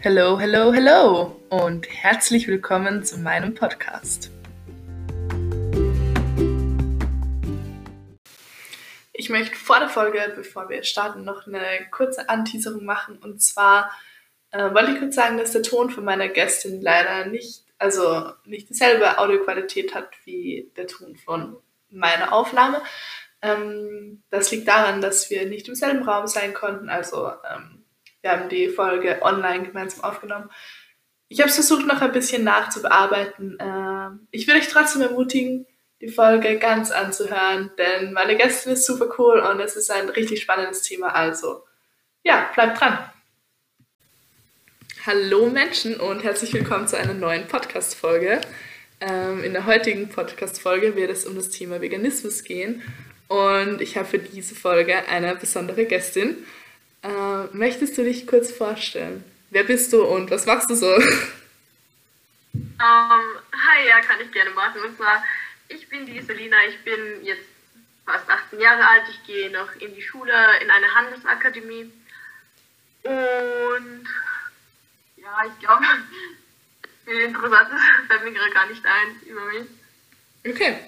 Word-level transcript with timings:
Hello, 0.00 0.38
hello, 0.38 0.72
hello 0.72 1.40
und 1.48 1.88
herzlich 1.88 2.46
willkommen 2.46 3.02
zu 3.02 3.18
meinem 3.18 3.56
Podcast. 3.56 4.30
Ich 9.12 9.28
möchte 9.28 9.56
vor 9.56 9.80
der 9.80 9.88
Folge, 9.88 10.32
bevor 10.36 10.68
wir 10.68 10.84
starten, 10.84 11.24
noch 11.24 11.48
eine 11.48 11.90
kurze 11.90 12.28
Anteaserung 12.28 12.84
machen. 12.84 13.18
Und 13.18 13.42
zwar 13.42 13.90
äh, 14.52 14.72
wollte 14.72 14.92
ich 14.92 15.00
kurz 15.00 15.16
sagen, 15.16 15.36
dass 15.36 15.50
der 15.50 15.64
Ton 15.64 15.90
von 15.90 16.04
meiner 16.04 16.28
Gästin 16.28 16.80
leider 16.80 17.26
nicht, 17.26 17.64
also 17.78 18.30
nicht 18.44 18.70
dieselbe 18.70 19.18
Audioqualität 19.18 19.96
hat 19.96 20.10
wie 20.24 20.70
der 20.76 20.86
Ton 20.86 21.16
von 21.16 21.56
meiner 21.90 22.32
Aufnahme. 22.32 22.80
Ähm, 23.42 24.22
das 24.30 24.52
liegt 24.52 24.68
daran, 24.68 25.00
dass 25.00 25.28
wir 25.28 25.46
nicht 25.46 25.66
im 25.66 25.74
selben 25.74 26.04
Raum 26.04 26.28
sein 26.28 26.54
konnten. 26.54 26.88
Also 26.88 27.32
ähm, 27.52 27.77
wir 28.22 28.30
haben 28.30 28.48
die 28.48 28.68
Folge 28.68 29.20
online 29.22 29.64
gemeinsam 29.64 30.04
aufgenommen. 30.04 30.50
Ich 31.28 31.40
habe 31.40 31.50
es 31.50 31.56
versucht, 31.56 31.86
noch 31.86 32.00
ein 32.00 32.12
bisschen 32.12 32.44
nachzubearbeiten. 32.44 33.58
Ähm, 33.60 34.26
ich 34.30 34.46
würde 34.46 34.60
euch 34.60 34.68
trotzdem 34.68 35.02
ermutigen, 35.02 35.66
die 36.00 36.08
Folge 36.08 36.58
ganz 36.58 36.90
anzuhören, 36.90 37.70
denn 37.76 38.12
meine 38.12 38.36
Gästin 38.36 38.72
ist 38.72 38.86
super 38.86 39.08
cool 39.18 39.40
und 39.40 39.60
es 39.60 39.76
ist 39.76 39.90
ein 39.90 40.08
richtig 40.08 40.40
spannendes 40.40 40.82
Thema. 40.82 41.08
Also, 41.08 41.64
ja, 42.22 42.50
bleibt 42.54 42.80
dran. 42.80 42.98
Hallo 45.06 45.46
Menschen 45.48 45.98
und 46.00 46.22
herzlich 46.22 46.52
willkommen 46.52 46.88
zu 46.88 46.96
einer 46.96 47.14
neuen 47.14 47.46
Podcast-Folge. 47.46 48.40
Ähm, 49.00 49.44
in 49.44 49.52
der 49.52 49.66
heutigen 49.66 50.08
Podcast-Folge 50.08 50.96
wird 50.96 51.10
es 51.10 51.24
um 51.24 51.36
das 51.36 51.50
Thema 51.50 51.80
Veganismus 51.80 52.42
gehen 52.42 52.82
und 53.28 53.80
ich 53.80 53.96
habe 53.96 54.08
für 54.08 54.18
diese 54.18 54.54
Folge 54.54 55.06
eine 55.08 55.36
besondere 55.36 55.84
Gästin. 55.84 56.44
Äh, 57.02 57.44
möchtest 57.52 57.96
du 57.96 58.04
dich 58.04 58.26
kurz 58.26 58.50
vorstellen? 58.50 59.24
Wer 59.50 59.64
bist 59.64 59.92
du 59.92 60.04
und 60.04 60.30
was 60.30 60.46
machst 60.46 60.68
du 60.68 60.74
so? 60.74 60.94
Um, 60.94 61.02
hi, 62.82 63.88
ja, 63.88 64.00
kann 64.00 64.20
ich 64.20 64.30
gerne 64.32 64.50
machen. 64.50 64.82
Und 64.82 64.96
zwar, 64.96 65.24
ich 65.68 65.88
bin 65.88 66.06
die 66.06 66.20
Selina, 66.20 66.56
ich 66.68 66.78
bin 66.84 67.24
jetzt 67.24 67.46
fast 68.04 68.28
18 68.28 68.60
Jahre 68.60 68.86
alt, 68.86 69.04
ich 69.10 69.22
gehe 69.26 69.50
noch 69.50 69.74
in 69.76 69.94
die 69.94 70.02
Schule, 70.02 70.32
in 70.60 70.70
eine 70.70 70.94
Handelsakademie. 70.94 71.92
Und 73.02 74.06
ja, 75.16 75.44
ich 75.46 75.58
glaube, 75.60 75.84
viel 77.04 77.20
Interessantes 77.20 77.80
fällt 78.06 78.24
mir 78.24 78.32
gerade 78.32 78.50
gar 78.52 78.66
nicht 78.66 78.84
ein 78.84 79.20
über 79.26 79.44
mich. 79.44 79.66
Okay. 80.46 80.78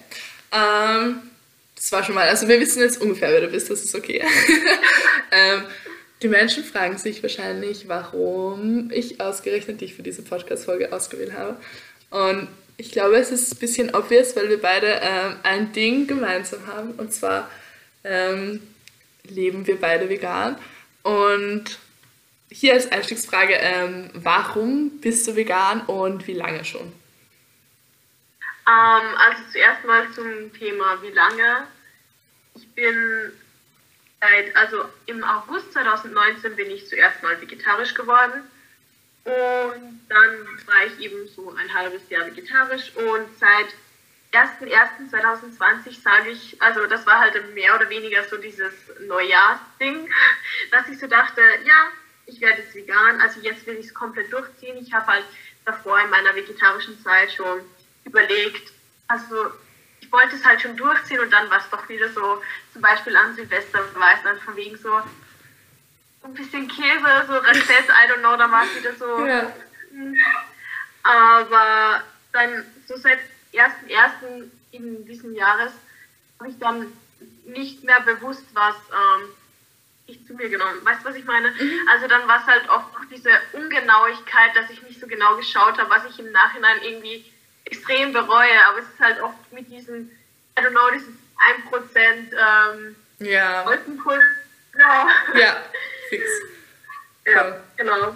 Ähm, 0.51 1.31
das 1.75 1.91
war 1.91 2.03
schon 2.03 2.15
mal, 2.15 2.27
also 2.27 2.47
wir 2.47 2.59
wissen 2.59 2.81
jetzt 2.81 3.01
ungefähr, 3.01 3.31
wer 3.31 3.41
du 3.41 3.47
bist, 3.47 3.69
das 3.69 3.83
ist 3.83 3.95
okay. 3.95 4.23
ähm, 5.31 5.65
die 6.21 6.27
Menschen 6.27 6.63
fragen 6.63 6.97
sich 6.97 7.23
wahrscheinlich, 7.23 7.87
warum 7.87 8.91
ich 8.91 9.19
ausgerechnet 9.19 9.81
dich 9.81 9.95
für 9.95 10.03
diese 10.03 10.21
Podcast-Folge 10.21 10.93
ausgewählt 10.93 11.33
habe. 11.33 11.57
Und 12.11 12.47
ich 12.77 12.91
glaube, 12.91 13.17
es 13.17 13.31
ist 13.31 13.53
ein 13.53 13.59
bisschen 13.59 13.95
obvious, 13.95 14.35
weil 14.35 14.49
wir 14.49 14.61
beide 14.61 14.99
ähm, 15.01 15.35
ein 15.43 15.71
Ding 15.71 16.07
gemeinsam 16.07 16.67
haben. 16.67 16.91
Und 16.91 17.13
zwar 17.13 17.49
ähm, 18.03 18.61
leben 19.23 19.65
wir 19.65 19.79
beide 19.79 20.09
vegan. 20.09 20.57
Und 21.03 21.79
hier 22.49 22.73
als 22.73 22.91
Einstiegsfrage, 22.91 23.53
ähm, 23.53 24.09
warum 24.13 24.99
bist 24.99 25.27
du 25.27 25.35
vegan 25.35 25.81
und 25.81 26.27
wie 26.27 26.33
lange 26.33 26.63
schon? 26.65 26.91
Ähm, 28.67 29.15
also 29.17 29.41
zuerst 29.51 29.83
mal 29.85 30.11
zum 30.13 30.53
Thema, 30.53 31.01
wie 31.01 31.11
lange. 31.11 31.67
Ich 32.55 32.67
bin 32.69 33.31
seit, 34.21 34.55
also 34.55 34.85
im 35.07 35.23
August 35.23 35.73
2019 35.73 36.55
bin 36.55 36.71
ich 36.71 36.87
zuerst 36.87 37.21
mal 37.23 37.39
vegetarisch 37.41 37.93
geworden. 37.93 38.43
Und 39.23 40.01
dann 40.09 40.47
war 40.65 40.85
ich 40.87 40.99
eben 40.99 41.27
so 41.27 41.53
ein 41.53 41.73
halbes 41.73 42.09
Jahr 42.09 42.25
vegetarisch 42.25 42.91
und 42.95 43.27
seit 43.39 43.67
1.1.2020 44.31 46.01
sage 46.01 46.29
ich, 46.29 46.59
also 46.61 46.87
das 46.87 47.05
war 47.05 47.19
halt 47.19 47.53
mehr 47.53 47.75
oder 47.75 47.89
weniger 47.89 48.23
so 48.23 48.37
dieses 48.37 48.73
Neujahrsding, 49.01 50.09
dass 50.71 50.87
ich 50.87 50.97
so 50.97 51.07
dachte, 51.07 51.41
ja, 51.65 51.89
ich 52.25 52.39
werde 52.39 52.61
jetzt 52.61 52.73
vegan, 52.73 53.19
also 53.21 53.41
jetzt 53.41 53.67
will 53.67 53.75
ich 53.75 53.87
es 53.87 53.93
komplett 53.93 54.31
durchziehen. 54.31 54.77
Ich 54.77 54.93
habe 54.93 55.05
halt 55.07 55.25
davor 55.65 55.99
in 55.99 56.09
meiner 56.09 56.33
vegetarischen 56.33 56.99
Zeit 57.03 57.31
schon 57.33 57.61
überlegt, 58.05 58.71
also 59.07 59.51
ich 60.11 60.13
wollte 60.13 60.35
es 60.35 60.45
halt 60.45 60.61
schon 60.61 60.75
durchziehen 60.75 61.21
und 61.21 61.31
dann 61.31 61.49
war 61.49 61.59
es 61.59 61.69
doch 61.69 61.87
wieder 61.87 62.09
so, 62.09 62.41
zum 62.73 62.81
Beispiel 62.81 63.15
an 63.15 63.33
Silvester 63.33 63.79
war 63.95 64.13
es 64.13 64.23
dann 64.23 64.37
von 64.41 64.57
wegen 64.57 64.75
so 64.75 64.93
ein 64.93 66.33
bisschen 66.33 66.67
Käse, 66.67 67.25
so 67.27 67.33
Raclette, 67.33 67.63
I 67.87 68.11
don't 68.11 68.19
know, 68.19 68.35
da 68.35 68.51
war 68.51 68.65
es 68.65 68.75
wieder 68.75 68.93
so. 68.95 69.25
Ja. 69.25 69.53
Aber 71.03 72.03
dann 72.33 72.65
so 72.87 72.97
seit 72.97 73.19
1.1. 73.53 74.49
in 74.71 75.05
diesem 75.05 75.33
Jahres 75.33 75.71
habe 76.39 76.49
ich 76.49 76.59
dann 76.59 76.91
nicht 77.45 77.85
mehr 77.85 78.01
bewusst 78.01 78.43
was 78.53 78.75
ähm, 78.91 79.29
ich 80.07 80.27
zu 80.27 80.33
mir 80.33 80.49
genommen. 80.49 80.83
Weißt 80.83 81.05
du, 81.05 81.05
was 81.05 81.15
ich 81.15 81.23
meine? 81.23 81.51
Mhm. 81.51 81.87
Also 81.89 82.07
dann 82.09 82.27
war 82.27 82.41
es 82.41 82.47
halt 82.47 82.67
oft 82.69 82.87
diese 83.09 83.29
Ungenauigkeit, 83.53 84.55
dass 84.55 84.69
ich 84.71 84.81
nicht 84.83 84.99
so 84.99 85.07
genau 85.07 85.37
geschaut 85.37 85.77
habe, 85.77 85.89
was 85.89 86.03
ich 86.05 86.19
im 86.19 86.33
Nachhinein 86.33 86.81
irgendwie 86.81 87.23
extrem 87.71 88.13
bereue, 88.13 88.65
aber 88.67 88.79
es 88.79 88.85
ist 88.85 88.99
halt 88.99 89.21
oft 89.21 89.51
mit 89.51 89.69
diesem, 89.69 90.11
I 90.57 90.61
don't 90.61 90.71
know, 90.71 90.91
dieses 90.93 91.09
1% 91.39 92.75
ähm, 92.77 92.95
ja. 93.19 93.65
Wolkenpuls. 93.65 94.23
Ja. 94.77 95.07
ja, 95.35 95.63
fix. 96.09 96.29
ja, 97.25 97.61
genau. 97.77 98.15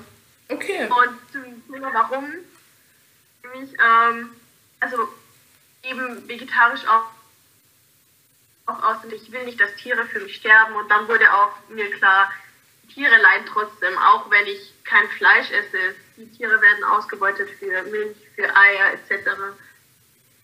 Okay. 0.49 0.87
Und 0.87 1.31
zum 1.31 1.73
Thema 1.73 1.93
warum, 1.93 2.33
nämlich, 3.43 3.73
ähm, 3.73 4.29
also 4.79 5.09
eben 5.83 6.27
vegetarisch 6.27 6.85
auch, 6.87 7.05
auch 8.67 8.83
aus 8.83 9.03
und 9.03 9.13
ich 9.13 9.31
will 9.31 9.43
nicht, 9.45 9.59
dass 9.59 9.75
Tiere 9.75 10.05
für 10.05 10.19
mich 10.19 10.35
sterben 10.35 10.75
und 10.75 10.89
dann 10.89 11.07
wurde 11.07 11.31
auch 11.33 11.51
mir 11.69 11.89
klar, 11.91 12.31
Tiere 12.93 13.17
leiden 13.17 13.47
trotzdem, 13.47 13.97
auch 13.97 14.29
wenn 14.29 14.45
ich 14.47 14.73
kein 14.83 15.07
Fleisch 15.09 15.51
esse. 15.51 15.95
Die 16.17 16.31
Tiere 16.31 16.61
werden 16.61 16.83
ausgebeutet 16.83 17.49
für 17.59 17.83
Milch, 17.83 18.15
für 18.35 18.55
Eier 18.55 18.93
etc. 18.93 19.29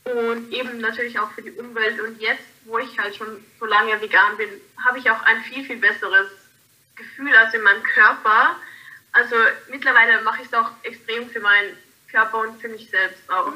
Und 0.04 0.52
eben 0.52 0.80
natürlich 0.80 1.20
auch 1.20 1.32
für 1.32 1.42
die 1.42 1.52
Umwelt. 1.52 2.00
Und 2.00 2.20
jetzt, 2.20 2.44
wo 2.66 2.80
ich 2.80 2.98
halt 2.98 3.16
schon 3.16 3.44
so 3.60 3.66
lange 3.66 4.02
vegan 4.02 4.38
bin, 4.38 4.50
habe 4.84 5.00
ich 5.00 5.10
auch 5.10 5.22
ein 5.24 5.42
viel, 5.44 5.64
viel 5.66 5.78
besseres 5.78 6.28
Gefühl 6.96 7.36
als 7.36 7.54
in 7.54 7.62
meinem 7.62 7.84
Körper. 7.84 8.56
Also 9.12 9.36
mittlerweile 9.70 10.22
mache 10.22 10.42
ich 10.42 10.48
es 10.48 10.54
auch 10.54 10.72
extrem 10.84 11.30
für 11.30 11.40
meinen 11.40 11.78
Körper 12.10 12.40
und 12.40 12.60
für 12.62 12.70
mich 12.70 12.90
selbst 12.90 13.30
auch. 13.30 13.54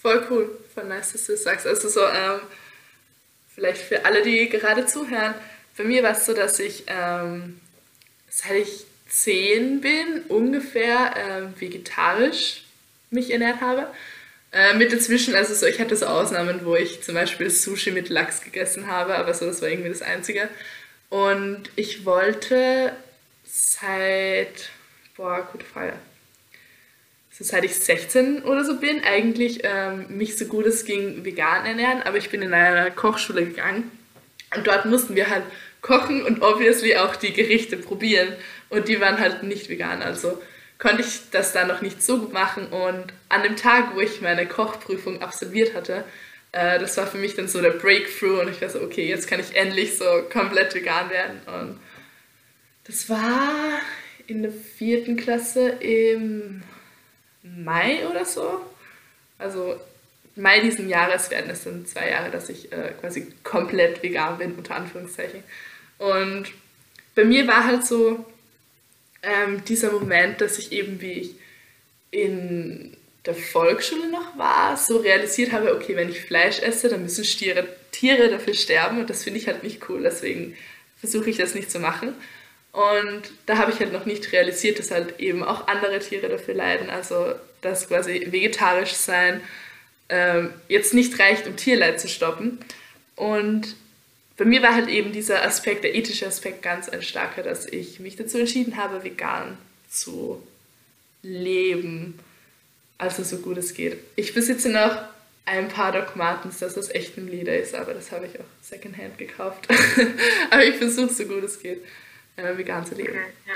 Voll 0.00 0.26
cool, 0.30 0.58
voll 0.74 0.84
nice, 0.84 1.12
dass 1.12 1.26
du 1.26 1.32
das 1.32 1.42
sagst. 1.42 1.66
Also 1.66 1.88
so, 1.88 2.06
ähm, 2.06 2.40
vielleicht 3.54 3.82
für 3.82 4.04
alle, 4.04 4.22
die 4.22 4.48
gerade 4.48 4.86
zuhören, 4.86 5.34
bei 5.76 5.84
mir 5.84 6.02
war 6.02 6.12
es 6.12 6.26
so, 6.26 6.34
dass 6.34 6.58
ich, 6.58 6.84
ähm, 6.86 7.60
seit 8.28 8.56
ich 8.56 8.86
zehn 9.08 9.80
bin, 9.80 10.22
ungefähr 10.28 11.14
äh, 11.16 11.60
vegetarisch 11.60 12.64
mich 13.10 13.30
ernährt 13.30 13.60
habe. 13.60 13.88
Äh, 14.52 14.74
mit 14.74 14.92
dazwischen, 14.92 15.34
also 15.34 15.54
so, 15.54 15.66
ich 15.66 15.80
hatte 15.80 15.96
so 15.96 16.06
Ausnahmen, 16.06 16.60
wo 16.64 16.74
ich 16.74 17.02
zum 17.02 17.14
Beispiel 17.14 17.50
Sushi 17.50 17.90
mit 17.90 18.08
Lachs 18.08 18.42
gegessen 18.42 18.86
habe, 18.86 19.16
aber 19.16 19.34
so, 19.34 19.46
das 19.46 19.60
war 19.60 19.68
irgendwie 19.68 19.90
das 19.90 20.02
Einzige. 20.02 20.48
Und 21.10 21.70
ich 21.76 22.04
wollte 22.04 22.92
seit, 23.44 24.70
boah, 25.16 25.46
gute 25.52 25.64
Frage, 25.64 25.94
so 27.30 27.44
seit 27.44 27.64
ich 27.64 27.74
16 27.74 28.42
oder 28.42 28.64
so 28.64 28.78
bin, 28.78 29.04
eigentlich 29.04 29.60
ähm, 29.62 30.06
mich 30.08 30.36
so 30.36 30.46
gut 30.46 30.66
es 30.66 30.84
ging 30.84 31.24
vegan 31.24 31.66
ernähren, 31.66 32.02
aber 32.02 32.16
ich 32.16 32.30
bin 32.30 32.42
in 32.42 32.52
eine 32.52 32.90
Kochschule 32.90 33.44
gegangen 33.44 33.90
und 34.56 34.66
dort 34.66 34.86
mussten 34.86 35.14
wir 35.14 35.30
halt 35.30 35.44
kochen 35.80 36.24
und 36.24 36.42
obviously 36.42 36.96
auch 36.96 37.16
die 37.16 37.32
Gerichte 37.32 37.76
probieren. 37.76 38.34
Und 38.68 38.88
die 38.88 39.00
waren 39.00 39.18
halt 39.18 39.42
nicht 39.42 39.68
vegan. 39.68 40.02
Also 40.02 40.40
konnte 40.78 41.02
ich 41.02 41.30
das 41.30 41.52
da 41.52 41.64
noch 41.64 41.80
nicht 41.80 42.02
so 42.02 42.18
gut 42.18 42.32
machen. 42.32 42.66
Und 42.66 43.12
an 43.28 43.42
dem 43.42 43.56
Tag, 43.56 43.94
wo 43.94 44.00
ich 44.00 44.20
meine 44.20 44.46
Kochprüfung 44.46 45.22
absolviert 45.22 45.74
hatte, 45.74 46.04
äh, 46.52 46.78
das 46.78 46.96
war 46.96 47.06
für 47.06 47.18
mich 47.18 47.34
dann 47.34 47.48
so 47.48 47.60
der 47.60 47.70
Breakthrough. 47.70 48.40
Und 48.40 48.50
ich 48.50 48.60
war 48.60 48.68
so, 48.68 48.80
okay, 48.80 49.06
jetzt 49.08 49.28
kann 49.28 49.40
ich 49.40 49.56
endlich 49.56 49.96
so 49.96 50.04
komplett 50.30 50.74
vegan 50.74 51.10
werden. 51.10 51.40
Und 51.46 51.80
das 52.84 53.08
war 53.08 53.80
in 54.26 54.42
der 54.42 54.52
vierten 54.52 55.16
Klasse 55.16 55.68
im 55.80 56.62
Mai 57.42 58.06
oder 58.08 58.24
so. 58.24 58.60
Also 59.38 59.80
Mai 60.36 60.60
diesen 60.60 60.88
Jahres 60.88 61.30
werden 61.30 61.50
es 61.50 61.64
dann 61.64 61.84
zwei 61.86 62.10
Jahre, 62.10 62.30
dass 62.30 62.48
ich 62.48 62.72
äh, 62.72 62.92
quasi 63.00 63.32
komplett 63.42 64.02
vegan 64.02 64.38
bin, 64.38 64.54
unter 64.54 64.76
Anführungszeichen. 64.76 65.42
Und 65.98 66.46
bei 67.14 67.24
mir 67.24 67.46
war 67.46 67.64
halt 67.64 67.84
so 67.84 68.24
ähm, 69.22 69.64
dieser 69.64 69.92
Moment, 69.92 70.40
dass 70.40 70.58
ich 70.58 70.72
eben, 70.72 71.00
wie 71.00 71.12
ich 71.12 71.34
in 72.10 72.96
der 73.26 73.34
Volksschule 73.34 74.08
noch 74.08 74.38
war, 74.38 74.76
so 74.76 74.98
realisiert 74.98 75.52
habe, 75.52 75.74
okay, 75.74 75.96
wenn 75.96 76.08
ich 76.08 76.20
Fleisch 76.20 76.60
esse, 76.60 76.88
dann 76.88 77.02
müssen 77.02 77.24
Stiere, 77.24 77.68
Tiere 77.90 78.30
dafür 78.30 78.54
sterben 78.54 79.00
und 79.00 79.10
das 79.10 79.24
finde 79.24 79.40
ich 79.40 79.48
halt 79.48 79.62
nicht 79.62 79.88
cool, 79.88 80.02
deswegen 80.02 80.56
versuche 80.96 81.28
ich 81.28 81.36
das 81.36 81.54
nicht 81.54 81.70
zu 81.70 81.80
machen. 81.80 82.14
Und 82.72 83.22
da 83.46 83.56
habe 83.56 83.72
ich 83.72 83.80
halt 83.80 83.92
noch 83.92 84.06
nicht 84.06 84.32
realisiert, 84.32 84.78
dass 84.78 84.90
halt 84.90 85.18
eben 85.18 85.42
auch 85.42 85.66
andere 85.66 85.98
Tiere 85.98 86.28
dafür 86.28 86.54
leiden. 86.54 86.90
Also 86.90 87.34
dass 87.60 87.88
quasi 87.88 88.28
vegetarisch 88.30 88.92
sein 88.92 89.40
ähm, 90.08 90.52
jetzt 90.68 90.94
nicht 90.94 91.18
reicht, 91.18 91.46
um 91.46 91.56
Tierleid 91.56 92.00
zu 92.00 92.08
stoppen. 92.08 92.58
Und 93.16 93.74
bei 94.38 94.44
mir 94.44 94.62
war 94.62 94.74
halt 94.74 94.88
eben 94.88 95.12
dieser 95.12 95.44
Aspekt, 95.44 95.82
der 95.82 95.96
ethische 95.96 96.26
Aspekt 96.26 96.62
ganz 96.62 96.88
ein 96.88 97.02
starker, 97.02 97.42
dass 97.42 97.66
ich 97.66 97.98
mich 97.98 98.14
dazu 98.14 98.38
entschieden 98.38 98.76
habe, 98.76 99.02
vegan 99.02 99.58
zu 99.90 100.40
leben. 101.22 102.18
Also 102.98 103.24
so 103.24 103.38
gut 103.38 103.58
es 103.58 103.74
geht. 103.74 103.98
Ich 104.14 104.34
besitze 104.34 104.70
noch 104.70 104.96
ein 105.44 105.68
paar 105.68 105.90
Doc 105.90 106.14
Martens, 106.14 106.58
das 106.58 106.78
aus 106.78 106.88
echtem 106.90 107.26
Leder 107.26 107.56
ist, 107.58 107.74
aber 107.74 107.94
das 107.94 108.12
habe 108.12 108.26
ich 108.26 108.38
auch 108.38 108.44
secondhand 108.62 109.18
gekauft. 109.18 109.66
aber 110.50 110.64
ich 110.64 110.76
versuche 110.76 111.12
so 111.12 111.24
gut 111.24 111.42
es 111.42 111.60
geht, 111.60 111.82
äh, 112.36 112.56
vegan 112.56 112.86
zu 112.86 112.94
leben. 112.94 113.10
Okay, 113.10 113.32
ja. 113.46 113.54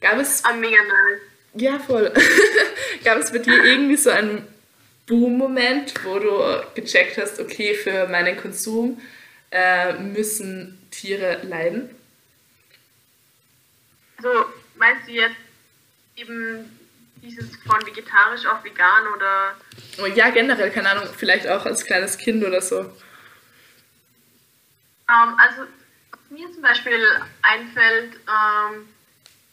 Gab 0.00 0.20
es. 0.20 0.44
Oh, 0.48 0.54
mega 0.54 0.76
nice. 0.76 1.20
Ja, 1.54 1.80
voll. 1.80 2.12
Gab 3.04 3.18
es 3.18 3.32
bei 3.32 3.38
dir 3.38 3.64
irgendwie 3.64 3.96
so 3.96 4.10
einen 4.10 4.46
Boom-Moment, 5.08 5.92
wo 6.04 6.20
du 6.20 6.62
gecheckt 6.76 7.18
hast, 7.18 7.40
okay, 7.40 7.74
für 7.74 8.06
meinen 8.06 8.36
Konsum 8.36 9.00
äh, 9.50 9.94
müssen 9.94 10.78
Tiere 10.90 11.40
leiden? 11.42 11.94
Also 14.16 14.46
meinst 14.76 15.08
du 15.08 15.12
jetzt 15.12 15.36
eben 16.16 16.78
dieses 17.22 17.56
von 17.56 17.84
vegetarisch 17.86 18.46
auf 18.46 18.62
vegan 18.64 19.06
oder? 19.16 19.56
Oh, 20.02 20.06
ja, 20.06 20.30
generell, 20.30 20.70
keine 20.70 20.90
Ahnung, 20.90 21.08
vielleicht 21.16 21.46
auch 21.48 21.64
als 21.66 21.84
kleines 21.84 22.16
Kind 22.18 22.44
oder 22.44 22.60
so. 22.60 22.80
Um, 22.80 22.90
ähm, 25.08 25.36
also, 25.38 25.62
mir 26.30 26.50
zum 26.52 26.62
Beispiel 26.62 27.04
einfällt, 27.42 28.14
ähm, 28.28 28.88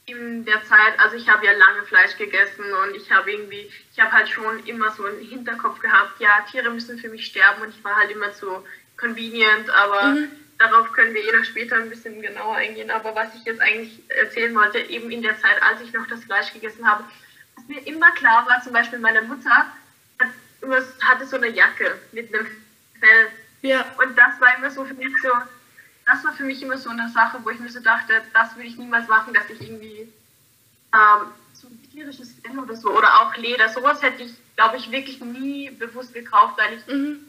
in 0.05 0.45
der 0.45 0.63
Zeit, 0.63 0.97
also 0.99 1.17
ich 1.17 1.27
habe 1.27 1.45
ja 1.45 1.51
lange 1.51 1.83
Fleisch 1.83 2.15
gegessen 2.17 2.63
und 2.63 2.95
ich 2.95 3.11
habe 3.11 3.29
irgendwie, 3.29 3.69
ich 3.91 3.99
habe 3.99 4.11
halt 4.13 4.29
schon 4.29 4.65
immer 4.65 4.89
so 4.91 5.03
einen 5.05 5.19
Hinterkopf 5.19 5.79
gehabt, 5.79 6.19
ja, 6.21 6.45
Tiere 6.49 6.69
müssen 6.69 6.97
für 6.97 7.09
mich 7.09 7.25
sterben 7.25 7.61
und 7.61 7.69
ich 7.69 7.83
war 7.83 7.95
halt 7.97 8.11
immer 8.11 8.31
so 8.31 8.65
convenient, 8.97 9.69
aber 9.69 10.07
mhm. 10.07 10.29
darauf 10.57 10.91
können 10.91 11.13
wir 11.13 11.21
eh 11.21 11.43
später 11.43 11.75
ein 11.75 11.89
bisschen 11.89 12.21
genauer 12.21 12.55
eingehen. 12.55 12.91
Aber 12.91 13.15
was 13.15 13.33
ich 13.35 13.45
jetzt 13.45 13.61
eigentlich 13.61 14.01
erzählen 14.09 14.53
wollte, 14.55 14.79
eben 14.79 15.11
in 15.11 15.21
der 15.21 15.39
Zeit, 15.39 15.61
als 15.61 15.81
ich 15.81 15.93
noch 15.93 16.07
das 16.07 16.23
Fleisch 16.23 16.51
gegessen 16.53 16.89
habe, 16.89 17.03
was 17.55 17.67
mir 17.67 17.85
immer 17.87 18.11
klar 18.11 18.45
war, 18.47 18.61
zum 18.61 18.73
Beispiel 18.73 18.99
meine 18.99 19.21
Mutter 19.21 19.49
hat 19.49 20.29
immer, 20.61 20.81
hatte 21.01 21.25
so 21.25 21.37
eine 21.37 21.49
Jacke 21.49 21.99
mit 22.11 22.33
einem 22.33 22.47
Fell. 22.99 23.27
Ja. 23.61 23.85
Und 24.03 24.17
das 24.17 24.39
war 24.39 24.57
immer 24.57 24.71
so 24.71 24.85
für 24.85 24.93
mich 24.93 25.13
so, 25.21 25.29
das 26.05 26.23
war 26.23 26.33
für 26.33 26.43
mich 26.43 26.61
immer 26.61 26.77
so 26.77 26.89
eine 26.89 27.09
Sache, 27.09 27.39
wo 27.43 27.49
ich 27.49 27.59
mir 27.59 27.69
so 27.69 27.79
dachte, 27.79 28.21
das 28.33 28.55
würde 28.55 28.67
ich 28.67 28.77
niemals 28.77 29.07
machen, 29.07 29.33
dass 29.33 29.49
ich 29.49 29.61
irgendwie 29.61 30.11
ähm, 30.93 31.27
so 31.53 31.67
tierisches 31.91 32.33
Fell 32.41 32.57
oder 32.57 32.75
so 32.75 32.95
oder 32.95 33.21
auch 33.21 33.35
Leder, 33.37 33.69
sowas 33.69 34.01
hätte 34.01 34.23
ich, 34.23 34.33
glaube 34.55 34.77
ich, 34.77 34.91
wirklich 34.91 35.21
nie 35.21 35.69
bewusst 35.71 36.13
gekauft, 36.13 36.57
weil 36.57 36.77
ich 36.77 36.87
mhm. 36.87 37.26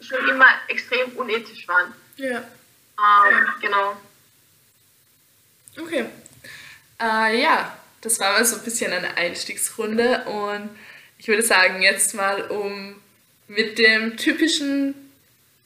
Schon 0.00 0.28
immer 0.28 0.46
extrem 0.68 1.10
unethisch 1.16 1.66
fand. 1.66 1.94
Ja. 2.16 2.38
Ähm, 2.38 3.46
genau. 3.60 3.96
Okay. 5.78 6.06
Äh, 7.00 7.40
ja, 7.40 7.76
das 8.00 8.18
war 8.20 8.32
mal 8.32 8.44
so 8.44 8.56
ein 8.56 8.62
bisschen 8.62 8.92
eine 8.92 9.16
Einstiegsrunde 9.16 10.24
und 10.24 10.70
ich 11.18 11.28
würde 11.28 11.42
sagen, 11.42 11.82
jetzt 11.82 12.14
mal 12.14 12.42
um 12.42 12.96
mit 13.48 13.78
dem 13.78 14.16
typischen 14.16 14.94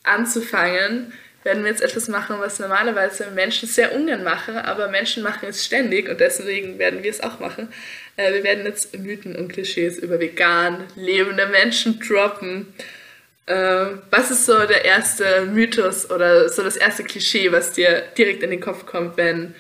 anzufangen, 0.03 1.13
werden 1.43 1.63
wir 1.63 1.71
jetzt 1.71 1.83
etwas 1.83 2.09
machen, 2.09 2.37
was 2.39 2.59
normalerweise 2.59 3.31
Menschen 3.31 3.69
sehr 3.69 3.95
ungern 3.95 4.23
machen, 4.23 4.57
aber 4.57 4.89
Menschen 4.89 5.23
machen 5.23 5.49
es 5.49 5.65
ständig 5.65 6.09
und 6.09 6.21
deswegen 6.21 6.79
werden 6.79 7.03
wir 7.03 7.11
es 7.11 7.21
auch 7.21 7.41
machen. 7.41 7.73
Äh, 8.17 8.35
wir 8.35 8.43
werden 8.43 8.67
jetzt 8.67 8.97
Mythen 8.99 9.37
und 9.37 9.49
Klischees 9.49 9.99
über 9.99 10.21
vegan 10.21 10.85
lebende 10.97 11.47
Menschen 11.47 11.99
droppen. 11.99 12.75
Äh, 13.47 13.97
was 14.11 14.31
ist 14.31 14.47
so 14.47 14.67
der 14.67 14.85
erste 14.85 15.47
Mythos 15.47 16.11
oder 16.11 16.49
so 16.49 16.63
das 16.63 16.77
erste 16.77 17.05
Klischee, 17.05 17.51
was 17.51 17.73
dir 17.73 18.03
direkt 18.17 18.43
in 18.43 18.51
den 18.51 18.61
Kopf 18.61 18.87
kommt, 18.87 19.17
wenn 19.17 19.55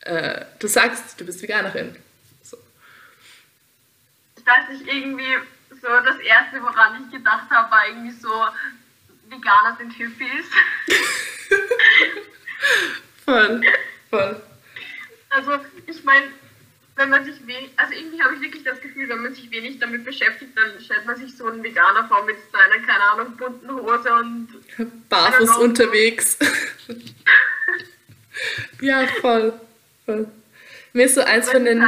äh, 0.00 0.44
du 0.58 0.66
sagst, 0.66 1.20
du 1.20 1.24
bist 1.24 1.42
Veganerin? 1.42 1.94
So. 2.42 2.56
Ich 4.36 4.46
weiß 4.46 4.68
nicht, 4.70 4.92
irgendwie 4.92 5.36
so 5.70 5.88
das 6.04 6.18
erste, 6.18 6.62
woran 6.62 7.04
ich 7.04 7.16
gedacht 7.16 7.48
habe, 7.50 7.70
war 7.70 7.88
irgendwie 7.88 8.16
so, 8.16 8.30
Veganer 9.28 9.76
sind 9.78 9.92
Hippies. 9.92 10.46
voll, 13.24 13.62
voll. 14.10 14.42
Also 15.30 15.58
ich 15.86 16.04
meine, 16.04 16.26
wenn 16.96 17.10
man 17.10 17.24
sich 17.24 17.46
wenig, 17.46 17.70
also 17.76 17.92
irgendwie 17.92 18.22
habe 18.22 18.34
ich 18.34 18.40
wirklich 18.40 18.64
das 18.64 18.80
Gefühl, 18.80 19.08
wenn 19.08 19.22
man 19.22 19.34
sich 19.34 19.50
wenig 19.50 19.78
damit 19.78 20.04
beschäftigt, 20.04 20.52
dann 20.56 20.80
stellt 20.82 21.04
man 21.06 21.16
sich 21.16 21.36
so 21.36 21.46
einen 21.46 21.62
Veganer 21.62 22.08
vor 22.08 22.24
mit 22.24 22.36
seiner, 22.50 22.84
keine 22.86 23.02
Ahnung, 23.12 23.36
bunten 23.36 23.70
Hose 23.70 24.12
und 24.14 24.48
barfuß 25.08 25.58
unterwegs. 25.58 26.38
ja, 28.80 29.06
voll, 29.20 29.52
voll. 30.06 30.26
Mir 30.94 31.04
ist 31.04 31.16
so 31.16 31.20
eins 31.20 31.50
von 31.50 31.66
den 31.66 31.84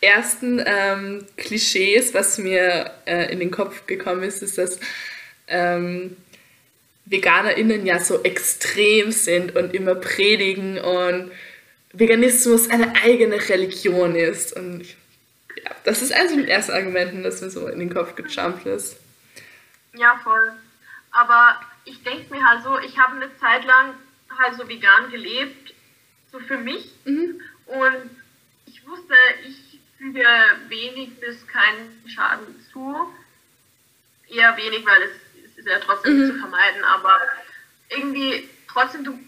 ersten 0.00 0.62
ähm, 0.64 1.26
Klischees, 1.36 2.14
was 2.14 2.38
mir 2.38 2.92
äh, 3.06 3.32
in 3.32 3.40
den 3.40 3.50
Kopf 3.50 3.86
gekommen 3.86 4.22
ist, 4.22 4.42
ist, 4.42 4.58
dass 4.58 4.78
ähm, 5.48 6.16
VeganerInnen 7.06 7.84
ja 7.84 7.98
so 7.98 8.22
extrem 8.22 9.10
sind 9.10 9.56
und 9.56 9.74
immer 9.74 9.96
predigen 9.96 10.78
und 10.78 11.32
Veganismus 11.98 12.68
eine 12.70 12.94
eigene 13.02 13.36
Religion 13.48 14.14
ist. 14.14 14.54
Und 14.54 14.84
ja, 15.56 15.70
das 15.84 16.02
ist 16.02 16.12
eines 16.12 16.34
der 16.34 16.48
ersten 16.48 16.72
Argumenten, 16.72 17.22
das 17.22 17.40
mir 17.40 17.50
so 17.50 17.66
in 17.68 17.78
den 17.78 17.92
Kopf 17.92 18.14
gejumpt 18.14 18.66
ist. 18.66 18.98
Ja, 19.94 20.20
voll. 20.22 20.52
Aber 21.12 21.60
ich 21.84 22.02
denke 22.02 22.34
mir 22.34 22.44
halt 22.44 22.62
so, 22.62 22.78
ich 22.80 22.98
habe 22.98 23.16
eine 23.16 23.36
Zeit 23.38 23.64
lang 23.64 23.94
halt 24.38 24.56
so 24.56 24.68
vegan 24.68 25.10
gelebt, 25.10 25.74
so 26.30 26.38
für 26.40 26.58
mich. 26.58 26.92
Mhm. 27.04 27.40
Und 27.66 28.10
ich 28.66 28.86
wusste, 28.86 29.14
ich 29.48 29.80
füge 29.96 30.26
wenig 30.68 31.18
bis 31.20 31.46
keinen 31.46 32.04
Schaden 32.06 32.46
zu. 32.72 33.08
Eher 34.28 34.56
wenig, 34.56 34.84
weil 34.84 35.02
es 35.02 35.58
ist 35.58 35.66
ja 35.66 35.78
trotzdem 35.78 36.18
mhm. 36.18 36.32
zu 36.32 36.38
vermeiden, 36.38 36.84
aber 36.84 37.18
irgendwie 37.88 38.48
trotzdem, 38.68 39.04
du, 39.04 39.18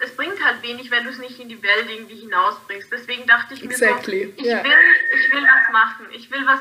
es, 0.00 0.16
bringt 0.16 0.42
halt 0.44 0.62
wenig, 0.62 0.90
wenn 0.90 1.04
du 1.04 1.10
es 1.10 1.18
nicht 1.18 1.38
in 1.38 1.48
die 1.48 1.62
Welt 1.62 1.88
irgendwie 1.88 2.16
hinausbringst. 2.16 2.90
Deswegen 2.90 3.26
dachte 3.26 3.54
ich 3.54 3.62
exactly. 3.62 4.26
mir 4.26 4.32
so, 4.32 4.40
ich, 4.40 4.46
yeah. 4.46 4.64
will, 4.64 4.72
ich 5.18 5.32
will 5.32 5.42
was 5.42 5.72
machen, 5.72 6.06
ich 6.12 6.30
will 6.30 6.46
was 6.46 6.60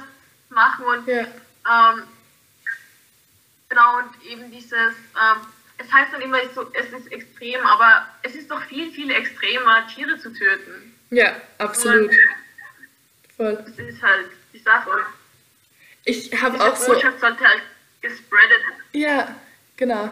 machen 0.49 0.85
und 0.85 1.07
yeah. 1.07 1.27
ähm, 1.69 2.03
genau 3.69 3.99
und 3.99 4.31
eben 4.31 4.51
dieses, 4.51 4.73
ähm, 4.73 5.41
es 5.77 5.91
heißt 5.91 6.13
dann 6.13 6.21
immer, 6.21 6.37
so, 6.53 6.71
es 6.73 6.91
ist 6.91 7.11
extrem, 7.11 7.65
aber 7.65 8.07
es 8.23 8.35
ist 8.35 8.51
doch 8.51 8.61
viel, 8.63 8.91
viel 8.91 9.09
extremer, 9.11 9.87
Tiere 9.87 10.17
zu 10.19 10.31
töten. 10.33 10.95
Ja, 11.09 11.35
absolut. 11.57 12.09
Und 12.09 12.17
Voll. 13.41 13.55
Das 13.65 13.79
ist 13.79 14.01
halt 14.03 14.27
die 14.53 14.59
Sache. 14.59 14.91
Ich 16.05 16.31
habe 16.41 16.61
auch 16.61 16.75
so. 16.75 16.93
Botschaft 16.93 17.19
sollte 17.19 17.43
halt 17.43 17.61
gespreadet. 18.01 18.61
Ja, 18.93 19.35
genau. 19.77 20.11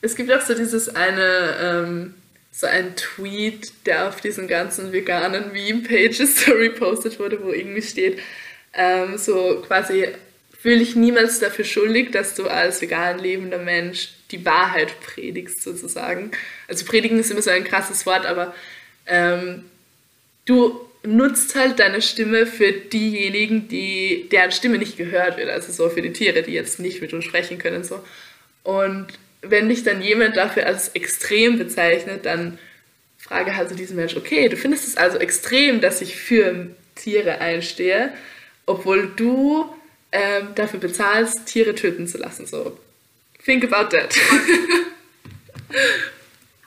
Es 0.00 0.14
gibt 0.14 0.32
auch 0.32 0.40
so 0.40 0.54
dieses 0.54 0.94
eine, 0.94 1.56
ähm, 1.60 2.14
so 2.58 2.66
ein 2.66 2.96
Tweet, 2.96 3.70
der 3.86 4.08
auf 4.08 4.20
diesen 4.20 4.48
ganzen 4.48 4.92
veganen 4.92 5.52
Meme-Pages 5.52 6.40
so 6.44 6.50
repostet 6.50 7.20
wurde, 7.20 7.40
wo 7.40 7.52
irgendwie 7.52 7.82
steht, 7.82 8.18
ähm, 8.74 9.16
so 9.16 9.62
quasi 9.64 10.08
fühle 10.60 10.82
ich 10.82 10.96
niemals 10.96 11.38
dafür 11.38 11.64
schuldig, 11.64 12.10
dass 12.10 12.34
du 12.34 12.48
als 12.48 12.80
vegan 12.80 13.20
lebender 13.20 13.58
Mensch 13.58 14.08
die 14.32 14.44
Wahrheit 14.44 15.00
predigst, 15.00 15.62
sozusagen. 15.62 16.32
Also 16.66 16.84
predigen 16.84 17.20
ist 17.20 17.30
immer 17.30 17.42
so 17.42 17.50
ein 17.50 17.62
krasses 17.62 18.04
Wort, 18.06 18.26
aber 18.26 18.52
ähm, 19.06 19.66
du 20.44 20.80
nutzt 21.04 21.54
halt 21.54 21.78
deine 21.78 22.02
Stimme 22.02 22.44
für 22.44 22.72
diejenigen, 22.72 23.68
die, 23.68 24.28
deren 24.32 24.50
Stimme 24.50 24.78
nicht 24.78 24.96
gehört 24.96 25.36
wird, 25.36 25.48
also 25.48 25.70
so 25.70 25.90
für 25.90 26.02
die 26.02 26.12
Tiere, 26.12 26.42
die 26.42 26.54
jetzt 26.54 26.80
nicht 26.80 27.00
mit 27.00 27.12
uns 27.12 27.24
sprechen 27.24 27.58
können. 27.58 27.84
So. 27.84 28.02
Und 28.64 29.06
wenn 29.42 29.68
dich 29.68 29.84
dann 29.84 30.02
jemand 30.02 30.36
dafür 30.36 30.66
als 30.66 30.90
extrem 30.90 31.58
bezeichnet, 31.58 32.26
dann 32.26 32.58
frage 33.18 33.56
halt 33.56 33.76
diesen 33.78 33.96
Mensch, 33.96 34.16
okay, 34.16 34.48
du 34.48 34.56
findest 34.56 34.86
es 34.86 34.96
also 34.96 35.18
extrem, 35.18 35.80
dass 35.80 36.00
ich 36.00 36.16
für 36.16 36.74
Tiere 36.94 37.40
einstehe, 37.40 38.12
obwohl 38.66 39.12
du 39.14 39.74
ähm, 40.12 40.54
dafür 40.54 40.80
bezahlst, 40.80 41.46
Tiere 41.46 41.74
töten 41.74 42.06
zu 42.06 42.18
lassen. 42.18 42.46
So, 42.46 42.78
think 43.44 43.64
about 43.64 43.94
that. 43.96 44.14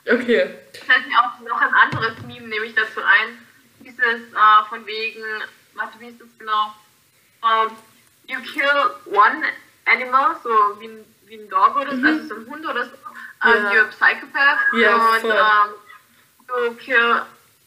okay. 0.06 0.50
Fällt 0.72 1.06
mir 1.08 1.18
auch 1.18 1.40
noch 1.40 1.60
ein 1.60 1.74
anderes 1.74 2.14
Meme 2.26 2.48
nämlich 2.48 2.74
dazu 2.74 3.00
ein 3.00 3.38
dieses 3.84 4.32
äh, 4.32 4.68
von 4.68 4.86
wegen, 4.86 5.22
warte, 5.74 5.98
wie 6.00 6.08
ist 6.08 6.20
das 6.20 6.28
genau? 6.38 6.74
Um, 7.42 7.70
ähm, 7.70 7.76
you 8.28 8.38
kill 8.52 8.90
one 9.06 9.42
animal, 9.86 10.36
so 10.42 10.50
wie 10.80 10.86
ein, 10.86 11.04
wie 11.32 11.40
ein 11.40 11.48
Dog 11.48 11.76
oder 11.76 11.90
so, 11.90 11.96
mhm. 11.96 12.06
also 12.06 12.28
so 12.28 12.34
ein 12.34 12.46
Hund 12.46 12.66
oder 12.66 12.84
so, 12.84 12.90
um, 12.90 13.54
yeah. 13.54 13.72
you're 13.72 13.84
a 13.84 13.90
psychopath. 13.90 14.58
Yeah, 14.74 14.96
und 14.96 15.24
um, 15.24 16.64
you 16.64 16.74
kill 16.74 17.22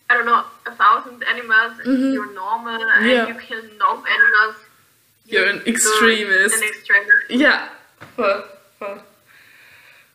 I 0.07 0.13
don't 0.13 0.25
know, 0.25 0.43
a 0.67 0.71
thousand 0.71 1.23
animals, 1.23 1.79
mm-hmm. 1.79 2.13
you're 2.13 2.31
normal, 2.33 2.79
and 2.79 3.07
yeah. 3.07 3.27
you 3.27 3.33
kill 3.33 3.61
no 3.79 4.03
animals. 4.05 4.55
You're 5.25 5.49
an 5.49 5.63
extremist. 5.65 6.55
An 6.55 6.63
extremist. 6.63 7.29
Ja, 7.29 7.69
voll, 8.15 8.43
voll. 8.77 9.01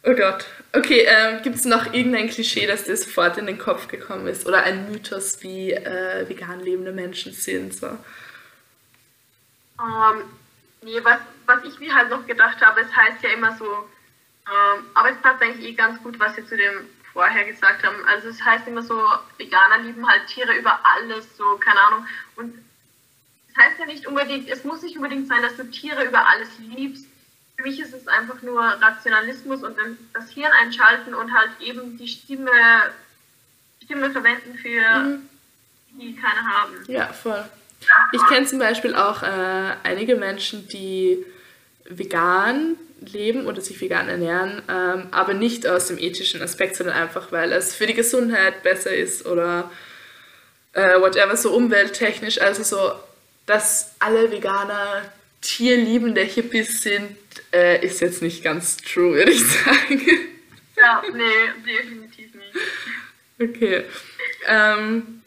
Oh 0.05 0.15
Gott. 0.15 0.47
Okay, 0.73 1.05
ähm, 1.09 1.43
gibt 1.43 1.57
es 1.57 1.65
noch 1.65 1.93
irgendein 1.93 2.31
Klischee, 2.31 2.69
das 2.69 2.85
dir 2.85 2.97
sofort 2.97 3.37
in 3.37 3.47
den 3.47 3.59
Kopf 3.59 3.89
gekommen 3.89 4.29
ist? 4.29 4.47
Oder 4.47 4.63
ein 4.63 4.89
Mythos, 4.91 5.43
wie 5.43 5.73
äh, 5.73 6.29
vegan 6.29 6.61
lebende 6.61 6.93
Menschen 6.93 7.33
sind? 7.33 7.75
So? 7.75 7.99
Um, 9.79 10.23
nee, 10.83 11.03
was, 11.03 11.21
was 11.47 11.65
ich 11.65 11.79
mir 11.79 11.95
halt 11.95 12.11
noch 12.11 12.27
gedacht 12.27 12.65
habe, 12.65 12.81
es 12.81 12.95
heißt 12.95 13.23
ja 13.23 13.31
immer 13.31 13.57
so, 13.57 13.65
ähm, 13.67 14.85
aber 14.95 15.11
es 15.11 15.19
passt 15.19 15.43
eigentlich 15.43 15.67
eh 15.67 15.75
ganz 15.75 16.03
gut, 16.03 16.19
was 16.19 16.35
Sie 16.37 16.47
zu 16.47 16.57
dem 16.57 16.89
vorher 17.13 17.45
gesagt 17.45 17.85
haben. 17.85 18.05
Also 18.07 18.29
es 18.29 18.43
heißt 18.43 18.67
immer 18.67 18.83
so, 18.83 19.01
Veganer 19.37 19.79
lieben 19.79 20.09
halt 20.09 20.27
Tiere 20.27 20.57
über 20.57 20.81
alles, 20.85 21.37
so, 21.37 21.57
keine 21.57 21.81
Ahnung. 21.81 22.07
Und 22.37 22.55
es 22.55 23.55
das 23.55 23.65
heißt 23.65 23.79
ja 23.81 23.87
nicht 23.87 24.07
unbedingt, 24.07 24.49
es 24.49 24.65
muss 24.65 24.83
nicht 24.83 24.97
unbedingt 24.97 25.29
sein, 25.29 25.43
dass 25.43 25.57
du 25.57 25.65
Tiere 25.71 26.05
über 26.05 26.27
alles 26.27 26.49
liebst. 26.59 27.07
Für 27.57 27.63
mich 27.65 27.81
ist 27.81 27.93
es 27.93 28.09
einfach 28.09 28.41
nur 28.43 28.61
Rationalismus 28.61 29.63
und 29.63 29.77
das 30.15 30.31
Hirn 30.31 30.53
einschalten 30.53 31.15
und 31.15 31.33
halt 31.35 31.51
eben 31.61 31.99
die 31.99 32.09
Stimme, 32.09 32.51
Stimme 33.85 34.11
verwenden 34.11 34.57
für 34.57 34.99
mhm. 35.01 35.29
die 35.91 36.17
keine 36.17 36.43
haben. 36.43 36.85
Ja, 36.87 37.13
voll. 37.13 37.45
Ich 38.13 38.27
kenne 38.29 38.47
zum 38.47 38.59
Beispiel 38.59 38.95
auch 38.95 39.23
äh, 39.23 39.73
einige 39.83 40.17
Menschen, 40.17 40.69
die 40.69 41.25
vegan 41.85 42.77
leben 43.01 43.47
oder 43.47 43.61
sich 43.61 43.81
vegan 43.81 44.09
ernähren, 44.09 44.63
ähm, 44.69 45.09
aber 45.11 45.35
nicht 45.35 45.67
aus 45.67 45.87
dem 45.89 45.99
ethischen 45.99 46.43
Aspekt, 46.43 46.77
sondern 46.77 46.97
einfach, 46.97 47.33
weil 47.33 47.53
es 47.53 47.75
für 47.75 47.87
die 47.87 47.95
Gesundheit 47.95 48.63
besser 48.63 48.95
ist 48.95 49.27
oder 49.27 49.71
äh, 50.73 51.01
whatever, 51.01 51.37
so 51.37 51.53
umwelttechnisch. 51.53 52.41
Also 52.41 52.63
so, 52.63 52.93
dass 53.47 53.95
alle 53.99 54.31
Veganer 54.31 55.03
tierliebende 55.41 56.21
Hippies 56.21 56.83
sind, 56.83 57.17
äh, 57.53 57.85
ist 57.85 58.01
jetzt 58.01 58.23
nicht 58.23 58.45
ganz 58.45 58.77
true, 58.77 59.15
würde 59.15 59.33
ich 59.33 59.45
sagen. 59.47 60.03
Ja, 60.77 61.03
nee, 61.13 61.73
definitiv 61.73 62.35
nicht. 62.35 62.57
Okay. 63.41 63.85
Ähm, 64.47 65.20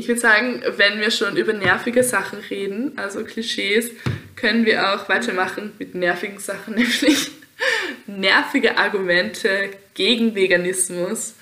ich 0.00 0.08
würde 0.08 0.20
sagen, 0.20 0.62
wenn 0.78 0.98
wir 0.98 1.10
schon 1.10 1.36
über 1.36 1.52
nervige 1.52 2.02
Sachen 2.02 2.38
reden, 2.38 2.98
also 2.98 3.22
Klischees, 3.22 3.90
können 4.34 4.64
wir 4.64 4.94
auch 4.94 5.10
weitermachen 5.10 5.72
mit 5.78 5.94
nervigen 5.94 6.38
Sachen, 6.38 6.74
nämlich 6.76 7.30
nervige 8.06 8.78
Argumente 8.78 9.70
gegen 9.92 10.34
Veganismus, 10.34 11.34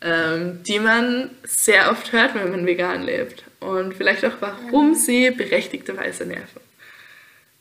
ähm, 0.00 0.62
die 0.62 0.80
man 0.80 1.30
sehr 1.42 1.90
oft 1.90 2.12
hört, 2.12 2.34
wenn 2.34 2.50
man 2.50 2.64
vegan 2.64 3.02
lebt. 3.02 3.44
Und 3.60 3.94
vielleicht 3.94 4.24
auch, 4.24 4.40
warum 4.40 4.94
sie 4.94 5.30
berechtigterweise 5.30 6.24
nerven. 6.24 6.62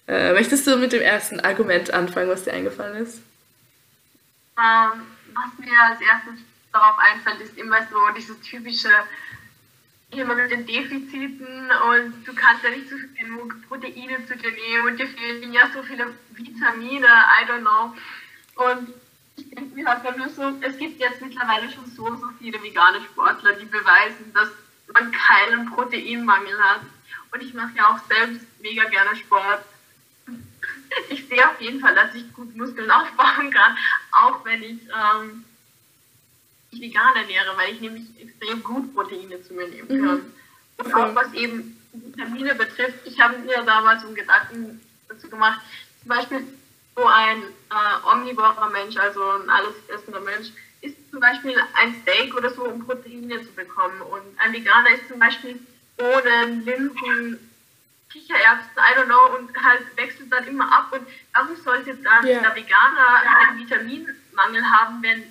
Äh, 0.07 0.31
möchtest 0.31 0.65
du 0.65 0.77
mit 0.77 0.93
dem 0.93 1.01
ersten 1.01 1.41
Argument 1.41 1.91
anfangen, 1.91 2.29
was 2.29 2.45
dir 2.45 2.53
eingefallen 2.53 3.03
ist? 3.03 3.17
Ähm, 4.57 5.01
was 5.33 5.59
mir 5.59 5.73
als 5.89 5.99
erstes 5.99 6.41
darauf 6.71 6.97
einfällt, 6.99 7.41
ist 7.41 7.57
immer 7.57 7.79
so 7.91 7.97
dieses 8.15 8.39
typische, 8.41 8.89
immer 10.17 10.35
mit 10.35 10.51
den 10.51 10.65
Defiziten 10.65 11.69
und 11.91 12.27
du 12.27 12.33
kannst 12.33 12.63
ja 12.63 12.69
nicht 12.69 12.89
so 12.89 12.95
genug 13.17 13.55
Proteine 13.67 14.25
zu 14.25 14.35
dir 14.35 14.51
nehmen 14.51 14.87
und 14.87 14.99
dir 14.99 15.07
fehlen 15.07 15.53
ja 15.53 15.69
so 15.73 15.83
viele 15.83 16.13
Vitamine, 16.31 17.05
I 17.05 17.45
don't 17.49 17.61
know. 17.61 17.93
Und 18.55 18.93
ich 19.35 19.49
denke 19.49 19.75
mir 19.75 19.85
halt 19.85 20.17
nur 20.17 20.29
so, 20.29 20.53
es 20.61 20.77
gibt 20.77 20.99
jetzt 20.99 21.21
mittlerweile 21.21 21.71
schon 21.71 21.85
so, 21.85 22.15
so 22.15 22.27
viele 22.39 22.61
vegane 22.61 23.01
Sportler, 23.01 23.53
die 23.53 23.65
beweisen, 23.65 24.33
dass 24.33 24.49
man 24.93 25.11
keinen 25.11 25.69
Proteinmangel 25.71 26.59
hat. 26.59 26.81
Und 27.31 27.43
ich 27.43 27.53
mache 27.53 27.75
ja 27.75 27.89
auch 27.89 27.99
selbst 28.07 28.45
mega 28.61 28.83
gerne 28.85 29.15
Sport. 29.15 29.63
Ich 31.09 31.27
sehe 31.27 31.47
auf 31.47 31.59
jeden 31.61 31.79
Fall, 31.79 31.93
dass 31.93 32.15
ich 32.15 32.33
gut 32.33 32.55
Muskeln 32.55 32.89
aufbauen 32.89 33.51
kann, 33.51 33.77
auch 34.11 34.43
wenn 34.45 34.63
ich 34.63 34.79
ähm, 34.85 35.43
mich 36.71 36.81
vegan 36.81 37.15
ernähre, 37.15 37.55
weil 37.55 37.73
ich 37.73 37.81
nämlich 37.81 38.05
extrem 38.19 38.63
gut 38.63 38.93
Proteine 38.93 39.41
zu 39.43 39.53
mir 39.53 39.67
nehmen 39.67 39.87
kann. 39.87 40.17
Mhm. 40.17 40.33
Und 40.77 40.93
auch 40.93 41.15
was 41.15 41.33
eben 41.33 41.79
Vitamine 41.93 42.55
betrifft, 42.55 42.99
ich 43.05 43.19
habe 43.19 43.37
mir 43.39 43.63
damals 43.63 44.03
einen 44.03 44.15
Gedanken 44.15 44.81
dazu 45.07 45.29
gemacht, 45.29 45.61
zum 46.01 46.09
Beispiel 46.09 46.43
so 46.95 47.05
ein 47.05 47.41
äh, 47.41 48.11
omnivorer 48.11 48.69
Mensch, 48.69 48.97
also 48.97 49.21
ein 49.21 49.49
alles 49.49 49.75
essender 49.87 50.21
Mensch, 50.21 50.49
ist 50.81 50.95
zum 51.11 51.19
Beispiel 51.19 51.55
ein 51.75 51.95
Steak 52.01 52.35
oder 52.35 52.49
so, 52.49 52.65
um 52.65 52.85
Proteine 52.85 53.41
zu 53.45 53.53
bekommen. 53.53 54.01
Und 54.01 54.21
ein 54.37 54.53
Veganer 54.53 54.91
ist 54.91 55.07
zum 55.07 55.19
Beispiel 55.19 55.59
Bohnen, 55.97 56.65
Linsen, 56.65 57.51
Kichererbsen, 58.11 58.77
I 58.77 58.97
don't 58.97 59.05
know, 59.05 59.37
und 59.37 59.55
halt 59.63 59.85
wechselt 59.95 60.31
dann 60.31 60.47
immer 60.47 60.71
ab. 60.71 60.91
Und 60.91 61.07
warum 61.33 61.55
sollte 61.57 61.95
dann 61.95 62.25
yeah. 62.25 62.41
der 62.41 62.55
Veganer 62.55 63.21
einen 63.41 63.59
Vitaminmangel 63.59 64.63
haben, 64.69 65.01
wenn 65.01 65.23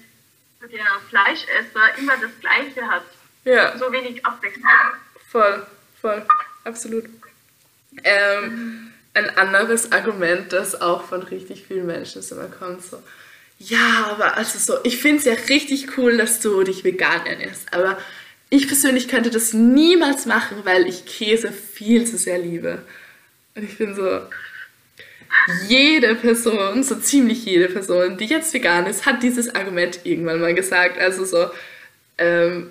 der 0.68 0.86
Fleischesser 1.08 1.98
immer 1.98 2.14
das 2.20 2.30
Gleiche 2.40 2.86
hat? 2.86 3.04
Ja. 3.44 3.76
So 3.78 3.90
wenig 3.92 4.24
Abwechslung. 4.24 4.64
Voll, 5.30 5.66
voll, 6.00 6.26
absolut. 6.64 7.04
Ähm, 8.04 8.92
ein 9.14 9.30
anderes 9.38 9.92
Argument, 9.92 10.52
das 10.52 10.80
auch 10.80 11.04
von 11.04 11.22
richtig 11.22 11.64
vielen 11.66 11.86
Menschen 11.86 12.22
immer 12.30 12.48
kommt, 12.48 12.82
so, 12.82 13.02
ja, 13.58 14.08
aber 14.10 14.36
also 14.36 14.58
so, 14.58 14.78
ich 14.84 14.98
finde 14.98 15.18
es 15.18 15.24
ja 15.24 15.32
richtig 15.48 15.96
cool, 15.96 16.18
dass 16.18 16.40
du 16.40 16.62
dich 16.62 16.84
vegan 16.84 17.24
ernährst, 17.24 17.72
aber 17.72 17.98
ich 18.50 18.66
persönlich 18.68 19.08
könnte 19.08 19.30
das 19.30 19.52
niemals 19.52 20.26
machen, 20.26 20.58
weil 20.64 20.86
ich 20.86 21.06
Käse 21.06 21.50
viel 21.52 22.06
zu 22.06 22.16
sehr 22.16 22.38
liebe. 22.38 22.82
Und 23.54 23.64
ich 23.64 23.78
bin 23.78 23.94
so, 23.94 24.20
jede 25.68 26.14
Person, 26.14 26.82
so 26.82 26.96
ziemlich 26.96 27.44
jede 27.44 27.68
Person, 27.68 28.16
die 28.16 28.26
jetzt 28.26 28.52
vegan 28.52 28.86
ist, 28.86 29.06
hat 29.06 29.22
dieses 29.22 29.54
Argument 29.54 30.00
irgendwann 30.04 30.40
mal 30.40 30.54
gesagt. 30.54 30.98
Also 30.98 31.24
so, 31.24 31.50
ähm, 32.18 32.70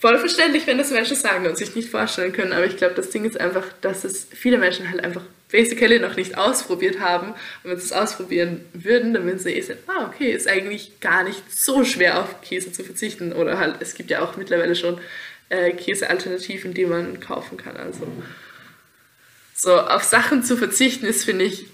voll 0.00 0.18
verständlich, 0.18 0.66
wenn 0.66 0.78
das 0.78 0.90
Menschen 0.90 1.16
sagen 1.16 1.46
und 1.46 1.56
sich 1.56 1.74
nicht 1.74 1.90
vorstellen 1.90 2.32
können, 2.32 2.52
aber 2.52 2.66
ich 2.66 2.76
glaube, 2.76 2.94
das 2.94 3.10
Ding 3.10 3.24
ist 3.24 3.38
einfach, 3.38 3.66
dass 3.80 4.04
es 4.04 4.26
viele 4.32 4.58
Menschen 4.58 4.90
halt 4.90 5.04
einfach 5.04 5.22
basically 5.50 5.98
noch 5.98 6.16
nicht 6.16 6.38
ausprobiert 6.38 7.00
haben. 7.00 7.32
Und 7.32 7.70
wenn 7.70 7.78
sie 7.78 7.86
es 7.86 7.92
ausprobieren 7.92 8.64
würden, 8.72 9.14
dann 9.14 9.24
würden 9.24 9.38
sie 9.38 9.50
eh 9.50 9.60
sagen, 9.60 9.80
ah, 9.88 10.06
okay, 10.06 10.30
ist 10.32 10.48
eigentlich 10.48 11.00
gar 11.00 11.24
nicht 11.24 11.42
so 11.50 11.84
schwer 11.84 12.20
auf 12.20 12.40
Käse 12.42 12.72
zu 12.72 12.84
verzichten. 12.84 13.32
Oder 13.32 13.58
halt, 13.58 13.76
es 13.80 13.94
gibt 13.94 14.10
ja 14.10 14.22
auch 14.22 14.36
mittlerweile 14.36 14.76
schon 14.76 15.00
äh, 15.48 15.72
Käsealternativen, 15.72 16.72
die 16.72 16.86
man 16.86 17.20
kaufen 17.20 17.56
kann. 17.56 17.76
Also 17.76 18.06
so 19.60 19.78
auf 19.78 20.04
Sachen 20.04 20.42
zu 20.42 20.56
verzichten 20.56 21.04
ist, 21.04 21.24
finde 21.24 21.44
ich, 21.44 21.66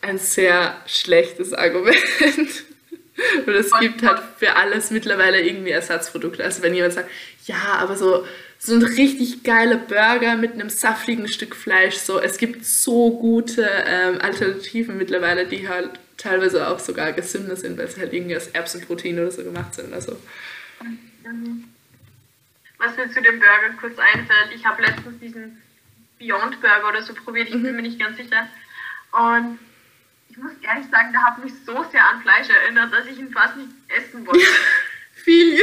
ein 0.00 0.16
sehr 0.18 0.80
schlechtes 0.86 1.52
Argument. 1.52 1.96
Und 3.46 3.54
es 3.54 3.70
gibt 3.80 4.02
halt 4.02 4.22
für 4.38 4.54
alles 4.54 4.92
mittlerweile 4.92 5.40
irgendwie 5.40 5.70
Ersatzprodukte. 5.70 6.44
Also 6.44 6.62
wenn 6.62 6.74
jemand 6.74 6.92
sagt, 6.92 7.10
ja, 7.46 7.78
aber 7.78 7.96
so, 7.96 8.24
so 8.58 8.74
ein 8.74 8.82
richtig 8.82 9.42
geiler 9.42 9.76
Burger 9.76 10.36
mit 10.36 10.52
einem 10.52 10.68
saftigen 10.68 11.26
Stück 11.26 11.56
Fleisch, 11.56 11.96
so, 11.96 12.20
es 12.20 12.38
gibt 12.38 12.64
so 12.64 13.18
gute 13.18 13.68
ähm, 13.86 14.20
Alternativen 14.20 14.96
mittlerweile, 14.96 15.46
die 15.46 15.68
halt 15.68 15.98
teilweise 16.18 16.68
auch 16.68 16.78
sogar 16.78 17.12
gesünder 17.12 17.56
sind, 17.56 17.76
weil 17.76 17.88
sie 17.88 18.02
halt 18.02 18.12
irgendwie 18.12 18.36
aus 18.36 18.46
Erbsenprotein 18.48 19.18
oder 19.18 19.32
so 19.32 19.42
gemacht 19.42 19.74
sind. 19.74 19.92
Also. 19.92 20.16
Was 22.78 22.96
mir 22.96 23.10
zu 23.10 23.20
dem 23.20 23.40
Burger 23.40 23.70
kurz 23.80 23.98
einfällt, 23.98 24.50
ich 24.54 24.64
habe 24.64 24.82
letztens 24.82 25.18
diesen 25.20 25.60
Beyond 26.18 26.60
Burger 26.60 26.88
oder 26.88 27.02
so 27.02 27.14
probiert, 27.14 27.48
ich 27.48 27.52
bin 27.52 27.62
mhm. 27.62 27.76
mir 27.76 27.82
nicht 27.82 28.00
ganz 28.00 28.16
sicher. 28.16 28.48
Und 29.12 29.58
ich 30.28 30.36
muss 30.36 30.52
ehrlich 30.62 30.86
sagen, 30.90 31.12
der 31.12 31.22
hat 31.22 31.42
mich 31.42 31.52
so 31.64 31.84
sehr 31.90 32.04
an 32.04 32.22
Fleisch 32.22 32.48
erinnert, 32.48 32.92
dass 32.92 33.06
ich 33.06 33.18
ihn 33.18 33.30
fast 33.30 33.56
nicht 33.56 33.70
essen 33.88 34.26
wollte. 34.26 34.44
Viel. 35.14 35.58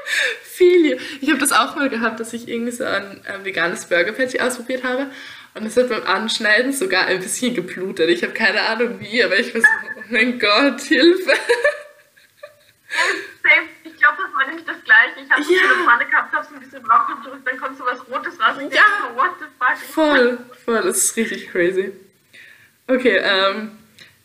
Viel. 0.42 0.98
Ich 1.20 1.28
habe 1.28 1.38
das 1.38 1.52
auch 1.52 1.74
mal 1.74 1.88
gehabt, 1.88 2.20
dass 2.20 2.32
ich 2.32 2.46
irgendwie 2.46 2.72
so 2.72 2.84
ein 2.84 3.24
äh, 3.24 3.44
veganes 3.44 3.86
Burger 3.86 4.12
Patty 4.12 4.38
ausprobiert 4.38 4.84
habe. 4.84 5.10
Und 5.54 5.66
es 5.66 5.76
hat 5.76 5.88
beim 5.88 6.04
Anschneiden 6.04 6.72
sogar 6.72 7.06
ein 7.06 7.20
bisschen 7.20 7.54
geblutet. 7.54 8.10
Ich 8.10 8.22
habe 8.22 8.32
keine 8.32 8.62
Ahnung 8.62 9.00
wie, 9.00 9.24
aber 9.24 9.38
ich 9.38 9.52
war 9.54 9.60
so, 9.60 9.66
oh 9.96 10.02
mein 10.08 10.38
Gott, 10.38 10.80
Hilfe. 10.82 11.32
Das 14.48 14.56
nämlich 14.56 14.66
das 14.66 14.84
Gleiche. 14.84 15.20
Ich 15.24 15.30
habe 15.30 15.42
ja. 15.42 15.68
so 15.68 15.74
eine 15.74 15.84
Pfanne 15.84 16.10
gehabt, 16.10 16.32
habe 16.32 16.46
so 16.46 16.54
ein 16.54 16.60
bisschen 16.60 16.82
drauf 16.82 17.02
gedrückt, 17.22 17.46
dann 17.46 17.58
kommt 17.58 17.78
so 17.78 17.84
was 17.84 18.00
Rotes 18.08 18.40
raus. 18.40 18.56
Ich 18.56 18.74
ja. 18.74 18.82
denke, 18.82 19.16
what 19.16 19.30
the 19.38 19.46
fuck? 19.58 19.76
Voll, 19.76 20.38
voll, 20.64 20.82
das 20.82 20.98
ist 20.98 21.16
richtig 21.16 21.50
crazy. 21.50 21.92
Okay, 22.86 23.20
ähm, 23.22 23.72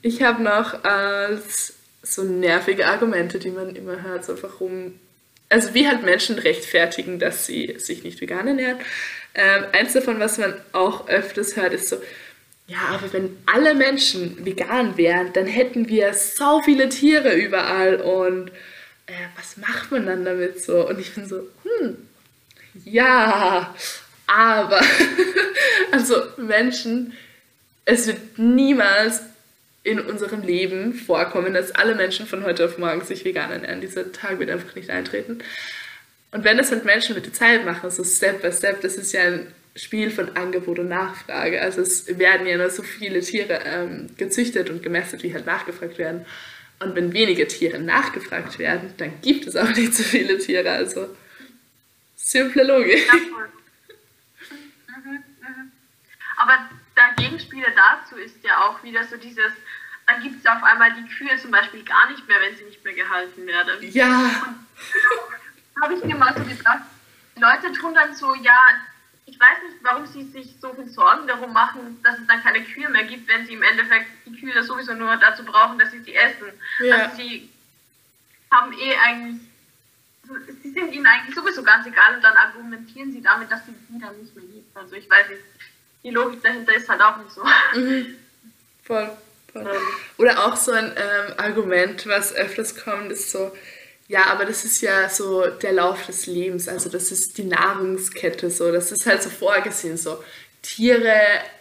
ich 0.02 0.22
habe 0.22 0.42
noch 0.42 0.84
als 0.84 1.74
so 2.02 2.24
nervige 2.24 2.88
Argumente, 2.88 3.40
die 3.40 3.52
man 3.52 3.76
immer 3.76 4.02
hört, 4.02 4.26
so 4.26 4.42
warum, 4.42 5.00
also 5.50 5.74
wie 5.74 5.88
halt 5.88 6.04
Menschen 6.04 6.40
rechtfertigen, 6.40 7.20
dass 7.20 7.46
sie 7.46 7.76
sich 7.78 8.04
nicht 8.04 8.22
vegan 8.22 8.48
ernähren. 8.48 8.80
Ähm, 9.36 9.66
eins 9.72 9.94
davon, 9.94 10.20
was 10.20 10.38
man 10.38 10.54
auch 10.74 11.08
öfters 11.08 11.56
hört, 11.56 11.74
ist 11.74 11.90
so, 11.90 11.98
ja, 12.68 12.80
aber 12.92 13.12
wenn 13.12 13.38
alle 13.46 13.74
Menschen 13.76 14.46
vegan 14.46 14.96
wären, 14.96 15.34
dann 15.34 15.48
hätten 15.48 15.90
wir 15.90 16.14
so 16.14 16.62
viele 16.62 16.88
Tiere 16.88 17.36
überall 17.36 17.98
und 17.98 18.52
äh, 19.08 19.28
was 19.36 19.58
macht 19.58 19.92
man 19.92 20.06
dann 20.06 20.26
damit 20.26 20.64
so? 20.64 20.88
Und 20.88 21.00
ich 21.00 21.14
bin 21.14 21.28
so, 21.28 21.48
hm, 21.64 21.98
Ja, 22.86 23.74
aber, 24.28 24.82
also 25.92 26.24
Menschen, 26.38 27.14
es 27.86 28.08
wird 28.08 28.38
niemals 28.38 29.22
in 29.84 30.00
unserem 30.00 30.42
Leben 30.42 30.94
vorkommen, 30.94 31.54
dass 31.54 31.72
alle 31.72 31.96
Menschen 31.96 32.26
von 32.26 32.44
heute 32.46 32.66
auf 32.66 32.78
morgen 32.78 33.04
sich 33.04 33.26
vegan 33.26 33.52
ernähren. 33.52 33.82
Dieser 33.82 34.12
Tag 34.14 34.40
wird 34.40 34.50
einfach 34.50 34.76
nicht 34.76 34.90
eintreten. 34.90 35.40
Und 36.32 36.46
wenn 36.46 36.58
das 36.58 36.72
halt 36.72 36.86
Menschen 36.86 37.16
mit 37.16 37.26
der 37.26 37.34
Zeit 37.34 37.66
machen, 37.66 37.92
so 37.92 38.04
Step 38.04 38.42
by 38.42 38.52
Step, 38.52 38.82
das 38.82 38.96
ist 38.96 39.12
ja 39.12 39.22
ein 39.22 39.48
Spiel 39.76 40.10
von 40.10 40.36
Angebot 40.36 40.80
und 40.80 40.88
Nachfrage. 40.88 41.62
Also 41.62 41.82
es 41.82 42.18
werden 42.18 42.48
ja 42.48 42.58
nur 42.58 42.70
so 42.70 42.82
viele 42.82 43.20
Tiere 43.20 43.60
ähm, 43.66 44.08
gezüchtet 44.18 44.70
und 44.70 44.82
gemästet, 44.82 45.22
wie 45.24 45.34
halt 45.34 45.46
nachgefragt 45.46 45.98
werden. 45.98 46.26
Und 46.84 46.96
wenn 46.96 47.14
wenige 47.14 47.48
Tiere 47.48 47.80
nachgefragt 47.80 48.60
werden, 48.60 48.94
dann 48.98 49.22
gibt 49.22 49.48
es 49.48 49.56
auch 49.56 49.70
nicht 49.70 49.94
so 49.94 50.04
viele 50.04 50.38
Tiere. 50.38 50.72
Also 50.72 51.16
simple 52.16 52.64
Logik. 52.64 53.08
Ja, 53.08 53.14
mhm, 53.14 53.24
mhm. 55.40 55.72
Aber 56.38 56.70
der 56.96 57.14
Gegenspieler 57.24 57.70
dazu 57.76 58.16
ist 58.16 58.44
ja 58.44 58.64
auch 58.64 58.84
wieder 58.84 59.04
so 59.04 59.18
dieses, 59.18 59.52
dann 60.08 60.22
gibt 60.22 60.40
es 60.40 60.46
auf 60.46 60.64
einmal 60.64 60.94
die 60.94 61.08
Kühe 61.08 61.36
zum 61.38 61.52
Beispiel 61.52 61.84
gar 61.84 62.10
nicht 62.10 62.28
mehr, 62.28 62.40
wenn 62.42 62.56
sie 62.56 62.66
nicht 62.66 62.84
mehr 62.84 62.94
gehalten 62.94 63.48
werden. 63.48 63.92
Ja. 63.92 64.08
Habe 65.82 65.96
ich 65.96 66.04
mir 66.04 66.16
mal 66.16 66.34
so 66.36 66.44
gedacht, 66.44 66.84
Leute 67.36 67.72
tun 67.74 67.94
dann 67.94 68.14
so, 68.14 68.34
ja, 68.36 68.60
ich 69.26 69.40
weiß 69.40 69.64
nicht, 69.68 69.78
warum 69.84 70.06
sie 70.06 70.24
sich 70.24 70.56
so 70.60 70.74
viel 70.74 70.88
Sorgen 70.90 71.28
darum 71.28 71.54
machen, 71.54 72.00
dass 72.04 72.20
es 72.20 72.28
dann 72.28 72.44
keine 72.44 72.64
Kühe 72.64 72.90
mehr 72.90 73.04
gibt, 73.04 73.28
wenn 73.28 73.46
sie 73.46 73.54
im 73.54 73.64
Endeffekt 73.64 74.08
die 74.26 74.40
Kühe 74.40 74.62
sowieso 74.64 74.94
nur 74.94 75.16
dazu 75.18 75.44
brauchen, 75.44 75.80
dass 75.80 75.92
sie 75.92 76.02
sie 76.02 76.16
essen. 76.16 76.48
Ja. 76.80 76.98
Also 76.98 77.18
sie 77.18 77.50
haben 78.52 78.74
eh 78.74 78.96
eigentlich, 78.96 79.42
sie 80.62 80.72
sind 80.72 80.94
ihnen 80.94 81.06
eigentlich 81.06 81.36
sowieso 81.36 81.64
ganz 81.64 81.88
egal 81.88 82.16
und 82.16 82.22
dann 82.22 82.36
argumentieren 82.36 83.12
sie 83.14 83.22
damit, 83.22 83.50
dass 83.50 83.66
sie 83.66 83.74
die 83.90 84.00
dann 84.00 84.20
nicht 84.20 84.36
mehr 84.36 84.46
gibt. 84.46 84.76
Also 84.76 84.96
ich 84.96 85.10
weiß 85.10 85.30
nicht, 85.30 85.42
die 86.04 86.10
Logik 86.10 86.44
dahinter 86.44 86.76
ist 86.76 86.90
halt 86.90 87.02
auch 87.02 87.18
nicht 87.18 87.32
so. 87.32 87.44
Mhm. 87.76 88.18
Voll. 88.84 89.10
voll. 89.52 89.62
Ähm. 89.62 89.82
Oder 90.18 90.46
auch 90.46 90.58
so 90.58 90.74
ein 90.74 90.92
ähm, 90.96 91.34
Argument, 91.38 92.06
was 92.08 92.34
öfters 92.34 92.76
kommt, 92.84 93.12
ist 93.12 93.32
so, 93.32 93.56
ja, 94.08 94.26
aber 94.28 94.46
das 94.46 94.66
ist 94.66 94.82
ja 94.82 95.10
so 95.10 95.48
der 95.48 95.74
Lauf 95.74 96.06
des 96.06 96.26
Lebens, 96.26 96.68
also 96.68 96.90
das 96.90 97.12
ist 97.12 97.38
die 97.38 97.46
Nahrungskette 97.46 98.50
so, 98.50 98.72
das 98.72 98.92
ist 98.92 99.06
halt 99.06 99.24
so 99.24 99.30
vorgesehen 99.30 99.98
so. 99.98 100.24
Tiere 100.62 101.14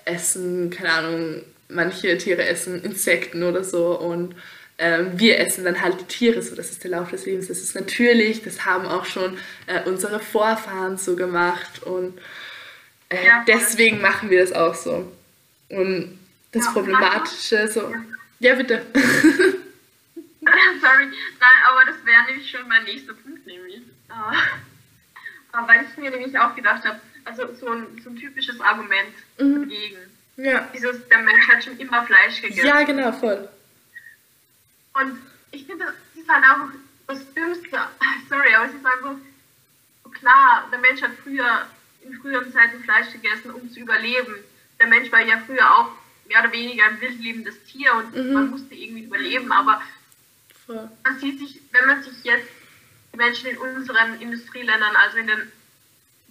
essen, 0.04 0.70
keine 0.70 0.92
Ahnung, 0.92 1.42
manche 1.68 2.16
Tiere 2.18 2.44
essen 2.44 2.82
Insekten 2.82 3.42
oder 3.42 3.64
so 3.64 3.99
und 3.99 4.34
ähm, 4.78 5.12
wir 5.14 5.38
essen 5.38 5.64
dann 5.64 5.80
halt 5.80 6.00
die 6.00 6.04
Tiere 6.04 6.42
so, 6.42 6.54
das 6.56 6.70
ist 6.70 6.82
der 6.82 6.90
Lauf 6.92 7.11
des 7.11 7.26
Lebens, 7.26 7.49
das 7.49 7.58
ist 7.58 7.75
natürlich, 7.75 8.42
das 8.42 8.64
haben 8.64 8.87
auch 8.87 9.04
schon 9.04 9.38
äh, 9.66 9.82
unsere 9.84 10.18
Vorfahren 10.18 10.99
so 10.99 11.14
gemacht 11.14 11.82
und 11.84 12.18
äh, 13.08 13.26
ja, 13.26 13.44
deswegen 13.46 14.00
machen 14.00 14.30
wir 14.30 14.40
das 14.40 14.52
auch 14.52 14.75
so. 14.75 15.11
Und 15.68 16.18
das 16.52 16.64
ja, 16.66 16.72
Problematische 16.72 17.68
so, 17.68 17.80
ja, 17.80 18.02
ja 18.40 18.54
bitte. 18.54 18.82
Sorry, 20.80 21.06
nein, 21.06 21.58
aber 21.70 21.84
das 21.84 22.04
wäre 22.04 22.25
nämlich 22.26 22.50
schon 22.50 22.66
mein 22.68 22.84
nächster 22.84 23.14
Punkt, 23.14 23.46
nämlich. 23.46 23.76
Äh, 24.08 25.66
weil 25.66 25.84
ich 25.84 25.96
mir 25.96 26.11
nämlich 26.11 26.37
auch 26.38 26.54
gedacht 26.56 26.84
habe, 26.84 27.00
also 27.25 27.54
so 27.54 27.68
ein, 27.68 28.00
so 28.02 28.11
ein 28.11 28.16
typisches 28.16 28.61
Argument 28.61 29.14
mhm. 29.38 29.61
dagegen. 29.61 29.99
Ja. 30.37 30.68
Dieses, 30.75 31.06
der 31.08 31.18
Mensch 31.18 31.46
hat 31.49 31.62
schon 31.62 31.78
immer 31.78 32.04
Fleisch 32.04 32.40
gegessen. 32.40 32.66
Ja, 32.66 32.82
genau, 32.82 33.12
voll. 33.12 33.49
Und 34.94 35.18
ich 35.52 35.64
finde, 35.64 35.84
das 35.84 35.94
ist 36.20 36.28
halt 36.28 36.44
auch 36.44 36.68
das 37.06 37.34
Dümmste. 37.34 37.78
Sorry, 38.28 38.54
aber 38.54 38.66
es 38.66 38.75
ist 38.75 38.87
einfach 38.87 39.14
klar, 40.12 40.68
der 40.72 40.78
Mensch 40.80 41.02
hat 41.02 41.12
früher, 41.22 41.66
in 42.02 42.14
früheren 42.14 42.52
Zeiten 42.52 42.83
Fleisch 42.83 43.12
gegessen, 43.12 43.52
um 43.52 43.70
zu 43.70 43.81
überleben. 43.81 44.35
Der 44.81 44.88
Mensch 44.88 45.12
war 45.12 45.20
ja 45.20 45.40
früher 45.46 45.70
auch 45.70 45.92
mehr 46.26 46.40
oder 46.40 46.52
weniger 46.52 46.85
ein 46.85 47.00
wildlebendes 47.00 47.62
Tier 47.64 47.94
und 47.94 48.16
mhm. 48.16 48.33
man 48.33 48.50
musste 48.50 48.74
irgendwie 48.74 49.05
überleben, 49.05 49.52
aber 49.52 49.81
Voll. 50.72 50.90
Man 51.04 51.20
sieht 51.20 51.38
sich, 51.38 51.61
wenn 51.72 51.87
man 51.87 52.02
sich 52.02 52.24
jetzt 52.24 52.48
die 53.12 53.16
Menschen 53.16 53.50
in 53.50 53.58
unseren 53.58 54.20
Industrieländern, 54.20 54.96
also 54.96 55.18
in 55.18 55.26
den 55.26 55.52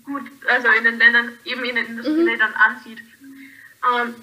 gut, 0.04 0.24
also 0.48 0.68
in 0.70 0.84
den 0.84 0.98
Ländern, 0.98 1.38
eben 1.46 1.64
in 1.64 1.76
den 1.76 1.86
Industrieländern 1.86 2.50
mhm. 2.50 2.56
ansieht, 2.56 3.00
ähm, 3.00 4.16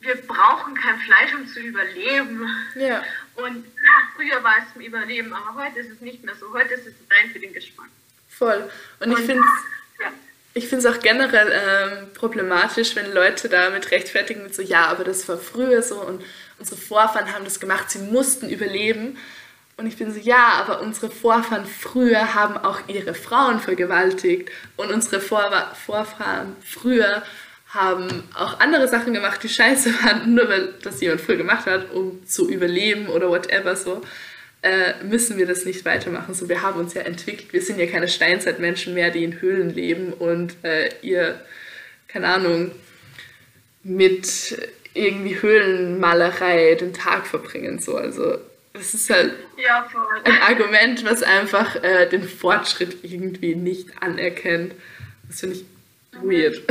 wir 0.00 0.16
brauchen 0.16 0.74
kein 0.74 0.98
Fleisch, 0.98 1.34
um 1.34 1.46
zu 1.46 1.60
überleben. 1.60 2.46
Ja. 2.74 3.02
Und 3.36 3.64
ja, 3.64 4.10
früher 4.16 4.42
war 4.42 4.56
es 4.58 4.72
zum 4.72 4.82
Überleben, 4.82 5.32
aber 5.32 5.64
heute 5.64 5.78
ist 5.78 5.90
es 5.90 6.00
nicht 6.00 6.24
mehr 6.24 6.34
so. 6.34 6.52
Heute 6.52 6.74
ist 6.74 6.86
es 6.86 6.94
rein 7.10 7.30
für 7.30 7.38
den 7.38 7.52
Geschmack. 7.52 7.88
Voll. 8.28 8.68
Und, 8.98 9.10
Und 9.10 9.18
ich 9.18 9.26
finde 9.26 9.42
ja. 10.00 10.12
Ich 10.54 10.68
finde 10.68 10.86
es 10.86 10.94
auch 10.94 11.00
generell 11.00 11.50
ähm, 11.50 12.12
problematisch, 12.14 12.94
wenn 12.94 13.12
Leute 13.12 13.48
damit 13.48 13.90
rechtfertigen 13.90 14.42
mit 14.42 14.54
so, 14.54 14.60
ja, 14.60 14.86
aber 14.86 15.04
das 15.04 15.26
war 15.28 15.38
früher 15.38 15.82
so 15.82 16.00
und 16.00 16.22
unsere 16.62 16.80
Vorfahren 16.80 17.32
haben 17.32 17.44
das 17.44 17.58
gemacht, 17.58 17.90
sie 17.90 17.98
mussten 17.98 18.48
überleben. 18.48 19.18
Und 19.76 19.86
ich 19.86 19.96
bin 19.96 20.12
so, 20.12 20.20
ja, 20.20 20.60
aber 20.60 20.80
unsere 20.80 21.10
Vorfahren 21.10 21.66
früher 21.66 22.34
haben 22.34 22.56
auch 22.56 22.78
ihre 22.86 23.14
Frauen 23.14 23.58
vergewaltigt. 23.58 24.48
Und 24.76 24.92
unsere 24.92 25.20
Vor 25.20 25.50
Vorfahren 25.84 26.54
früher 26.64 27.24
haben 27.66 28.22
auch 28.34 28.60
andere 28.60 28.86
Sachen 28.86 29.12
gemacht, 29.12 29.42
die 29.42 29.48
scheiße 29.48 29.92
waren, 30.04 30.34
nur 30.36 30.48
weil 30.48 30.74
das 30.82 31.00
jemand 31.00 31.20
früher 31.20 31.36
gemacht 31.36 31.66
hat, 31.66 31.90
um 31.90 32.24
zu 32.26 32.48
überleben 32.48 33.08
oder 33.08 33.28
whatever 33.28 33.74
so. 33.74 34.02
Äh, 34.62 35.02
müssen 35.02 35.38
wir 35.38 35.46
das 35.46 35.64
nicht 35.64 35.84
weitermachen. 35.84 36.32
So, 36.32 36.48
wir 36.48 36.62
haben 36.62 36.78
uns 36.78 36.94
ja 36.94 37.02
entwickelt. 37.02 37.52
Wir 37.52 37.62
sind 37.62 37.80
ja 37.80 37.86
keine 37.86 38.06
Steinzeitmenschen 38.06 38.94
mehr, 38.94 39.10
die 39.10 39.24
in 39.24 39.40
Höhlen 39.40 39.70
leben 39.70 40.12
und 40.12 40.54
äh, 40.62 40.90
ihr, 41.02 41.40
keine 42.06 42.28
Ahnung, 42.28 42.70
mit 43.82 44.56
irgendwie 44.94 45.40
Höhlenmalerei 45.40 46.74
den 46.74 46.92
Tag 46.92 47.26
verbringen. 47.26 47.78
So. 47.78 47.96
Also 47.96 48.38
das 48.72 48.94
ist 48.94 49.10
halt 49.10 49.34
ja, 49.56 49.88
ein 50.24 50.42
Argument, 50.42 51.04
was 51.04 51.22
einfach 51.22 51.76
äh, 51.76 52.08
den 52.08 52.26
Fortschritt 52.26 53.04
irgendwie 53.04 53.54
nicht 53.54 54.02
anerkennt. 54.02 54.74
Das 55.28 55.40
finde 55.40 55.56
ich 55.56 55.64
weird. 56.12 56.56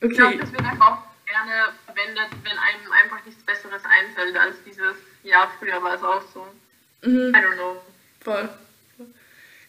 okay. 0.00 0.10
Ich 0.10 0.16
glaube, 0.16 0.38
das 0.38 0.52
wird 0.52 0.62
einfach 0.62 0.86
auch 0.86 0.98
gerne 1.26 1.72
verwendet, 1.84 2.28
wenn 2.42 2.52
einem 2.52 2.92
einfach 2.92 3.24
nichts 3.24 3.42
Besseres 3.42 3.82
einfällt 3.84 4.36
als 4.36 4.56
dieses, 4.64 4.96
ja, 5.22 5.50
früher 5.58 5.82
war 5.82 5.94
es 5.94 6.02
auch 6.02 6.22
so. 6.32 6.46
Mhm. 7.02 7.34
I 7.34 7.38
don't 7.38 7.54
know. 7.54 7.82
Voll. 8.20 8.48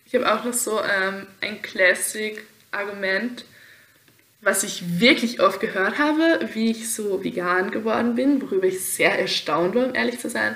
Ich 0.05 0.15
habe 0.15 0.33
auch 0.33 0.43
noch 0.43 0.53
so 0.53 0.81
ähm, 0.83 1.27
ein 1.41 1.61
Classic-Argument, 1.61 3.45
was 4.41 4.63
ich 4.63 4.99
wirklich 4.99 5.41
oft 5.41 5.59
gehört 5.59 5.97
habe, 5.97 6.49
wie 6.53 6.71
ich 6.71 6.93
so 6.93 7.23
vegan 7.23 7.71
geworden 7.71 8.15
bin, 8.15 8.41
worüber 8.41 8.67
ich 8.67 8.79
sehr 8.79 9.19
erstaunt 9.19 9.75
war, 9.75 9.87
um 9.87 9.95
ehrlich 9.95 10.19
zu 10.19 10.29
sein. 10.29 10.55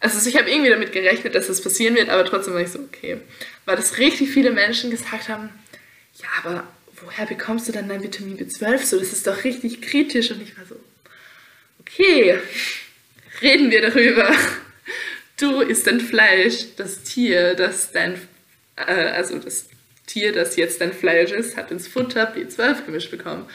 Also 0.00 0.28
ich 0.28 0.36
habe 0.36 0.50
irgendwie 0.50 0.70
damit 0.70 0.92
gerechnet, 0.92 1.34
dass 1.34 1.46
das 1.46 1.62
passieren 1.62 1.94
wird, 1.94 2.10
aber 2.10 2.24
trotzdem 2.26 2.54
war 2.54 2.60
ich 2.60 2.70
so, 2.70 2.78
okay. 2.80 3.18
Weil 3.64 3.76
das 3.76 3.98
richtig 3.98 4.30
viele 4.30 4.50
Menschen 4.50 4.90
gesagt 4.90 5.28
haben, 5.28 5.48
ja, 6.16 6.28
aber 6.44 6.66
woher 7.00 7.26
bekommst 7.26 7.68
du 7.68 7.72
dann 7.72 7.88
dein 7.88 8.02
Vitamin 8.02 8.38
B12 8.38 8.78
so? 8.84 8.98
Das 8.98 9.12
ist 9.12 9.26
doch 9.26 9.44
richtig 9.44 9.80
kritisch. 9.80 10.30
Und 10.30 10.42
ich 10.42 10.56
war 10.56 10.66
so, 10.66 10.76
okay, 11.80 12.38
reden 13.40 13.70
wir 13.70 13.82
darüber. 13.82 14.30
Du 15.38 15.60
isst 15.60 15.86
dein 15.86 16.00
Fleisch, 16.00 16.66
das 16.76 17.02
Tier, 17.02 17.54
das 17.54 17.92
dein, 17.92 18.20
äh, 18.76 18.92
also 18.92 19.38
das 19.38 19.68
Tier, 20.06 20.32
das 20.32 20.56
jetzt 20.56 20.80
dein 20.80 20.92
Fleisch 20.92 21.32
ist, 21.32 21.56
hat 21.56 21.70
ins 21.70 21.88
Futter 21.88 22.32
B12 22.34 22.86
gemischt 22.86 23.10
bekommen. 23.10 23.46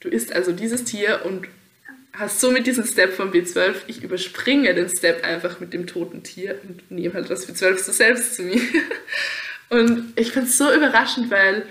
Du 0.00 0.08
isst 0.08 0.32
also 0.32 0.52
dieses 0.52 0.84
Tier 0.84 1.22
und 1.24 1.48
hast 2.12 2.40
somit 2.40 2.66
diesen 2.66 2.84
Step 2.84 3.12
von 3.12 3.32
B12. 3.32 3.74
Ich 3.86 4.02
überspringe 4.02 4.74
den 4.74 4.88
Step 4.88 5.24
einfach 5.24 5.60
mit 5.60 5.72
dem 5.72 5.86
toten 5.86 6.22
Tier 6.22 6.60
und 6.62 6.90
nehme 6.90 7.14
halt 7.14 7.30
das 7.30 7.48
B12 7.48 7.78
so 7.78 7.92
selbst 7.92 8.36
zu 8.36 8.42
mir. 8.42 8.60
Und 9.70 10.12
ich 10.16 10.30
finde 10.30 10.48
es 10.48 10.58
so 10.58 10.72
überraschend, 10.72 11.30
weil 11.30 11.64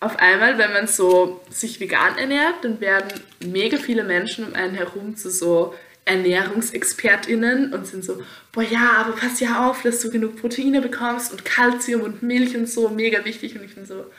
auf 0.00 0.18
einmal, 0.18 0.58
wenn 0.58 0.72
man 0.72 0.86
so 0.86 1.40
sich 1.50 1.80
vegan 1.80 2.18
ernährt, 2.18 2.56
dann 2.62 2.80
werden 2.80 3.08
mega 3.40 3.78
viele 3.78 4.04
Menschen 4.04 4.44
um 4.44 4.54
einen 4.54 4.74
herum 4.74 5.16
zu 5.16 5.30
so 5.30 5.74
ErnährungsexpertInnen 6.08 7.72
und 7.72 7.86
sind 7.86 8.04
so, 8.04 8.22
boah 8.52 8.62
ja, 8.62 8.92
aber 8.98 9.12
pass 9.12 9.40
ja 9.40 9.68
auf, 9.68 9.82
dass 9.82 10.00
du 10.00 10.10
genug 10.10 10.40
Proteine 10.40 10.80
bekommst 10.80 11.32
und 11.32 11.44
Kalzium 11.44 12.02
und 12.02 12.22
Milch 12.22 12.56
und 12.56 12.68
so, 12.68 12.88
mega 12.88 13.24
wichtig. 13.24 13.56
Und 13.56 13.64
ich 13.64 13.74
bin 13.74 13.86
so, 13.86 14.10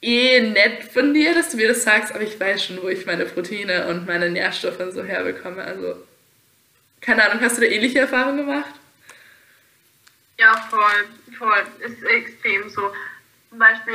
eh 0.00 0.40
nett 0.40 0.84
von 0.92 1.12
dir, 1.12 1.34
dass 1.34 1.50
du 1.50 1.56
mir 1.56 1.68
das 1.68 1.82
sagst, 1.82 2.14
aber 2.14 2.22
ich 2.22 2.38
weiß 2.38 2.64
schon, 2.64 2.82
wo 2.82 2.88
ich 2.88 3.06
meine 3.06 3.26
Proteine 3.26 3.88
und 3.88 4.06
meine 4.06 4.30
Nährstoffe 4.30 4.80
und 4.80 4.92
so 4.92 5.02
herbekomme. 5.02 5.62
Also, 5.62 5.96
keine 7.00 7.28
Ahnung, 7.28 7.42
hast 7.42 7.56
du 7.56 7.62
da 7.62 7.66
ähnliche 7.66 8.00
Erfahrungen 8.00 8.38
gemacht? 8.38 8.74
Ja, 10.38 10.56
voll, 10.70 11.06
voll. 11.38 11.66
Ist 11.80 12.02
extrem 12.02 12.68
so. 12.68 12.92
Zum 13.50 13.58
Beispiel, 13.58 13.94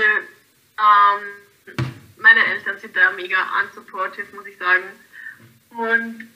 ähm, 0.80 1.86
meine 2.18 2.46
Eltern 2.46 2.80
sind 2.80 2.96
da 2.96 3.12
mega 3.12 3.38
unsupportive, 3.64 4.36
muss 4.36 4.46
ich 4.48 4.58
sagen. 4.58 4.84
Und 5.70 6.31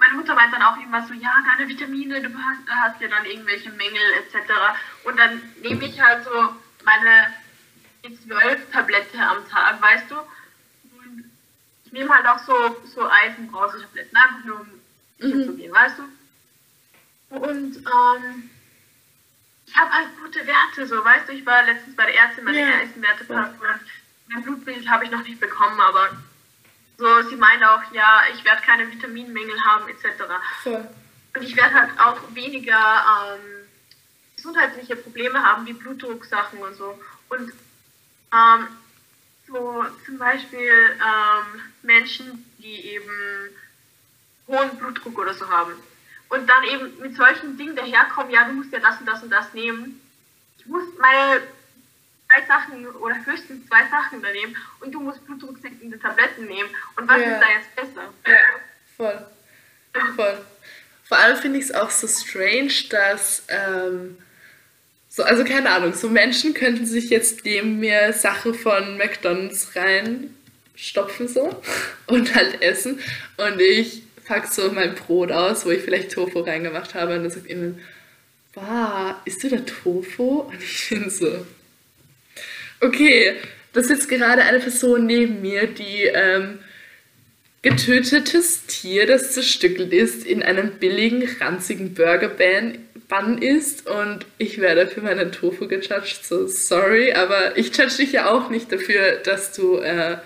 meine 0.00 0.14
Mutter 0.14 0.34
meint 0.34 0.52
dann 0.52 0.62
auch 0.62 0.78
immer 0.78 1.06
so, 1.06 1.12
ja, 1.12 1.30
deine 1.44 1.68
Vitamine, 1.68 2.22
du 2.22 2.30
hast, 2.30 2.68
hast 2.68 3.00
ja 3.00 3.08
dann 3.08 3.26
irgendwelche 3.26 3.70
Mängel 3.70 4.02
etc. 4.18 4.50
Und 5.04 5.18
dann 5.18 5.40
nehme 5.62 5.84
ich 5.84 6.00
halt 6.00 6.24
so 6.24 6.54
meine 6.84 7.32
zwölf 8.24 8.70
Tablette 8.72 9.18
am 9.18 9.46
Tag, 9.48 9.80
weißt 9.80 10.10
du? 10.10 10.16
Und 10.96 11.30
ich 11.84 11.92
nehme 11.92 12.08
halt 12.14 12.26
auch 12.26 12.38
so, 12.38 12.54
so 12.86 13.08
Eisenbrause-Tabletten, 13.08 14.16
einfach 14.16 14.44
nur 14.44 14.60
um 14.60 15.28
mhm. 15.28 15.44
zu 15.44 15.56
gehen, 15.56 15.72
weißt 15.72 15.98
du? 15.98 17.36
Und 17.36 17.76
ähm, 17.76 18.50
ich 19.66 19.76
habe 19.76 19.92
halt 19.92 20.08
gute 20.22 20.46
Werte, 20.46 20.86
so, 20.86 21.04
weißt 21.04 21.28
du, 21.28 21.32
ich 21.32 21.44
war 21.44 21.62
letztens 21.64 21.94
bei 21.94 22.06
der 22.06 22.16
Ärztin, 22.16 22.44
meine 22.44 22.58
ja. 22.58 22.78
Eisenwerte 22.78 23.26
ja. 23.28 23.54
mein 24.28 24.42
Blutbild 24.42 24.88
habe 24.88 25.04
ich 25.04 25.10
noch 25.10 25.22
nicht 25.22 25.40
bekommen, 25.40 25.78
aber 25.78 26.08
so, 27.00 27.22
sie 27.22 27.36
meint 27.36 27.64
auch, 27.64 27.80
ja, 27.92 28.22
ich 28.32 28.44
werde 28.44 28.60
keine 28.60 28.90
Vitaminmängel 28.92 29.58
haben, 29.64 29.88
etc. 29.88 30.22
Voll. 30.62 30.86
Und 31.34 31.42
ich 31.42 31.56
werde 31.56 31.74
halt 31.74 31.98
auch 31.98 32.34
weniger 32.34 32.76
ähm, 32.76 33.66
gesundheitliche 34.36 34.96
Probleme 34.96 35.42
haben, 35.42 35.66
wie 35.66 35.72
Blutdrucksachen 35.72 36.58
und 36.58 36.74
so. 36.74 37.00
Und 37.30 37.52
ähm, 38.32 38.68
so 39.46 39.84
zum 40.04 40.18
Beispiel 40.18 40.70
ähm, 40.70 41.62
Menschen, 41.82 42.44
die 42.58 42.92
eben 42.94 43.10
hohen 44.46 44.76
Blutdruck 44.76 45.18
oder 45.18 45.32
so 45.32 45.48
haben. 45.48 45.72
Und 46.28 46.46
dann 46.48 46.64
eben 46.64 46.98
mit 47.00 47.16
solchen 47.16 47.56
Dingen 47.56 47.76
daherkommen, 47.76 48.30
ja, 48.30 48.44
du 48.44 48.52
musst 48.52 48.72
ja 48.72 48.78
das 48.78 49.00
und 49.00 49.06
das 49.06 49.22
und 49.22 49.30
das 49.30 49.54
nehmen. 49.54 50.00
Ich 50.58 50.66
muss 50.66 50.84
meine 50.98 51.40
zwei 52.30 52.46
Sachen 52.46 52.86
oder 52.86 53.16
höchstens 53.24 53.66
zwei 53.66 53.88
Sachen 53.90 54.22
da 54.22 54.30
nehmen 54.30 54.56
und 54.80 54.92
du 54.92 55.00
musst 55.00 55.24
blutdrucksenkende 55.26 55.98
Tabletten 55.98 56.46
nehmen. 56.46 56.68
Und 56.96 57.08
was 57.08 57.20
ja. 57.20 57.34
ist 57.34 57.42
da 57.42 57.46
jetzt 57.50 57.76
besser? 57.76 58.14
Ja, 58.26 58.38
voll. 58.96 59.26
Voll. 60.14 60.38
Vor 61.04 61.18
allem 61.18 61.36
finde 61.36 61.58
ich 61.58 61.64
es 61.64 61.74
auch 61.74 61.90
so 61.90 62.06
strange, 62.06 62.72
dass, 62.90 63.42
ähm, 63.48 64.16
so, 65.08 65.24
also 65.24 65.44
keine 65.44 65.70
Ahnung, 65.70 65.92
so 65.92 66.08
Menschen 66.08 66.54
könnten 66.54 66.86
sich 66.86 67.10
jetzt 67.10 67.44
neben 67.44 67.80
mir 67.80 68.12
Sachen 68.12 68.54
von 68.54 68.96
McDonalds 68.96 69.72
reinstopfen 69.74 71.26
so 71.26 71.60
und 72.06 72.34
halt 72.34 72.62
essen 72.62 73.00
und 73.36 73.60
ich 73.60 74.04
pack 74.24 74.46
so 74.46 74.70
mein 74.70 74.94
Brot 74.94 75.32
aus, 75.32 75.66
wo 75.66 75.70
ich 75.70 75.82
vielleicht 75.82 76.12
Tofu 76.12 76.40
reingemacht 76.40 76.94
habe 76.94 77.16
und 77.16 77.24
dann 77.24 77.30
sagt 77.32 77.48
ihnen, 77.48 77.80
wow, 78.54 79.16
isst 79.24 79.42
du 79.42 79.48
da 79.48 79.56
Tofu? 79.56 80.42
Und 80.42 80.62
ich 80.62 80.88
bin 80.88 81.10
so, 81.10 81.44
okay, 82.80 83.34
das 83.72 83.84
ist 83.84 83.90
jetzt 83.90 84.08
gerade 84.08 84.42
eine 84.42 84.58
Person 84.58 85.06
neben 85.06 85.40
mir, 85.42 85.66
die 85.66 86.04
ähm, 86.04 86.58
getötetes 87.62 88.66
Tier, 88.66 89.06
das 89.06 89.32
zerstückelt 89.32 89.92
ist, 89.92 90.24
in 90.24 90.42
einem 90.42 90.72
billigen, 90.72 91.28
ranzigen 91.40 91.94
Burger-Bun 91.94 93.38
isst 93.38 93.86
und 93.86 94.26
ich 94.38 94.60
werde 94.60 94.86
für 94.86 95.02
meinen 95.02 95.30
Tofu 95.30 95.68
gejudged, 95.68 96.24
so 96.24 96.46
sorry, 96.46 97.12
aber 97.12 97.56
ich 97.56 97.76
judge 97.76 97.96
dich 97.98 98.12
ja 98.12 98.30
auch 98.30 98.50
nicht 98.50 98.72
dafür, 98.72 99.16
dass 99.24 99.52
du 99.52 99.76
äh, 99.78 100.16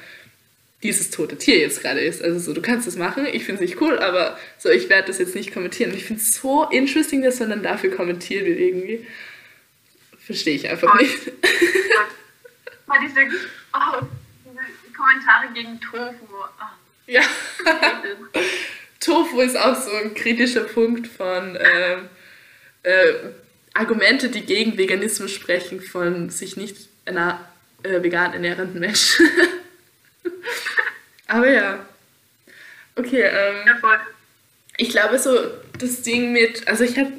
dieses 0.84 1.10
tote 1.10 1.36
Tier 1.36 1.58
jetzt 1.58 1.82
gerade 1.82 2.00
ist. 2.00 2.22
Also 2.22 2.38
so, 2.38 2.52
du 2.52 2.62
kannst 2.62 2.86
es 2.86 2.96
machen, 2.96 3.26
ich 3.26 3.44
finde 3.44 3.64
es 3.64 3.68
nicht 3.68 3.80
cool, 3.80 3.98
aber 3.98 4.38
so, 4.58 4.68
ich 4.68 4.88
werde 4.88 5.08
das 5.08 5.18
jetzt 5.18 5.34
nicht 5.34 5.52
kommentieren. 5.52 5.90
Und 5.90 5.96
ich 5.96 6.04
finde 6.04 6.20
es 6.20 6.34
so 6.36 6.68
interesting, 6.70 7.22
dass 7.22 7.40
man 7.40 7.50
dann 7.50 7.62
dafür 7.62 7.90
kommentiert 7.90 8.44
wird 8.44 8.60
irgendwie. 8.60 9.06
Verstehe 10.18 10.54
ich 10.54 10.68
einfach 10.68 10.94
oh, 10.94 11.02
nicht. 11.02 11.18
Mal 12.86 12.98
diese, 13.00 13.20
oh, 13.72 14.06
Kommentare 14.96 15.52
gegen 15.52 15.80
Tofu. 15.80 16.26
Oh. 16.32 16.64
Ja. 17.06 17.22
Tofu 19.00 19.40
ist 19.40 19.56
auch 19.56 19.76
so 19.76 19.90
ein 19.96 20.14
kritischer 20.14 20.62
Punkt 20.62 21.06
von 21.06 21.58
ähm, 21.60 22.08
äh, 22.82 23.12
Argumente, 23.74 24.28
die 24.28 24.42
gegen 24.42 24.78
Veganismus 24.78 25.32
sprechen, 25.32 25.80
von 25.80 26.30
sich 26.30 26.56
nicht 26.56 26.88
einer 27.04 27.46
äh, 27.82 28.02
vegan 28.02 28.32
ernährenden 28.32 28.80
Menschen. 28.80 29.28
Aber 31.26 31.50
ja. 31.50 31.86
Okay, 32.96 33.22
ähm, 33.22 33.66
ja, 33.66 34.00
ich 34.76 34.90
glaube 34.90 35.18
so, 35.18 35.36
das 35.78 36.02
Ding 36.02 36.32
mit, 36.32 36.68
also 36.68 36.84
ich 36.84 36.96
habe, 36.96 37.12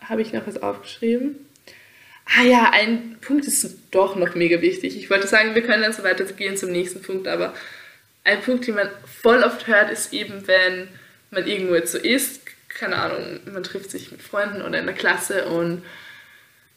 habe 0.00 0.22
ich 0.22 0.32
noch 0.32 0.46
was 0.46 0.62
aufgeschrieben? 0.62 1.47
Ah 2.36 2.42
ja, 2.42 2.70
ein 2.72 3.16
Punkt 3.20 3.46
ist 3.46 3.78
doch 3.90 4.16
noch 4.16 4.34
mega 4.34 4.60
wichtig. 4.60 4.96
Ich 4.96 5.08
wollte 5.10 5.26
sagen, 5.26 5.54
wir 5.54 5.62
können 5.62 5.82
dann 5.82 5.92
so 5.92 6.02
weitergehen 6.02 6.56
zum 6.56 6.70
nächsten 6.70 7.02
Punkt, 7.02 7.26
aber 7.26 7.54
ein 8.24 8.42
Punkt, 8.42 8.66
den 8.66 8.74
man 8.74 8.90
voll 9.22 9.42
oft 9.42 9.66
hört, 9.66 9.90
ist 9.90 10.12
eben, 10.12 10.46
wenn 10.46 10.88
man 11.30 11.46
irgendwo 11.46 11.74
jetzt 11.74 11.92
so 11.92 11.98
ist, 11.98 12.42
keine 12.68 12.96
Ahnung, 12.96 13.40
man 13.50 13.62
trifft 13.62 13.90
sich 13.90 14.12
mit 14.12 14.22
Freunden 14.22 14.62
oder 14.62 14.78
in 14.78 14.86
der 14.86 14.94
Klasse 14.94 15.46
und 15.46 15.82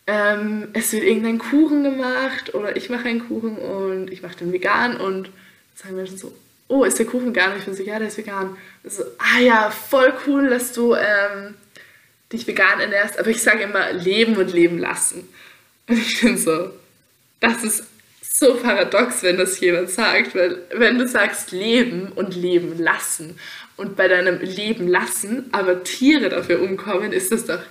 ähm, 0.08 0.70
es 0.74 0.94
wird 0.94 1.04
irgendein 1.04 1.38
Kuchen 1.38 1.84
gemacht 1.84 2.56
oder 2.56 2.76
ich 2.76 2.90
mache 2.90 3.08
einen 3.08 3.28
Kuchen 3.28 3.58
und 3.58 4.10
ich 4.10 4.22
mache 4.22 4.38
den 4.38 4.52
vegan 4.52 4.98
und 4.98 5.30
sagen 5.76 5.96
Menschen 5.96 6.18
so, 6.18 6.36
oh, 6.70 6.86
ist 6.86 6.98
der 6.98 7.06
Kuchen 7.06 7.28
vegan? 7.28 7.52
Und 7.52 7.60
ich 7.60 7.66
bin 7.66 7.76
so, 7.76 7.84
ja, 7.84 8.00
der 8.00 8.08
ist 8.08 8.18
vegan. 8.18 8.58
So, 8.84 9.04
ah 9.18 9.40
ja, 9.40 9.70
voll 9.70 10.14
cool, 10.26 10.50
dass 10.50 10.74
du 10.74 10.96
ähm, 10.96 11.56
dich 12.32 12.48
vegan 12.48 12.80
ernährst, 12.80 13.20
aber 13.20 13.30
ich 13.30 13.42
sage 13.42 13.64
immer 13.64 13.92
leben 13.94 14.38
und 14.38 14.54
leben 14.54 14.80
lassen. 14.80 15.28
Ich 15.92 16.22
bin 16.22 16.38
so, 16.38 16.72
das 17.40 17.64
ist 17.64 17.84
so 18.22 18.56
paradox, 18.56 19.24
wenn 19.24 19.38
das 19.38 19.60
jemand 19.60 19.90
sagt, 19.90 20.36
weil 20.36 20.64
wenn 20.74 20.98
du 20.98 21.08
sagst 21.08 21.52
leben 21.52 22.12
und 22.14 22.36
leben 22.36 22.78
lassen 22.78 23.38
und 23.78 23.96
bei 23.96 24.08
deinem 24.08 24.40
Leben 24.40 24.88
lassen 24.88 25.50
aber 25.52 25.84
Tiere 25.84 26.30
dafür 26.30 26.62
umkommen, 26.62 27.12
ist 27.12 27.32
das 27.32 27.46
doch 27.46 27.62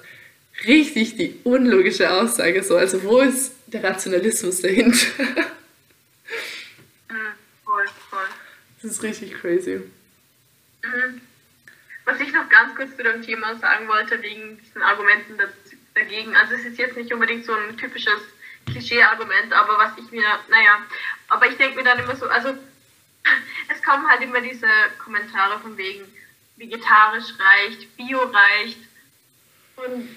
richtig 0.66 1.16
die 1.16 1.40
unlogische 1.44 2.10
Aussage 2.10 2.62
so. 2.62 2.76
Also 2.76 3.02
wo 3.02 3.20
ist 3.20 3.52
der 3.66 3.82
Rationalismus 3.82 4.60
dahinter? 4.60 5.06
Das 8.82 8.92
ist 8.92 9.02
richtig 9.02 9.34
crazy. 9.34 9.80
Mhm. 10.82 11.20
Was 12.04 12.20
ich 12.20 12.32
noch 12.32 12.48
ganz 12.48 12.74
kurz 12.74 12.96
zu 12.96 13.02
dem 13.02 13.22
Thema 13.22 13.56
sagen 13.58 13.86
wollte, 13.88 14.20
wegen 14.22 14.58
diesen 14.58 14.82
Argumenten 14.82 15.36
dagegen. 15.94 16.34
Also 16.36 16.54
es 16.54 16.64
ist 16.64 16.78
jetzt 16.78 16.96
nicht 16.96 17.12
unbedingt 17.12 17.44
so 17.44 17.52
ein 17.52 17.76
typisches 17.76 18.20
Klischee-Argument, 18.66 19.52
aber 19.52 19.78
was 19.78 19.92
ich 19.98 20.10
mir, 20.10 20.24
naja, 20.48 20.78
aber 21.28 21.48
ich 21.48 21.56
denke 21.56 21.76
mir 21.76 21.84
dann 21.84 21.98
immer 21.98 22.16
so, 22.16 22.28
also 22.28 22.50
es 23.68 23.82
kommen 23.82 24.08
halt 24.08 24.22
immer 24.22 24.40
diese 24.40 24.68
Kommentare 25.02 25.58
von 25.60 25.76
wegen 25.76 26.04
vegetarisch 26.56 27.32
reicht, 27.38 27.96
bio 27.96 28.20
reicht 28.20 28.78
und 29.76 30.08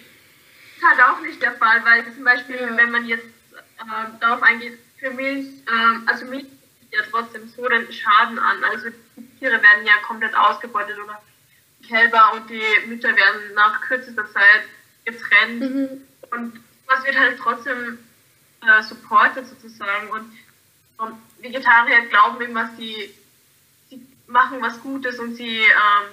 das 0.81 0.91
ist 0.91 0.99
halt 0.99 1.09
auch 1.09 1.21
nicht 1.21 1.41
der 1.41 1.53
Fall, 1.53 1.83
weil 1.85 2.03
zum 2.13 2.25
Beispiel, 2.25 2.59
wenn 2.75 2.91
man 2.91 3.05
jetzt 3.05 3.25
äh, 3.53 4.19
darauf 4.19 4.43
eingeht, 4.43 4.77
für 4.99 5.11
Milch, 5.11 5.47
äh, 5.67 6.09
also 6.09 6.25
Milch 6.25 6.45
ja 6.91 7.01
trotzdem 7.09 7.47
so 7.49 7.67
den 7.67 7.91
Schaden 7.91 8.39
an. 8.39 8.63
Also 8.63 8.89
die 8.89 9.39
Tiere 9.39 9.61
werden 9.61 9.85
ja 9.85 9.93
komplett 10.05 10.35
ausgebeutet 10.35 10.97
oder 11.03 11.21
die 11.79 11.87
Kälber 11.87 12.33
und 12.33 12.49
die 12.49 12.63
Mütter 12.87 13.15
werden 13.15 13.53
nach 13.55 13.81
kürzester 13.81 14.31
Zeit 14.31 14.63
getrennt. 15.05 15.61
Mhm. 15.61 16.01
Und 16.31 16.63
was 16.87 17.03
wird 17.05 17.17
halt 17.17 17.39
trotzdem 17.39 17.99
äh, 18.61 18.83
supportet 18.83 19.47
sozusagen. 19.47 20.09
Und 20.09 20.31
ähm, 21.01 21.17
Vegetarier 21.39 22.07
glauben 22.07 22.41
immer, 22.41 22.69
sie, 22.77 23.13
sie 23.89 24.05
machen 24.27 24.61
was 24.61 24.79
Gutes 24.81 25.19
und 25.19 25.35
sie 25.35 25.59
ähm, 25.59 26.09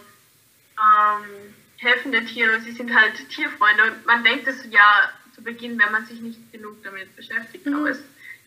ähm, 0.79 1.55
helfen 1.76 2.12
den 2.12 2.26
Tieren 2.26 2.57
und 2.57 2.64
sie 2.64 2.72
sind 2.72 2.94
halt 2.94 3.29
Tierfreunde. 3.31 3.85
Und 3.85 4.07
man 4.07 4.24
denkt 4.24 4.46
es 4.46 4.64
ja 4.70 5.11
zu 5.35 5.42
Beginn, 5.42 5.79
wenn 5.79 5.92
man 5.92 6.07
sich 6.07 6.20
nicht 6.20 6.53
genug 6.53 6.83
damit 6.83 7.14
beschäftigt. 7.16 7.66
Mhm. 7.66 7.74
Aber 7.74 7.90
es 7.90 8.03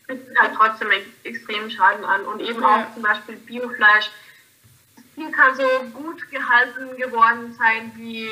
richtet 0.08 0.38
halt 0.38 0.54
trotzdem 0.54 0.88
extremen 1.24 1.70
Schaden 1.70 2.04
an. 2.04 2.22
Und 2.22 2.40
eben 2.40 2.60
ja. 2.60 2.84
auch 2.84 2.94
zum 2.94 3.02
Beispiel 3.02 3.36
Biofleisch. 3.36 4.10
Das 4.96 5.04
Ding 5.16 5.32
kann 5.32 5.54
so 5.54 5.66
gut 5.92 6.30
gehalten 6.30 6.96
geworden 6.96 7.54
sein, 7.54 7.92
wie, 7.96 8.28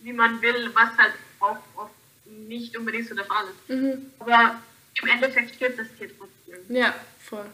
wie 0.00 0.12
man 0.12 0.40
will, 0.42 0.70
was 0.74 0.96
halt 0.98 1.14
auch 1.44 1.58
oft 1.76 1.94
nicht 2.24 2.76
unbedingt 2.76 3.08
so 3.08 3.14
der 3.14 3.24
Fall 3.24 3.44
ist. 3.44 3.74
Mhm. 3.74 4.10
Aber 4.18 4.60
im 5.02 5.08
Endeffekt 5.08 5.54
stirbt 5.54 5.78
das 5.78 5.88
Tier 5.98 6.08
trotzdem. 6.16 6.74
Ja, 6.74 6.94
voll. 7.22 7.46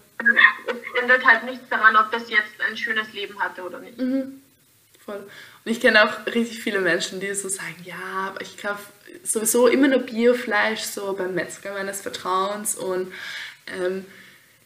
Es 0.66 1.02
ändert 1.02 1.24
halt 1.24 1.44
nichts 1.44 1.68
daran, 1.68 1.96
ob 1.96 2.10
das 2.12 2.28
jetzt 2.30 2.60
ein 2.68 2.76
schönes 2.76 3.12
Leben 3.12 3.40
hatte 3.40 3.62
oder 3.62 3.78
nicht. 3.78 3.98
Mhm. 3.98 4.40
Voll. 5.04 5.28
Und 5.64 5.72
ich 5.72 5.80
kenne 5.80 6.04
auch 6.04 6.26
richtig 6.26 6.62
viele 6.62 6.80
Menschen, 6.80 7.20
die 7.20 7.34
so 7.34 7.48
sagen, 7.48 7.76
ja, 7.84 8.28
aber 8.28 8.42
ich 8.42 8.58
kaufe 8.58 8.92
sowieso 9.24 9.66
immer 9.66 9.88
nur 9.88 10.00
Biofleisch, 10.00 10.82
so 10.82 11.14
beim 11.14 11.34
Metzger 11.34 11.72
meines 11.72 12.00
Vertrauens 12.00 12.76
und 12.76 13.12
ähm, 13.66 14.04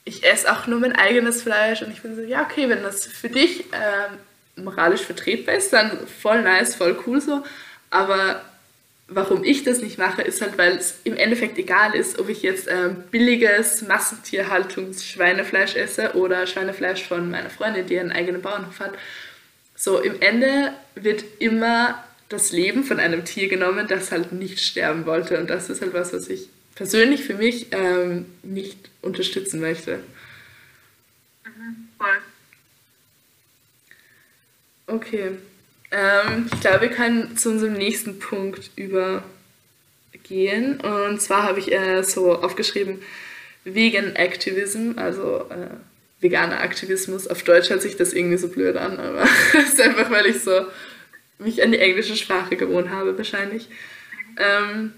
ich 0.05 0.25
esse 0.25 0.53
auch 0.53 0.67
nur 0.67 0.81
mein 0.81 0.95
eigenes 0.95 1.43
Fleisch 1.43 1.83
und 1.83 1.91
ich 1.91 2.03
bin 2.03 2.15
so, 2.15 2.23
ja, 2.23 2.43
okay, 2.43 2.69
wenn 2.69 2.83
das 2.83 3.07
für 3.07 3.31
dich 3.31 3.65
ähm, 3.73 4.65
moralisch 4.65 5.03
vertretbar 5.03 5.55
ist, 5.55 5.73
dann 5.73 6.07
voll 6.07 6.43
nice, 6.43 6.75
voll 6.75 7.03
cool 7.07 7.21
so, 7.21 7.43
aber 7.91 8.45
warum 9.09 9.45
ich 9.45 9.64
das 9.64 9.81
nicht 9.81 9.99
mache, 9.99 10.23
ist 10.23 10.40
halt, 10.40 10.57
weil 10.59 10.77
es 10.77 11.01
im 11.05 11.17
Endeffekt 11.17 11.59
egal 11.59 11.95
ist, 11.95 12.19
ob 12.19 12.29
ich 12.29 12.43
jetzt 12.43 12.69
ähm, 12.69 13.05
billiges 13.11 13.83
Massentierhaltungs-Schweinefleisch 13.83 15.77
esse 15.77 16.14
oder 16.14 16.47
Schweinefleisch 16.47 17.05
von 17.05 17.31
meiner 17.31 17.51
Freundin, 17.51 17.87
die 17.87 17.99
einen 17.99 18.12
eigenen 18.12 18.43
Bauernhof 18.43 18.81
hat 18.81 18.95
so 19.85 20.01
im 20.01 20.21
Ende 20.21 20.73
wird 20.95 21.25
immer 21.40 22.03
das 22.29 22.53
Leben 22.53 22.85
von 22.85 22.99
einem 22.99 23.25
Tier 23.25 23.49
genommen, 23.49 23.87
das 23.88 24.12
halt 24.12 24.33
nicht 24.33 24.61
sterben 24.61 25.07
wollte. 25.07 25.38
Und 25.38 25.51
das 25.51 25.69
ist 25.69 25.83
halt 25.83 25.93
was, 25.93 26.12
was 26.12 26.29
ich 26.29 26.49
persönlich 26.75 27.25
für 27.25 27.35
mich 27.35 27.69
ähm, 27.73 28.27
nicht 28.43 28.79
unterstützen 29.03 29.61
möchte. 29.61 30.01
Mhm, 31.45 31.88
voll. 31.99 32.19
Okay. 34.87 35.33
Ähm, 35.94 36.50
ich 36.52 36.61
glaube, 36.61 36.83
wir 36.83 36.90
können 36.90 37.37
zu 37.37 37.50
unserem 37.50 37.74
nächsten 37.74 38.18
Punkt 38.18 38.70
übergehen. 38.74 39.22
Und 40.80 41.22
zwar 41.22 41.44
habe 41.44 41.61
ich 41.61 41.72
äh, 41.72 42.02
so 42.02 42.35
aufgeschrieben, 42.35 43.00
Vegan 43.62 44.16
Activism, 44.16 44.92
also 44.96 45.46
äh, 45.50 45.68
veganer 46.20 46.61
Aktivismus. 46.61 47.28
Auf 47.28 47.44
Deutsch 47.44 47.70
hört 47.70 47.83
sich 47.83 47.96
das 47.96 48.12
irgendwie 48.12 48.38
so 48.38 48.48
blöd 48.48 48.76
an, 48.76 48.98
aber 48.98 49.22
es 49.54 49.74
ist 49.74 49.80
einfach, 49.80 50.11
weil 50.11 50.26
ich 50.26 50.42
so 50.42 50.66
mich 51.38 51.62
an 51.62 51.70
die 51.70 51.78
englische 51.78 52.16
Sprache 52.16 52.57
gewohnt 52.57 52.90
habe, 52.90 53.16
wahrscheinlich. 53.16 53.68
Ähm, 54.37 54.92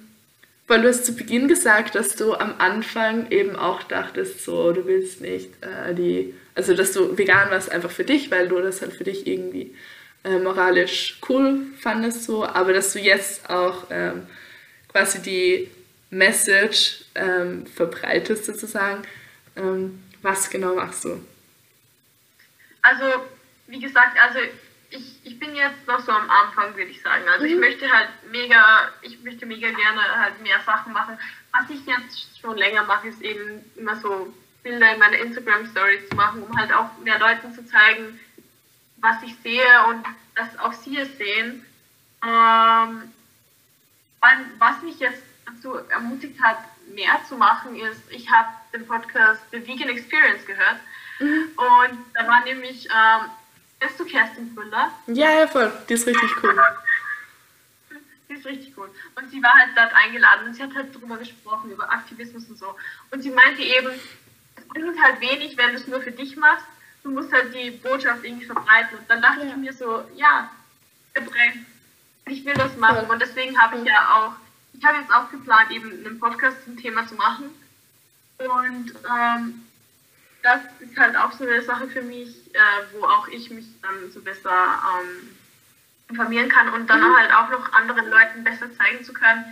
weil 0.67 0.81
du 0.83 0.89
hast 0.89 1.05
zu 1.05 1.15
Beginn 1.15 1.47
gesagt, 1.47 1.95
dass 1.95 2.17
du 2.17 2.35
am 2.35 2.55
Anfang 2.59 3.31
eben 3.31 3.55
auch 3.55 3.83
dachtest, 3.83 4.45
so, 4.45 4.73
du 4.73 4.87
willst 4.87 5.21
nicht 5.21 5.51
äh, 5.61 5.95
die, 5.95 6.35
also 6.55 6.75
dass 6.75 6.93
du 6.93 7.17
vegan 7.19 7.51
warst 7.51 7.71
einfach 7.71 7.91
für 7.91 8.05
dich, 8.05 8.31
weil 8.31 8.49
du 8.49 8.61
das 8.61 8.81
halt 8.81 8.95
für 8.95 9.05
dich 9.05 9.27
irgendwie 9.27 9.75
äh, 10.27 10.39
moralisch 10.41 11.19
cool 11.29 11.63
fandest, 11.79 12.25
so, 12.25 12.45
aber 12.45 12.73
dass 12.73 12.93
du 12.93 12.99
jetzt 12.99 13.49
auch 13.49 13.87
ähm, 13.91 14.27
quasi 14.89 15.23
die 15.23 15.71
Message 16.11 17.05
ähm, 17.15 17.65
verbreitest 17.67 18.45
sozusagen. 18.45 19.03
Ähm, 19.57 20.03
was 20.23 20.51
genau 20.51 20.75
machst 20.75 21.05
du? 21.05 21.25
Also, 22.83 23.05
wie 23.69 23.79
gesagt, 23.79 24.19
also 24.21 24.41
ich, 24.91 25.21
ich 25.23 25.39
bin 25.39 25.55
jetzt 25.55 25.87
noch 25.87 26.01
so 26.01 26.11
am 26.11 26.29
Anfang, 26.29 26.77
würde 26.77 26.91
ich 26.91 27.01
sagen. 27.03 27.23
Also 27.29 27.45
mhm. 27.45 27.53
ich 27.53 27.59
möchte 27.59 27.91
halt 27.91 28.09
mega, 28.33 28.91
ich 29.03 29.23
möchte 29.23 29.47
mega 29.47 29.71
gerne 29.71 30.01
halt 30.21 30.43
mehr 30.43 30.61
Sachen 30.67 30.93
machen. 30.93 31.19
Was 31.53 31.71
ich 31.71 31.85
jetzt 31.87 32.41
schon 32.41 32.57
länger 32.57 32.85
mache, 32.85 33.09
ist 33.09 33.23
eben 33.23 33.65
immer 33.77 33.97
so 33.97 34.33
Bilder 34.65 34.93
in 34.93 34.99
meine 34.99 35.19
Instagram 35.19 35.67
Stories 35.71 36.09
zu 36.09 36.17
machen, 36.17 36.43
um 36.43 36.59
halt 36.59 36.73
auch 36.73 36.99
mehr 37.05 37.19
Leuten 37.21 37.53
zu 37.53 37.65
zeigen, 37.65 38.19
was 39.07 39.23
ich 39.23 39.37
sehe 39.43 39.87
und 39.89 40.05
dass 40.35 40.59
auch 40.59 40.73
sie 40.73 40.99
es 40.99 41.17
sehen. 41.17 41.65
Ähm, 42.25 43.13
was 44.59 44.83
mich 44.83 44.99
jetzt 44.99 45.23
dazu 45.47 45.75
ermutigt 45.91 46.43
hat, 46.43 46.59
mehr 46.95 47.21
zu 47.29 47.37
machen, 47.37 47.77
ist, 47.77 48.03
ich 48.11 48.31
habe 48.31 48.49
den 48.73 48.87
Podcast 48.87 49.41
The 49.53 49.67
Vegan 49.67 49.89
Experience 49.89 50.45
gehört. 50.45 50.79
Mhm. 51.21 51.49
Und 51.57 51.99
da 52.15 52.27
war 52.27 52.45
nämlich 52.45 52.87
ähm, 52.87 53.31
Kennst 53.79 54.01
du 54.01 54.05
Kerstin 54.05 54.55
Brüller? 54.55 54.91
Ja, 55.07 55.31
ja, 55.41 55.47
voll. 55.47 55.73
Die 55.89 55.95
ist 55.95 56.07
richtig 56.07 56.31
cool. 56.43 56.57
Die 58.29 58.35
ist 58.35 58.47
richtig 58.47 58.77
cool. 58.77 58.91
Und 59.15 59.31
sie 59.31 59.43
war 59.43 59.53
halt 59.53 59.71
dort 59.77 59.93
eingeladen 59.95 60.47
und 60.47 60.55
sie 60.55 60.63
hat 60.63 60.75
halt 60.75 60.95
darüber 60.95 61.17
gesprochen, 61.19 61.71
über 61.71 61.91
Aktivismus 61.91 62.49
und 62.49 62.59
so. 62.59 62.75
Und 63.11 63.23
sie 63.23 63.31
meinte 63.31 63.63
eben, 63.63 63.91
es 64.57 64.69
bringt 64.69 65.01
halt 65.03 65.21
wenig, 65.21 65.57
wenn 65.57 65.71
du 65.71 65.77
es 65.77 65.87
nur 65.87 66.01
für 66.01 66.11
dich 66.11 66.37
machst. 66.37 66.67
Du 67.07 67.13
musst 67.13 67.33
halt 67.33 67.55
die 67.55 67.71
Botschaft 67.71 68.25
irgendwie 68.25 68.47
verbreiten. 68.47 68.99
Und 68.99 69.09
dann 69.09 69.23
dachte 69.23 69.47
ja. 69.47 69.51
ich 69.51 69.57
mir 69.57 69.73
so, 69.73 70.03
ja, 70.17 70.51
ich 72.27 72.45
will 72.45 72.55
das 72.55 72.77
machen. 72.77 73.05
Ja. 73.07 73.13
Und 73.13 73.23
deswegen 73.23 73.57
habe 73.57 73.79
ich 73.79 73.85
ja 73.85 74.11
auch, 74.13 74.33
ich 74.73 74.85
habe 74.85 74.99
jetzt 74.99 75.13
auch 75.13 75.31
geplant, 75.31 75.71
eben 75.71 76.05
einen 76.05 76.19
Podcast 76.19 76.65
zum 76.65 76.77
Thema 76.77 77.07
zu 77.07 77.15
machen. 77.15 77.51
Und 78.39 78.93
ähm, 79.09 79.63
das 80.43 80.63
ist 80.81 80.99
halt 80.99 81.17
auch 81.17 81.31
so 81.31 81.45
eine 81.45 81.63
Sache 81.63 81.87
für 81.87 82.03
mich, 82.03 82.53
äh, 82.53 82.59
wo 82.93 83.07
auch 83.07 83.29
ich 83.29 83.51
mich 83.51 83.67
dann 83.83 84.11
so 84.11 84.21
besser 84.21 84.51
ähm, 84.51 85.37
informieren 86.09 86.49
kann 86.49 86.71
und 86.71 86.91
dann 86.91 87.01
mhm. 87.01 87.17
halt 87.17 87.33
auch 87.33 87.51
noch 87.51 87.73
anderen 87.73 88.11
Leuten 88.11 88.43
besser 88.43 88.67
zeigen 88.77 89.05
zu 89.05 89.13
können, 89.13 89.45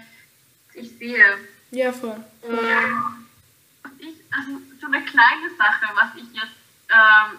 was 0.66 0.76
ich 0.76 0.90
sehe. 0.98 1.38
Ja, 1.70 1.92
voll. 1.92 2.16
Und 2.42 2.58
was 3.82 3.92
ich, 3.98 4.16
also 4.32 4.60
so 4.80 4.86
eine 4.88 5.04
kleine 5.04 5.50
Sache, 5.56 5.86
was 5.94 6.16
ich 6.16 6.32
jetzt 6.32 6.63
ähm, 6.94 7.38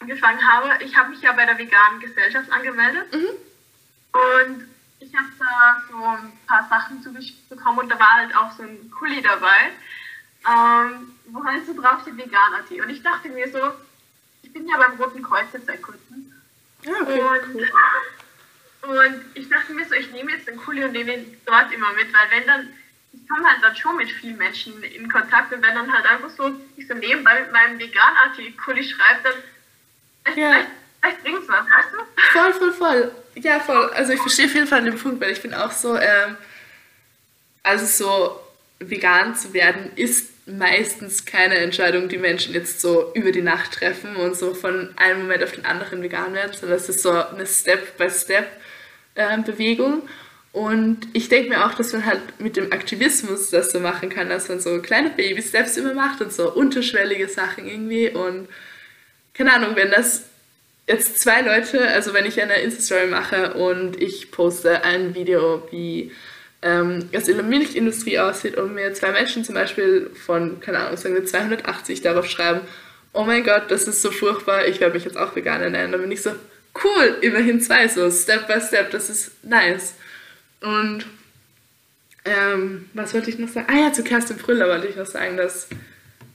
angefangen 0.00 0.46
habe, 0.46 0.82
ich 0.84 0.96
habe 0.96 1.10
mich 1.10 1.20
ja 1.20 1.32
bei 1.32 1.46
der 1.46 1.58
veganen 1.58 2.00
Gesellschaft 2.00 2.50
angemeldet 2.50 3.12
mhm. 3.12 3.28
und 4.12 4.68
ich 4.98 5.14
habe 5.14 5.28
da 5.38 5.82
so 5.88 6.04
ein 6.04 6.32
paar 6.46 6.68
Sachen 6.68 7.02
zugeschickt 7.02 7.48
bekommen 7.48 7.78
und 7.78 7.88
da 7.88 7.98
war 7.98 8.14
halt 8.14 8.36
auch 8.36 8.50
so 8.52 8.62
ein 8.62 8.90
Kuli 8.90 9.22
dabei 9.22 9.72
ähm, 10.46 11.12
wo 11.26 11.44
halt 11.44 11.66
so 11.66 11.74
drauf 11.74 12.02
steht 12.02 12.16
Veganer-Tee. 12.16 12.80
Und 12.80 12.90
ich 12.90 13.02
dachte 13.02 13.28
mir 13.28 13.50
so, 13.50 13.58
ich 14.42 14.52
bin 14.52 14.66
ja 14.68 14.76
beim 14.78 14.96
Roten 14.96 15.22
Kreuz 15.22 15.46
jetzt 15.52 15.66
seit 15.66 15.82
kurzem. 15.82 16.32
Ja, 16.82 16.92
okay, 17.02 17.20
und, 17.20 17.54
cool. 17.54 17.70
und 18.82 19.24
ich 19.34 19.48
dachte 19.48 19.74
mir 19.74 19.86
so, 19.86 19.94
ich 19.94 20.10
nehme 20.12 20.32
jetzt 20.32 20.48
den 20.48 20.56
Kuli 20.56 20.84
und 20.84 20.92
nehme 20.92 21.14
ihn 21.14 21.40
dort 21.44 21.72
immer 21.72 21.92
mit, 21.92 22.12
weil 22.12 22.30
wenn 22.30 22.46
dann, 22.46 22.68
ich 23.12 23.28
komme 23.28 23.48
halt 23.48 23.62
dann 23.62 23.76
schon 23.76 23.96
mit 23.96 24.10
vielen 24.10 24.36
Menschen 24.36 24.82
in 24.82 25.08
Kontakt 25.10 25.52
und 25.52 25.62
wenn 25.62 25.74
dann 25.74 25.90
halt 25.92 26.06
einfach 26.06 26.30
so, 26.30 26.52
ich 26.76 26.86
so 26.86 26.94
nebenbei 26.94 27.40
mit 27.40 27.52
meinem 27.52 27.78
Vegan-Artikel 27.78 28.82
schreibe, 28.82 29.34
dann 30.24 30.36
ja. 30.36 30.50
vielleicht, 30.50 30.68
vielleicht 31.00 31.22
bringt 31.22 31.42
es 31.42 31.48
was, 31.48 31.64
weißt 31.64 31.92
du? 31.92 31.98
Voll, 32.32 32.52
voll, 32.54 32.72
voll. 32.72 33.12
Ja, 33.36 33.60
voll. 33.60 33.90
Also 33.90 34.12
ich 34.12 34.20
verstehe 34.20 34.46
auf 34.46 34.54
jeden 34.54 34.66
Fall 34.66 34.82
den 34.84 34.96
Punkt, 34.96 35.20
weil 35.20 35.30
ich 35.30 35.42
bin 35.42 35.54
auch 35.54 35.72
so, 35.72 35.96
ähm, 35.96 36.36
also 37.62 37.86
so 37.86 38.40
vegan 38.78 39.34
zu 39.34 39.52
werden, 39.52 39.90
ist 39.96 40.30
meistens 40.46 41.24
keine 41.24 41.56
Entscheidung, 41.56 42.08
die 42.08 42.18
Menschen 42.18 42.54
jetzt 42.54 42.80
so 42.80 43.12
über 43.14 43.32
die 43.32 43.42
Nacht 43.42 43.72
treffen 43.72 44.14
und 44.16 44.36
so 44.36 44.54
von 44.54 44.94
einem 44.96 45.22
Moment 45.22 45.42
auf 45.44 45.52
den 45.52 45.64
anderen 45.64 46.02
vegan 46.02 46.34
werden, 46.34 46.52
sondern 46.52 46.78
es 46.78 46.88
ist 46.88 47.02
so 47.02 47.10
eine 47.10 47.46
Step-by-Step-Bewegung. 47.46 50.08
Und 50.52 51.06
ich 51.12 51.28
denke 51.28 51.50
mir 51.50 51.64
auch, 51.64 51.74
dass 51.74 51.92
man 51.92 52.04
halt 52.04 52.20
mit 52.40 52.56
dem 52.56 52.72
Aktivismus 52.72 53.50
das 53.50 53.70
so 53.70 53.78
machen 53.78 54.08
kann, 54.10 54.28
dass 54.28 54.48
man 54.48 54.58
so 54.60 54.80
kleine 54.82 55.10
Baby-Steps 55.10 55.76
immer 55.76 55.94
macht 55.94 56.20
und 56.20 56.32
so 56.32 56.52
unterschwellige 56.52 57.28
Sachen 57.28 57.68
irgendwie. 57.68 58.10
Und 58.10 58.48
keine 59.32 59.52
Ahnung, 59.52 59.76
wenn 59.76 59.90
das 59.90 60.24
jetzt 60.88 61.20
zwei 61.20 61.42
Leute, 61.42 61.86
also 61.88 62.14
wenn 62.14 62.26
ich 62.26 62.42
eine 62.42 62.54
Insta-Story 62.54 63.06
mache 63.06 63.54
und 63.54 64.00
ich 64.02 64.32
poste 64.32 64.82
ein 64.82 65.14
Video, 65.14 65.62
wie 65.70 66.10
ähm, 66.62 67.08
das 67.12 67.28
in 67.28 67.36
der 67.36 67.46
Milchindustrie 67.46 68.18
aussieht 68.18 68.56
und 68.56 68.74
mir 68.74 68.92
zwei 68.92 69.12
Menschen 69.12 69.44
zum 69.44 69.54
Beispiel 69.54 70.10
von, 70.26 70.58
keine 70.58 70.80
Ahnung, 70.80 70.96
sagen 70.96 71.14
wir 71.14 71.24
280 71.24 72.02
darauf 72.02 72.28
schreiben, 72.28 72.62
oh 73.12 73.22
mein 73.22 73.44
Gott, 73.44 73.70
das 73.70 73.84
ist 73.84 74.02
so 74.02 74.10
furchtbar, 74.10 74.66
ich 74.66 74.80
werde 74.80 74.94
mich 74.94 75.04
jetzt 75.04 75.16
auch 75.16 75.34
Veganer 75.34 75.70
nennen. 75.70 75.92
Dann 75.92 76.00
bin 76.00 76.12
ich 76.12 76.22
so, 76.22 76.32
cool, 76.84 77.16
immerhin 77.20 77.60
zwei, 77.60 77.86
so 77.86 78.10
Step 78.10 78.48
by 78.48 78.60
Step, 78.60 78.90
das 78.90 79.10
ist 79.10 79.44
nice. 79.44 79.94
Und 80.60 81.06
ähm, 82.24 82.88
was 82.94 83.14
wollte 83.14 83.30
ich 83.30 83.38
noch 83.38 83.48
sagen? 83.48 83.66
Ah 83.70 83.86
ja, 83.86 83.92
zu 83.92 84.04
Kerstin 84.04 84.36
Brüller 84.36 84.68
wollte 84.68 84.86
ich 84.86 84.96
noch 84.96 85.06
sagen, 85.06 85.36
dass 85.36 85.68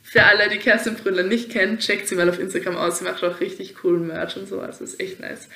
für 0.04 0.24
alle, 0.24 0.50
die 0.50 0.58
Kerstin 0.58 0.96
Brüller 0.96 1.24
nicht 1.24 1.52
kennen, 1.52 1.80
checkt 1.80 2.08
sie 2.08 2.16
mal 2.16 2.30
auf 2.30 2.40
Instagram 2.40 2.76
aus. 2.76 3.00
Sie 3.00 3.04
macht 3.04 3.24
auch 3.24 3.40
richtig 3.40 3.76
coolen 3.76 4.08
Merch 4.08 4.38
und 4.38 4.48
sowas. 4.48 4.80
Das 4.80 4.94
ist 4.94 5.00
echt 5.00 5.20
nice. 5.20 5.48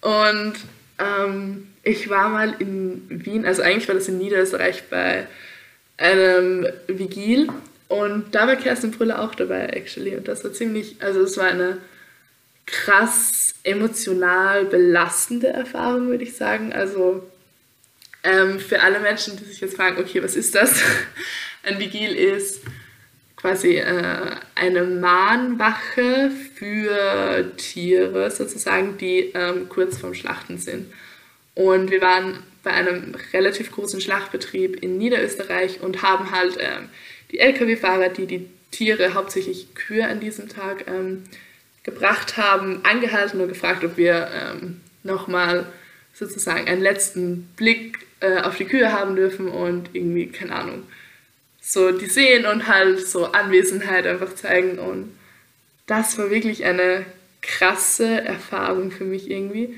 Und 0.00 0.54
ähm, 0.98 1.68
ich 1.82 2.08
war 2.08 2.28
mal 2.28 2.54
in 2.58 3.02
Wien, 3.08 3.44
also 3.44 3.62
eigentlich 3.62 3.88
war 3.88 3.94
das 3.94 4.08
in 4.08 4.18
Niederösterreich 4.18 4.84
bei 4.88 5.26
einem 5.98 6.66
Vigil 6.86 7.48
und 7.88 8.34
da 8.34 8.46
war 8.46 8.56
Kerstin 8.56 8.90
Brüller 8.90 9.22
auch 9.22 9.34
dabei, 9.34 9.66
actually. 9.68 10.16
Und 10.16 10.28
das 10.28 10.42
war 10.44 10.52
ziemlich, 10.52 10.96
also 11.00 11.20
es 11.20 11.36
war 11.36 11.46
eine 11.46 11.78
krass 12.66 13.54
emotional 13.62 14.64
belastende 14.64 15.48
Erfahrung, 15.48 16.08
würde 16.08 16.24
ich 16.24 16.34
sagen. 16.36 16.72
Also 16.72 17.24
ähm, 18.26 18.58
für 18.58 18.82
alle 18.82 19.00
Menschen, 19.00 19.36
die 19.36 19.44
sich 19.44 19.60
jetzt 19.60 19.76
fragen, 19.76 19.98
okay, 19.98 20.22
was 20.22 20.36
ist 20.36 20.54
das? 20.54 20.82
Ein 21.62 21.78
Vigil 21.78 22.14
ist 22.14 22.62
quasi 23.36 23.76
äh, 23.76 24.30
eine 24.54 24.84
Mahnwache 24.84 26.30
für 26.54 27.52
Tiere 27.56 28.30
sozusagen, 28.30 28.98
die 28.98 29.32
ähm, 29.34 29.68
kurz 29.68 29.98
vorm 29.98 30.14
Schlachten 30.14 30.58
sind. 30.58 30.92
Und 31.54 31.90
wir 31.90 32.00
waren 32.00 32.42
bei 32.62 32.72
einem 32.72 33.14
relativ 33.32 33.70
großen 33.70 34.00
Schlachtbetrieb 34.00 34.82
in 34.82 34.98
Niederösterreich 34.98 35.80
und 35.80 36.02
haben 36.02 36.30
halt 36.32 36.56
ähm, 36.58 36.88
die 37.30 37.38
Lkw-Fahrer, 37.38 38.08
die 38.08 38.26
die 38.26 38.50
Tiere, 38.72 39.14
hauptsächlich 39.14 39.74
Kühe 39.74 40.06
an 40.06 40.20
diesem 40.20 40.48
Tag 40.48 40.86
ähm, 40.88 41.24
gebracht 41.82 42.36
haben, 42.36 42.84
angehalten 42.84 43.40
und 43.40 43.48
gefragt, 43.48 43.84
ob 43.84 43.96
wir 43.96 44.28
ähm, 44.34 44.80
nochmal 45.02 45.66
sozusagen 46.12 46.66
einen 46.66 46.82
letzten 46.82 47.48
Blick 47.56 48.05
äh, 48.26 48.40
auf 48.42 48.56
die 48.56 48.64
Kühe 48.64 48.92
haben 48.92 49.16
dürfen 49.16 49.48
und 49.48 49.90
irgendwie, 49.92 50.26
keine 50.26 50.54
Ahnung, 50.54 50.82
so 51.60 51.92
die 51.92 52.06
sehen 52.06 52.46
und 52.46 52.66
halt 52.68 53.06
so 53.06 53.26
Anwesenheit 53.26 54.06
einfach 54.06 54.34
zeigen. 54.34 54.78
Und 54.78 55.16
das 55.86 56.18
war 56.18 56.30
wirklich 56.30 56.64
eine 56.64 57.04
krasse 57.42 58.22
Erfahrung 58.22 58.90
für 58.90 59.04
mich 59.04 59.30
irgendwie, 59.30 59.74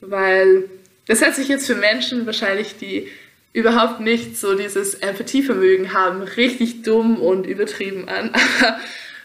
weil 0.00 0.68
das 1.06 1.20
hört 1.22 1.34
sich 1.34 1.48
jetzt 1.48 1.66
für 1.66 1.74
Menschen 1.74 2.26
wahrscheinlich, 2.26 2.76
die 2.76 3.08
überhaupt 3.52 4.00
nicht 4.00 4.36
so 4.36 4.54
dieses 4.54 4.94
Empathievermögen 4.94 5.92
haben, 5.92 6.22
richtig 6.22 6.82
dumm 6.82 7.16
und 7.20 7.46
übertrieben 7.46 8.08
an. 8.08 8.30
Aber 8.60 8.78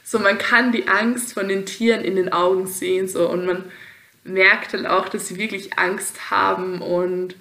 so 0.03 0.19
man 0.19 0.37
kann 0.37 0.71
die 0.71 0.87
Angst 0.87 1.33
von 1.33 1.47
den 1.47 1.65
Tieren 1.65 2.03
in 2.03 2.15
den 2.15 2.31
Augen 2.31 2.67
sehen 2.67 3.07
so 3.07 3.29
und 3.29 3.45
man 3.45 3.65
merkt 4.23 4.73
halt 4.73 4.85
auch, 4.85 5.09
dass 5.09 5.27
sie 5.27 5.37
wirklich 5.37 5.77
Angst 5.77 6.31
haben 6.31 6.81
und 6.81 7.35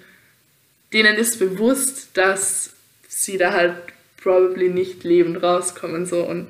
denen 0.93 1.15
ist 1.15 1.39
bewusst, 1.39 2.09
dass 2.13 2.73
sie 3.07 3.37
da 3.37 3.53
halt 3.53 3.75
probably 4.21 4.69
nicht 4.69 5.03
lebend 5.03 5.43
rauskommen 5.43 6.05
so. 6.05 6.23
Und 6.23 6.47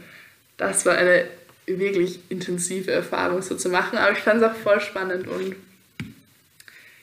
das 0.57 0.85
war 0.85 0.95
eine 0.95 1.25
wirklich 1.65 2.19
intensive 2.29 2.91
Erfahrung 2.91 3.41
so 3.41 3.55
zu 3.55 3.69
machen, 3.69 3.97
aber 3.97 4.11
ich 4.11 4.19
fand 4.19 4.41
es 4.41 4.49
auch 4.49 4.55
voll 4.55 4.81
spannend 4.81 5.27
und 5.27 5.55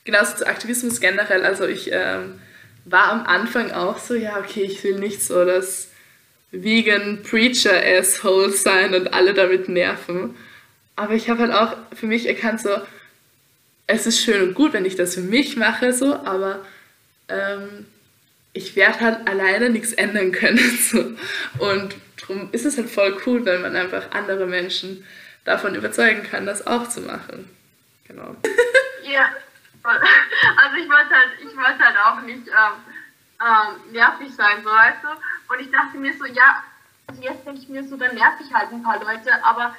genauso 0.05 0.37
zu 0.37 0.47
Aktivismus 0.47 1.01
generell, 1.01 1.45
also 1.45 1.67
ich 1.67 1.91
ähm, 1.93 2.41
war 2.85 3.11
am 3.11 3.25
Anfang 3.25 3.71
auch 3.71 3.99
so, 3.99 4.15
ja 4.15 4.39
okay, 4.39 4.63
ich 4.63 4.83
will 4.85 4.99
nicht 4.99 5.23
so 5.23 5.45
das 5.45 5.89
Vegan 6.51 7.23
Preacher 7.23 7.83
Asshole 7.83 8.51
sein 8.51 8.95
und 8.95 9.15
alle 9.15 9.33
damit 9.33 9.69
nerven, 9.71 10.37
aber 10.95 11.15
ich 11.15 11.31
habe 11.31 11.41
halt 11.41 11.53
auch 11.53 11.77
für 11.97 12.07
mich 12.07 12.27
erkannt 12.27 12.61
so, 12.61 12.71
es 13.87 14.07
ist 14.07 14.21
schön 14.21 14.43
und 14.49 14.55
gut, 14.55 14.75
wenn 14.75 14.85
ich 14.85 14.97
das 14.97 15.15
für 15.15 15.23
mich 15.23 15.57
mache 15.57 15.95
so, 15.95 16.15
aber 16.15 16.65
ähm, 17.31 17.87
ich 18.53 18.77
werde 18.77 19.01
halt 19.01 19.29
alleine 19.29 19.71
nichts 19.71 19.93
ändern 19.93 20.33
können. 20.33 20.59
So. 20.91 20.99
Und 21.59 21.95
darum 22.21 22.49
ist 22.53 22.65
es 22.65 22.77
halt 22.77 22.91
voll 22.91 23.17
cool, 23.27 23.45
wenn 23.45 23.63
man 23.63 23.77
einfach 23.77 24.11
andere 24.11 24.47
Menschen 24.47 25.05
davon 25.45 25.75
überzeugen 25.75 26.25
kann, 26.25 26.47
das 26.47 26.67
auch 26.67 26.89
zu 26.89 27.01
machen. 27.03 27.49
Genau. 28.07 28.37
Ja, 29.03 29.29
also 29.83 30.77
ich 30.77 30.89
wollte 30.89 31.11
halt, 31.11 31.31
ich 31.41 31.57
wollte 31.57 31.79
halt 31.79 31.97
auch 31.97 32.21
nicht 32.21 32.47
ähm, 32.47 32.95
ähm, 33.41 33.93
nervig 33.93 34.29
sein, 34.37 34.63
so 34.63 34.71
weißt 34.71 35.03
du. 35.03 35.53
Und 35.53 35.61
ich 35.61 35.71
dachte 35.71 35.99
mir 35.99 36.13
so, 36.17 36.27
ja, 36.27 36.63
jetzt 37.21 37.45
denke 37.45 37.61
ich 37.61 37.69
mir 37.69 37.83
so, 37.83 37.97
dann 37.97 38.15
nerv 38.15 38.35
ich 38.41 38.53
halt 38.55 38.71
ein 38.73 38.83
paar 38.85 39.03
Leute, 39.03 39.33
aber 39.43 39.75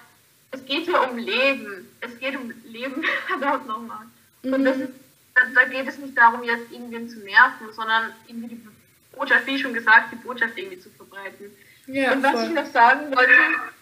es 0.52 0.66
geht 0.66 0.88
ja 0.88 1.00
um 1.00 1.18
Leben. 1.18 1.88
Es 2.02 2.20
geht 2.20 2.36
um 2.36 2.52
Leben, 2.66 3.04
verdammt 3.28 3.68
nochmal. 3.68 4.06
Mhm. 4.44 4.54
Und 4.54 4.66
das 4.66 4.78
ist 4.78 4.94
da 5.34 5.64
geht 5.66 5.88
es 5.88 5.98
nicht 5.98 6.18
darum, 6.18 6.44
jetzt 6.44 6.72
irgendwen 6.72 7.10
zu 7.10 7.20
nerven, 7.20 7.72
sondern 7.72 8.14
irgendwie 8.28 8.56
die 8.56 8.68
Botschaft, 9.16 9.46
wie 9.48 9.60
schon 9.60 9.74
gesagt, 9.74 10.12
die 10.12 10.18
Botschaft 10.18 10.58
irgendwie 10.58 10.80
zu 10.80 10.90
verbreiten. 10.90 11.52
Ja, 11.88 12.14
und 12.14 12.24
was 12.24 12.32
voll. 12.32 12.44
ich 12.44 12.50
noch 12.52 12.66
sagen 12.68 13.16
wollte, 13.16 13.34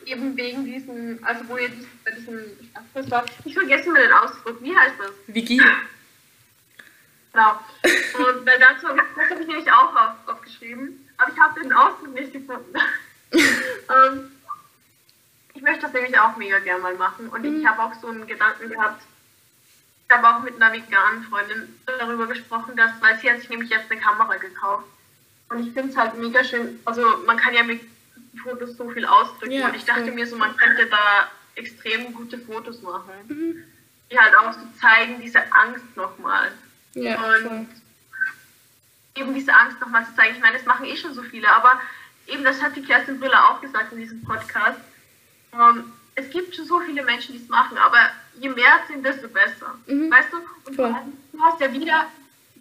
eben 0.05 0.35
wegen 0.37 0.65
diesem, 0.65 1.19
also 1.23 1.47
wo 1.47 1.57
ihr 1.57 1.69
bei 2.05 2.11
diesem 2.11 2.39
Stadtfest 2.71 3.11
war, 3.11 3.25
ich 3.45 3.53
vergesse 3.53 3.89
mal 3.89 4.01
den 4.01 4.13
Ausdruck, 4.13 4.61
wie 4.61 4.75
heißt 4.75 4.95
das? 4.99 5.11
Vigil. 5.27 5.63
Genau. 7.31 7.51
Und 7.51 8.45
weil 8.45 8.59
dazu, 8.59 8.87
das 8.87 9.29
habe 9.29 9.41
ich 9.41 9.47
nämlich 9.47 9.71
auch 9.71 9.95
auf, 9.95 10.27
aufgeschrieben, 10.27 11.07
aber 11.17 11.31
ich 11.31 11.39
habe 11.39 11.59
den 11.59 11.73
Ausdruck 11.73 12.13
nicht 12.13 12.33
gefunden. 12.33 12.73
ähm, 13.31 14.31
ich 15.53 15.61
möchte 15.61 15.81
das 15.81 15.93
nämlich 15.93 16.17
auch 16.17 16.37
mega 16.37 16.59
gerne 16.59 16.81
mal 16.81 16.95
machen 16.95 17.29
und 17.29 17.43
mhm. 17.43 17.59
ich 17.59 17.67
habe 17.67 17.83
auch 17.83 17.93
so 18.01 18.07
einen 18.07 18.25
Gedanken 18.25 18.69
gehabt, 18.69 19.03
ich 20.09 20.15
habe 20.15 20.27
auch 20.27 20.41
mit 20.41 20.55
einer 20.55 20.73
veganen 20.73 21.23
Freundin 21.23 21.79
darüber 21.85 22.25
gesprochen, 22.25 22.75
dass, 22.75 22.91
weil 22.99 23.19
sie 23.19 23.29
hat 23.29 23.39
sich 23.39 23.49
nämlich 23.49 23.69
jetzt 23.69 23.91
eine 23.91 24.01
Kamera 24.01 24.37
gekauft. 24.37 24.85
Und 25.49 25.67
ich 25.67 25.73
finde 25.73 25.89
es 25.89 25.97
halt 25.97 26.17
mega 26.17 26.43
schön, 26.43 26.79
also 26.85 27.01
man 27.25 27.37
kann 27.37 27.53
ja 27.53 27.63
mit 27.63 27.81
Fotos 28.41 28.75
so 28.75 28.89
viel 28.89 29.05
ausdrücken. 29.05 29.51
Ja, 29.51 29.67
und 29.67 29.75
ich 29.75 29.85
dachte 29.85 30.05
cool. 30.05 30.11
mir 30.11 30.25
so, 30.25 30.35
man 30.35 30.55
könnte 30.57 30.87
da 30.87 31.29
extrem 31.55 32.13
gute 32.13 32.39
Fotos 32.39 32.81
machen. 32.81 33.11
Mhm. 33.27 33.63
Die 34.11 34.17
halt 34.17 34.35
auch 34.35 34.51
so 34.53 34.59
zeigen, 34.79 35.21
diese 35.21 35.39
Angst 35.53 35.95
nochmal. 35.95 36.51
Ja, 36.95 37.15
und 37.15 37.45
cool. 37.45 37.67
eben 39.15 39.33
diese 39.35 39.53
Angst 39.53 39.79
nochmal 39.79 40.05
zu 40.07 40.15
zeigen. 40.15 40.35
Ich 40.35 40.41
meine, 40.41 40.57
das 40.57 40.65
machen 40.65 40.85
eh 40.85 40.97
schon 40.97 41.13
so 41.13 41.21
viele, 41.21 41.47
aber 41.49 41.79
eben, 42.25 42.43
das 42.43 42.61
hat 42.61 42.75
die 42.75 42.83
Kerstin 42.83 43.19
Brüller 43.19 43.49
auch 43.49 43.61
gesagt 43.61 43.91
in 43.91 43.99
diesem 43.99 44.23
Podcast. 44.23 44.79
Um, 45.51 45.59
ähm, 45.59 45.93
es 46.19 46.29
gibt 46.29 46.55
schon 46.55 46.65
so 46.65 46.79
viele 46.79 47.03
Menschen, 47.03 47.33
die 47.33 47.43
es 47.43 47.49
machen, 47.49 47.77
aber 47.77 48.09
je 48.39 48.49
mehr 48.49 48.79
sind, 48.87 49.05
desto 49.05 49.27
besser. 49.27 49.75
Mhm. 49.87 50.11
Weißt 50.11 50.29
du? 50.31 50.37
Und 50.69 50.75
Voll. 50.75 50.95
du 51.31 51.41
hast 51.41 51.61
ja 51.61 51.71
wieder, 51.71 52.07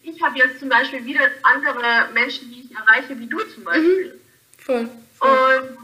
ich 0.03 0.23
habe 0.23 0.38
jetzt 0.38 0.61
zum 0.61 0.68
Beispiel 0.68 1.05
wieder 1.05 1.29
andere 1.42 2.12
Menschen, 2.12 2.51
die 2.51 2.61
ich 2.61 2.77
erreiche, 2.77 3.18
wie 3.18 3.27
du 3.27 3.38
zum 3.55 3.64
Beispiel. 3.64 4.14
Mhm. 4.14 4.21
Voll. 4.59 4.88
Voll. 5.18 5.59
Und 5.59 5.79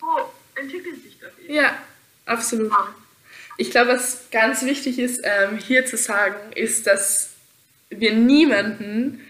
so 0.00 0.32
entwickelt 0.54 1.02
sich 1.02 1.18
das 1.18 1.30
eben. 1.42 1.54
Ja, 1.54 1.76
absolut. 2.26 2.70
Ja. 2.70 2.94
Ich 3.56 3.70
glaube, 3.70 3.92
was 3.92 4.30
ganz 4.30 4.64
wichtig 4.64 4.98
ist, 4.98 5.20
ähm, 5.22 5.58
hier 5.58 5.86
zu 5.86 5.96
sagen, 5.96 6.52
ist, 6.54 6.86
dass 6.86 7.30
wir 7.90 8.14
niemanden, 8.14 9.20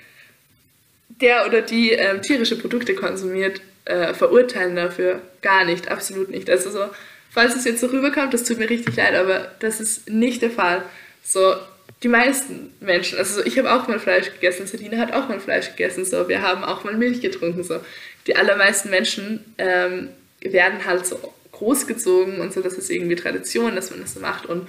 der 1.09 1.47
oder 1.47 1.61
die 1.61 1.90
ähm, 1.90 2.23
tierische 2.23 2.57
Produkte 2.57 2.94
konsumiert, 2.94 3.61
äh, 3.85 4.14
verurteilen 4.14 4.77
dafür. 4.77 5.20
Gar 5.42 5.64
nicht, 5.64 5.88
absolut 5.88 6.31
nicht. 6.31 6.49
Also 6.49 6.70
so, 6.70 6.90
falls 7.35 7.57
es 7.57 7.64
jetzt 7.64 7.81
so 7.81 7.88
rüberkommt, 7.88 8.33
das 8.33 8.44
tut 8.44 8.59
mir 8.59 8.70
richtig 8.70 8.97
leid, 8.97 9.14
aber 9.14 9.51
das 9.59 9.81
ist 9.81 10.09
nicht 10.09 10.40
der 10.40 10.53
Fall. 10.53 10.83
So, 11.25 11.55
die 12.03 12.09
meisten 12.09 12.73
Menschen, 12.81 13.18
also 13.18 13.40
so, 13.40 13.47
ich 13.47 13.59
habe 13.59 13.73
auch 13.73 13.88
mal 13.88 13.99
Fleisch 13.99 14.33
gegessen, 14.33 14.66
Sabine 14.66 14.99
hat 14.99 15.12
auch 15.12 15.29
mal 15.29 15.40
Fleisch 15.40 15.70
gegessen, 15.70 16.05
so, 16.05 16.29
wir 16.29 16.42
haben 16.42 16.62
auch 16.62 16.85
mal 16.85 16.94
Milch 16.94 17.20
getrunken, 17.20 17.64
so. 17.64 17.81
Die 18.29 18.37
allermeisten 18.37 18.88
Menschen 18.88 19.44
ähm, 19.59 20.11
werden 20.40 20.85
halt 20.85 21.07
so 21.07 21.35
großgezogen 21.53 22.40
und 22.40 22.53
so, 22.53 22.62
das 22.62 22.75
ist 22.75 22.90
irgendwie 22.90 23.16
Tradition, 23.16 23.75
dass 23.75 23.90
man 23.90 24.01
das 24.01 24.14
so 24.14 24.20
macht 24.20 24.47
und 24.47 24.68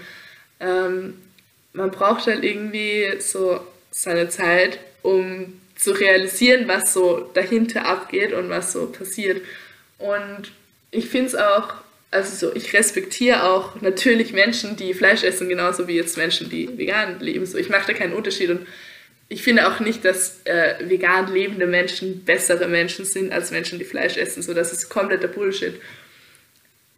ähm, 0.60 1.13
man 1.73 1.91
braucht 1.91 2.25
halt 2.25 2.43
irgendwie 2.43 3.19
so 3.19 3.60
seine 3.91 4.30
Zeit, 4.30 4.80
um 5.04 5.62
zu 5.75 5.91
realisieren, 5.91 6.67
was 6.67 6.93
so 6.93 7.30
dahinter 7.34 7.86
abgeht 7.86 8.34
und 8.34 8.49
was 8.49 8.71
so 8.71 8.88
passiert. 8.88 9.41
Und 9.97 10.51
ich 10.91 11.10
finde 11.10 11.28
es 11.28 11.36
auch 11.36 11.73
also 12.15 12.47
so, 12.47 12.56
ich 12.56 12.73
respektiere 12.73 13.43
auch 13.43 13.82
natürlich 13.82 14.34
Menschen, 14.34 14.75
die 14.75 14.93
Fleisch 14.93 15.23
essen, 15.23 15.49
genauso 15.49 15.88
wie 15.88 15.95
jetzt 15.95 16.17
Menschen, 16.17 16.49
die 16.49 16.78
vegan 16.78 17.19
leben. 17.19 17.45
So, 17.45 17.58
ich 17.58 17.69
mache 17.69 17.88
da 17.88 17.93
keinen 17.93 18.13
Unterschied 18.13 18.49
und 18.49 18.65
ich 19.28 19.41
finde 19.43 19.67
auch 19.67 19.80
nicht, 19.80 20.06
dass 20.06 20.41
äh, 20.45 20.75
vegan 20.88 21.34
lebende 21.34 21.67
Menschen 21.67 22.23
bessere 22.23 22.67
Menschen 22.67 23.06
sind 23.06 23.32
als 23.32 23.51
Menschen, 23.51 23.80
die 23.80 23.86
Fleisch 23.86 24.17
essen. 24.17 24.43
So, 24.43 24.54
das 24.54 24.71
ist 24.71 24.89
kompletter 24.89 25.28
Bullshit. 25.28 25.80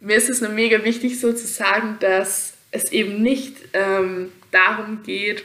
Mir 0.00 0.16
ist 0.16 0.28
es 0.28 0.40
nur 0.40 0.50
mega 0.50 0.84
wichtig, 0.84 1.18
so 1.18 1.32
zu 1.32 1.46
sagen, 1.46 1.96
dass 2.00 2.54
es 2.70 2.92
eben 2.92 3.22
nicht 3.22 3.56
ähm, 3.72 4.30
darum 4.50 5.02
geht, 5.02 5.42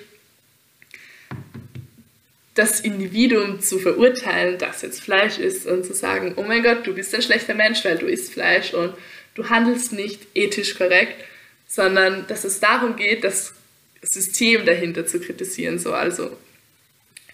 das 2.54 2.82
Individuum 2.82 3.62
zu 3.62 3.80
verurteilen, 3.80 4.60
das 4.60 4.84
jetzt 4.84 5.02
Fleisch 5.02 5.40
isst 5.40 5.66
und 5.66 5.86
zu 5.86 5.94
sagen, 5.94 6.34
oh 6.36 6.44
mein 6.44 6.62
Gott, 6.62 6.86
du 6.86 6.94
bist 6.94 7.16
ein 7.16 7.22
schlechter 7.22 7.56
Mensch, 7.56 7.84
weil 7.84 7.98
du 7.98 8.06
isst 8.06 8.32
Fleisch 8.32 8.74
und 8.74 8.94
du 9.36 9.50
handelst 9.50 9.94
nicht 9.94 10.28
ethisch 10.36 10.76
korrekt, 10.76 11.24
sondern 11.68 12.28
dass 12.28 12.44
es 12.44 12.60
darum 12.60 12.96
geht, 12.96 13.24
das 13.24 13.54
System 14.02 14.66
dahinter 14.66 15.06
zu 15.06 15.20
kritisieren. 15.20 15.80
So, 15.80 15.94
also 15.94 16.38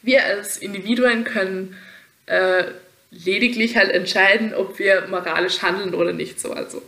wir 0.02 0.24
als 0.24 0.58
Individuen 0.58 1.24
können 1.24 1.76
äh, 2.26 2.66
lediglich 3.12 3.76
halt 3.76 3.92
entscheiden, 3.92 4.54
ob 4.54 4.80
wir 4.80 5.08
moralisch 5.10 5.62
handeln 5.62 5.94
oder 5.94 6.14
nicht. 6.14 6.40
So, 6.40 6.54
also 6.54 6.82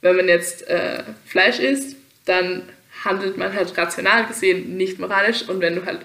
wenn 0.00 0.16
man 0.16 0.28
jetzt 0.28 0.66
äh, 0.68 1.02
Fleisch 1.26 1.58
isst, 1.58 1.96
dann 2.24 2.62
handelt 3.04 3.36
man 3.36 3.52
halt 3.52 3.76
rational 3.76 4.26
gesehen 4.26 4.76
nicht 4.76 4.98
moralisch 4.98 5.48
und 5.48 5.60
wenn 5.60 5.74
du 5.74 5.84
halt 5.84 6.00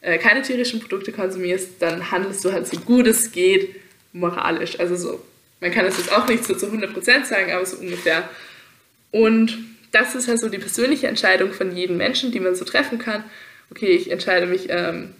äh, 0.00 0.18
keine 0.18 0.42
tierischen 0.42 0.80
Produkte 0.80 1.12
konsumierst, 1.12 1.80
dann 1.80 2.10
handelst 2.10 2.44
du 2.44 2.52
halt 2.52 2.66
so 2.66 2.78
gut 2.80 3.06
es 3.06 3.32
geht 3.32 3.76
moralisch. 4.12 4.78
Also 4.80 4.96
so 4.96 5.22
man 5.60 5.70
kann 5.70 5.84
es 5.86 5.98
jetzt 5.98 6.12
auch 6.12 6.26
nicht 6.26 6.44
so 6.44 6.54
zu 6.54 6.66
100% 6.66 7.24
sagen, 7.24 7.52
aber 7.52 7.66
so 7.66 7.76
ungefähr. 7.76 8.28
Und 9.10 9.58
das 9.92 10.14
ist 10.14 10.28
halt 10.28 10.40
so 10.40 10.48
die 10.48 10.58
persönliche 10.58 11.08
Entscheidung 11.08 11.52
von 11.52 11.74
jedem 11.74 11.96
Menschen, 11.96 12.32
die 12.32 12.40
man 12.40 12.54
so 12.54 12.64
treffen 12.64 12.98
kann. 12.98 13.24
Okay, 13.70 13.88
ich 13.88 14.10
entscheide 14.10 14.46
mich 14.46 14.68
ähm, 14.70 15.14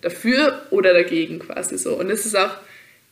dafür 0.00 0.66
oder 0.70 0.92
dagegen 0.92 1.38
quasi 1.38 1.78
so. 1.78 1.94
Und 1.98 2.10
es 2.10 2.26
ist 2.26 2.36
auch 2.36 2.56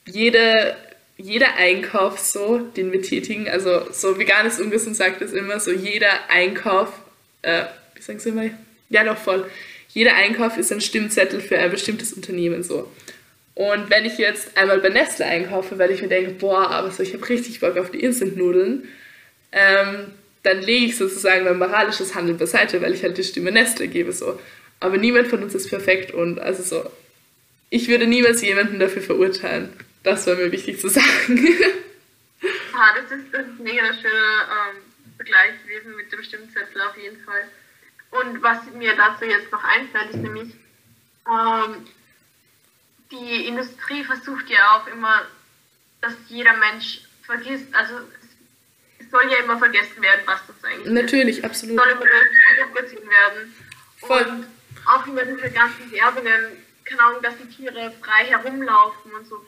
jede, 0.06 0.76
jeder 1.16 1.56
Einkauf 1.56 2.18
so, 2.18 2.58
den 2.58 2.92
wir 2.92 3.02
tätigen, 3.02 3.48
also 3.48 3.86
so 3.92 4.18
veganes 4.18 4.60
Ungesund 4.60 4.96
sagt 4.96 5.22
es 5.22 5.32
immer, 5.32 5.60
so 5.60 5.70
jeder 5.70 6.28
Einkauf, 6.28 6.92
äh, 7.42 7.64
wie 7.94 8.02
sagen 8.02 8.18
Sie 8.18 8.30
immer? 8.30 8.50
Ja, 8.88 9.04
doch 9.04 9.18
voll. 9.18 9.48
Jeder 9.88 10.14
Einkauf 10.14 10.56
ist 10.56 10.72
ein 10.72 10.80
Stimmzettel 10.80 11.40
für 11.40 11.58
ein 11.58 11.70
bestimmtes 11.70 12.12
Unternehmen 12.12 12.62
so. 12.62 12.90
Und 13.60 13.90
wenn 13.90 14.06
ich 14.06 14.16
jetzt 14.16 14.56
einmal 14.56 14.78
bei 14.78 14.88
Nestle 14.88 15.26
einkaufe, 15.26 15.78
weil 15.78 15.90
ich 15.90 16.00
mir 16.00 16.08
denke, 16.08 16.30
boah, 16.30 16.70
aber 16.70 16.90
so, 16.90 17.02
ich 17.02 17.12
habe 17.12 17.28
richtig 17.28 17.60
Bock 17.60 17.76
auf 17.76 17.90
die 17.90 18.00
Instant-Nudeln, 18.00 18.88
ähm, 19.52 20.12
dann 20.42 20.62
lege 20.62 20.86
ich 20.86 20.96
sozusagen 20.96 21.44
mein 21.44 21.58
moralisches 21.58 22.14
Handeln 22.14 22.38
beiseite, 22.38 22.80
weil 22.80 22.94
ich 22.94 23.02
halt 23.02 23.18
die 23.18 23.22
Stimme 23.22 23.52
Nestle 23.52 23.88
gebe. 23.88 24.12
So. 24.12 24.40
Aber 24.80 24.96
niemand 24.96 25.28
von 25.28 25.42
uns 25.42 25.54
ist 25.54 25.68
perfekt 25.68 26.10
und 26.14 26.40
also 26.40 26.62
so, 26.62 26.90
ich 27.68 27.86
würde 27.88 28.06
niemals 28.06 28.40
jemanden 28.40 28.78
dafür 28.78 29.02
verurteilen. 29.02 29.70
Das 30.04 30.26
war 30.26 30.36
mir 30.36 30.50
wichtig 30.52 30.80
zu 30.80 30.88
sagen. 30.88 31.04
ah, 32.72 32.94
das 32.96 33.18
ist, 33.18 33.26
das 33.30 33.46
ist 33.46 33.60
mega 33.60 33.92
schöner 33.92 34.70
ähm, 34.72 34.82
Vergleich 35.16 35.62
gewesen 35.66 35.96
mit 35.96 36.10
dem 36.10 36.22
Stimmzettel 36.22 36.80
auf 36.80 36.96
jeden 36.96 37.22
Fall. 37.24 37.44
Und 38.10 38.42
was 38.42 38.60
mir 38.72 38.96
dazu 38.96 39.26
jetzt 39.26 39.52
noch 39.52 39.64
einfällt, 39.64 40.14
ist 40.14 40.22
nämlich, 40.22 40.48
ähm, 41.28 41.84
die 43.10 43.46
Industrie 43.46 44.04
versucht 44.04 44.48
ja 44.48 44.76
auch 44.76 44.86
immer, 44.86 45.22
dass 46.00 46.14
jeder 46.28 46.54
Mensch 46.56 47.02
vergisst, 47.22 47.66
also 47.74 47.94
es, 48.98 49.10
soll 49.10 49.30
ja 49.30 49.38
immer 49.38 49.58
vergessen 49.58 50.00
werden, 50.00 50.20
was 50.26 50.40
das 50.46 50.64
eigentlich 50.64 50.92
Natürlich, 50.92 51.38
ist. 51.38 51.44
absolut. 51.44 51.76
Soll 51.76 51.90
immer 51.90 52.04
durchgezogen 52.74 53.10
werden. 53.10 53.54
Voll. 53.98 54.22
Und 54.22 54.46
auch 54.86 55.06
immer 55.06 55.24
diese 55.24 55.50
ganzen 55.50 55.90
Werbungen, 55.90 56.64
keine 56.84 57.02
Ahnung, 57.02 57.22
dass 57.22 57.34
die 57.38 57.48
Tiere 57.48 57.92
frei 58.00 58.24
herumlaufen 58.26 59.12
und 59.12 59.26
so. 59.26 59.44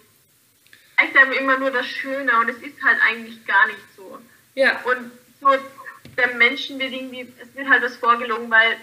Zeigt 0.97 1.17
einem 1.17 1.33
immer 1.33 1.59
nur 1.59 1.71
das 1.71 1.87
Schöne 1.87 2.31
und 2.39 2.49
es 2.49 2.57
ist 2.59 2.83
halt 2.83 2.99
eigentlich 3.09 3.45
gar 3.45 3.67
nicht 3.67 3.81
so. 3.97 4.21
Ja. 4.55 4.81
Und 4.83 5.11
so, 5.41 5.49
der 6.17 6.35
Menschen 6.35 6.79
wird 6.79 6.93
irgendwie, 6.93 7.33
es 7.41 7.55
wird 7.57 7.69
halt 7.69 7.83
was 7.83 7.97
vorgelogen, 7.97 8.51
weil, 8.51 8.77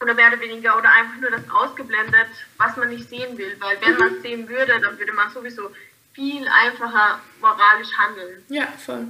oder 0.00 0.14
mehr 0.14 0.28
oder 0.28 0.40
weniger, 0.40 0.76
oder 0.76 0.90
einfach 0.90 1.20
nur 1.20 1.30
das 1.30 1.42
ausgeblendet, 1.50 2.26
was 2.56 2.76
man 2.76 2.90
nicht 2.90 3.08
sehen 3.08 3.36
will. 3.36 3.56
Weil 3.58 3.80
wenn 3.80 3.94
mhm. 3.94 3.98
man 3.98 4.14
es 4.14 4.22
sehen 4.22 4.48
würde, 4.48 4.80
dann 4.80 4.98
würde 4.98 5.12
man 5.12 5.30
sowieso 5.32 5.70
viel 6.12 6.46
einfacher 6.48 7.20
moralisch 7.40 7.92
handeln. 7.96 8.42
Ja, 8.48 8.66
voll. 8.84 9.06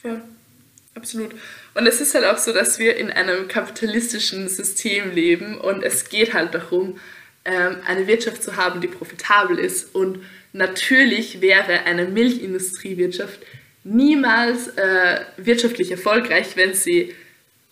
Voll. 0.00 0.22
Absolut. 0.94 1.32
Und 1.74 1.86
es 1.86 2.00
ist 2.00 2.14
halt 2.14 2.24
auch 2.24 2.38
so, 2.38 2.52
dass 2.52 2.78
wir 2.78 2.96
in 2.96 3.10
einem 3.10 3.48
kapitalistischen 3.48 4.48
System 4.48 5.12
leben 5.12 5.58
und 5.58 5.82
es 5.82 6.08
geht 6.08 6.34
halt 6.34 6.54
darum, 6.54 6.98
ähm, 7.44 7.76
eine 7.86 8.06
Wirtschaft 8.06 8.42
zu 8.42 8.56
haben, 8.56 8.80
die 8.80 8.88
profitabel 8.88 9.58
ist. 9.58 9.94
Und 9.94 10.24
natürlich 10.52 11.40
wäre 11.40 11.84
eine 11.84 12.06
Milchindustriewirtschaft 12.06 13.40
niemals 13.84 14.68
äh, 14.68 15.20
wirtschaftlich 15.36 15.90
erfolgreich, 15.90 16.56
wenn 16.56 16.74
sie 16.74 17.14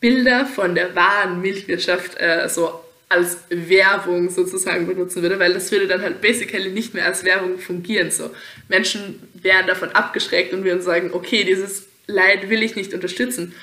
Bilder 0.00 0.46
von 0.46 0.74
der 0.74 0.94
wahren 0.94 1.40
Milchwirtschaft 1.40 2.20
äh, 2.20 2.48
so 2.48 2.80
als 3.08 3.38
Werbung 3.48 4.28
sozusagen 4.28 4.86
benutzen 4.86 5.22
würde, 5.22 5.38
weil 5.38 5.54
das 5.54 5.72
würde 5.72 5.86
dann 5.86 6.02
halt 6.02 6.20
basically 6.20 6.70
nicht 6.70 6.94
mehr 6.94 7.06
als 7.06 7.24
Werbung 7.24 7.58
fungieren. 7.58 8.10
So. 8.10 8.30
Menschen 8.68 9.22
wären 9.34 9.66
davon 9.66 9.90
abgeschreckt 9.92 10.52
und 10.52 10.64
würden 10.64 10.82
sagen, 10.82 11.10
okay, 11.12 11.44
dieses 11.44 11.86
Leid 12.06 12.50
will 12.50 12.62
ich 12.62 12.76
nicht 12.76 12.92
unterstützen. 12.92 13.54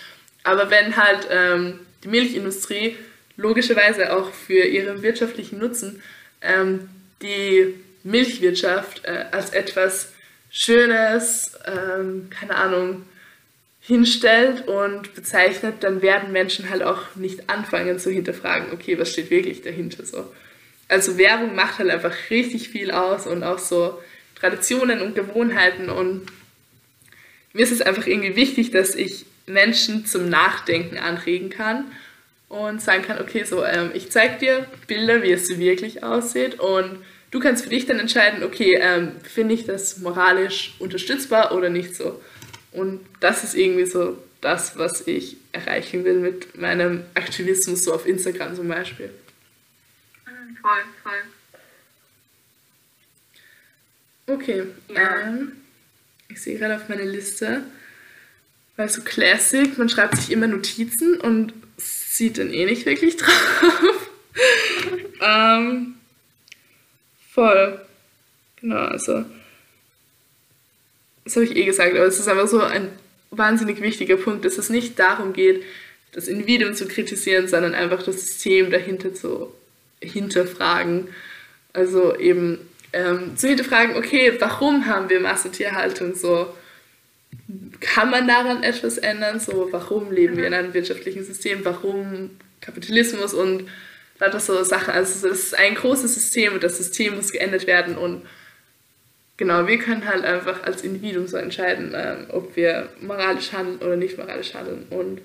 Aber 0.44 0.70
wenn 0.72 0.98
halt 0.98 1.28
ähm, 1.30 1.80
die 2.04 2.08
Milchindustrie 2.08 2.96
logischerweise 3.38 4.16
auch 4.16 4.32
für 4.32 4.64
ihren 4.64 5.02
wirtschaftlichen 5.04 5.60
Nutzen 5.60 6.02
ähm, 6.42 6.90
die 7.22 7.76
Milchwirtschaft 8.04 9.06
äh, 9.06 9.26
als 9.32 9.52
etwas 9.52 10.14
Schönes, 10.50 11.58
ähm, 11.66 12.30
keine 12.30 12.56
Ahnung, 12.56 13.04
hinstellt 13.88 14.68
und 14.68 15.14
bezeichnet, 15.14 15.76
dann 15.82 16.02
werden 16.02 16.32
Menschen 16.32 16.70
halt 16.70 16.82
auch 16.82 17.16
nicht 17.16 17.50
anfangen 17.50 18.00
zu 18.00 18.10
hinterfragen, 18.10 18.72
okay, 18.74 18.98
was 18.98 19.12
steht 19.12 19.30
wirklich 19.30 19.62
dahinter 19.62 20.06
so. 20.06 20.26
Also 20.88 21.18
Werbung 21.18 21.56
macht 21.56 21.78
halt 21.78 21.92
einfach 21.92 22.14
richtig 22.32 22.70
viel 22.70 22.90
aus 22.92 23.28
und 23.28 23.44
auch 23.44 23.60
so 23.60 24.00
Traditionen 24.40 25.02
und 25.02 25.16
Gewohnheiten 25.16 25.90
und 25.90 26.26
mir 27.54 27.62
ist 27.62 27.72
es 27.72 27.82
einfach 27.82 28.08
irgendwie 28.08 28.36
wichtig, 28.36 28.72
dass 28.72 28.96
ich 28.96 29.26
Menschen 29.46 30.06
zum 30.06 30.30
Nachdenken 30.30 30.98
anregen 30.98 31.50
kann 31.52 31.86
und 32.50 32.82
sagen 32.82 33.04
kann, 33.04 33.22
okay, 33.22 33.44
so, 33.44 33.64
ähm, 33.64 33.92
ich 33.94 34.10
zeige 34.12 34.40
dir 34.40 34.68
Bilder, 34.88 35.22
wie 35.22 35.32
es 35.32 35.58
wirklich 35.60 36.04
aussieht 36.04 36.60
und 36.60 37.04
du 37.30 37.40
kannst 37.40 37.64
für 37.64 37.70
dich 37.70 37.86
dann 37.86 38.00
entscheiden, 38.00 38.44
okay, 38.44 38.80
ähm, 38.82 39.12
finde 39.22 39.54
ich 39.54 39.66
das 39.66 40.00
moralisch 40.00 40.74
unterstützbar 40.80 41.56
oder 41.56 41.70
nicht 41.70 41.96
so. 41.96 42.20
Und 42.76 43.06
das 43.22 43.44
ist 43.44 43.56
irgendwie 43.56 43.86
so 43.86 44.22
das, 44.42 44.78
was 44.78 45.08
ich 45.08 45.38
erreichen 45.52 46.04
will 46.04 46.20
mit 46.20 46.58
meinem 46.58 47.04
Aktivismus, 47.16 47.84
so 47.84 47.94
auf 47.94 48.06
Instagram 48.06 48.56
zum 48.56 48.68
Beispiel. 48.68 49.10
Mhm, 50.26 50.58
voll, 50.62 50.84
voll. 51.02 51.24
Okay, 54.28 54.64
ja. 54.94 55.22
ähm, 55.22 55.54
ich 56.30 56.42
sehe 56.42 56.58
gerade 56.58 56.76
auf 56.76 56.90
meiner 56.90 57.06
Liste, 57.06 57.64
weil 58.76 58.90
so 58.90 59.02
Classic, 59.02 59.78
man 59.78 59.90
schreibt 59.90 60.18
sich 60.18 60.32
immer 60.32 60.48
Notizen 60.48 61.20
und 61.22 61.54
sieht 61.78 62.38
dann 62.38 62.52
eh 62.52 62.66
nicht 62.66 62.86
wirklich 62.86 63.18
drauf. 63.18 64.10
ähm, 65.22 65.96
voll. 67.32 67.82
Genau, 68.58 68.78
also 68.78 69.26
das 71.26 71.36
habe 71.36 71.46
ich 71.46 71.56
eh 71.56 71.66
gesagt, 71.66 71.92
aber 71.92 72.06
es 72.06 72.20
ist 72.20 72.28
einfach 72.28 72.48
so 72.48 72.62
ein 72.62 72.90
wahnsinnig 73.32 73.82
wichtiger 73.82 74.16
Punkt, 74.16 74.46
dass 74.46 74.58
es 74.58 74.70
nicht 74.70 74.98
darum 75.00 75.34
geht, 75.34 75.64
das 76.12 76.28
Individuum 76.28 76.74
zu 76.76 76.88
kritisieren, 76.88 77.48
sondern 77.48 77.74
einfach 77.74 78.02
das 78.04 78.22
System 78.22 78.72
dahinter 78.72 79.14
zu 79.14 79.52
hinterfragen. 80.02 81.10
Also 81.74 82.16
eben 82.18 82.60
ähm, 82.94 83.36
zu 83.36 83.48
hinterfragen, 83.48 83.98
okay, 83.98 84.34
warum 84.40 84.86
haben 84.86 85.10
wir 85.10 85.20
Massentierhaltung 85.20 86.16
so? 86.16 86.54
Kann 87.82 88.10
man 88.12 88.28
daran 88.28 88.64
etwas 88.64 88.98
ändern? 88.98 89.40
So, 89.40 89.68
warum 89.72 90.12
leben 90.12 90.38
wir 90.38 90.48
in 90.48 90.54
einem 90.54 90.74
wirtschaftlichen 90.74 91.26
System? 91.26 91.66
Warum 91.66 92.32
Kapitalismus 92.62 93.34
und 93.34 93.68
lauter 94.20 94.40
so 94.40 94.64
Sachen? 94.64 94.94
Also 94.94 95.28
das 95.28 95.40
ist 95.40 95.58
ein 95.58 95.76
großes 95.76 96.14
System 96.14 96.54
und 96.54 96.64
das 96.64 96.78
System 96.78 97.16
muss 97.16 97.34
geändert 97.34 97.68
werden 97.68 97.98
und 97.98 98.22
genau, 99.38 99.68
wir 99.68 99.78
können 99.78 100.06
halt 100.08 100.24
einfach 100.24 100.64
als 100.64 100.84
Individuum 100.84 101.28
so 101.28 101.38
entscheiden, 101.38 101.94
ähm, 101.96 102.26
ob 102.30 102.56
wir 102.56 102.90
moralisch 103.02 103.52
handeln 103.52 103.80
oder 103.80 103.96
nicht 103.96 104.18
moralisch 104.18 104.54
handeln. 104.54 104.86
Und 104.90 105.22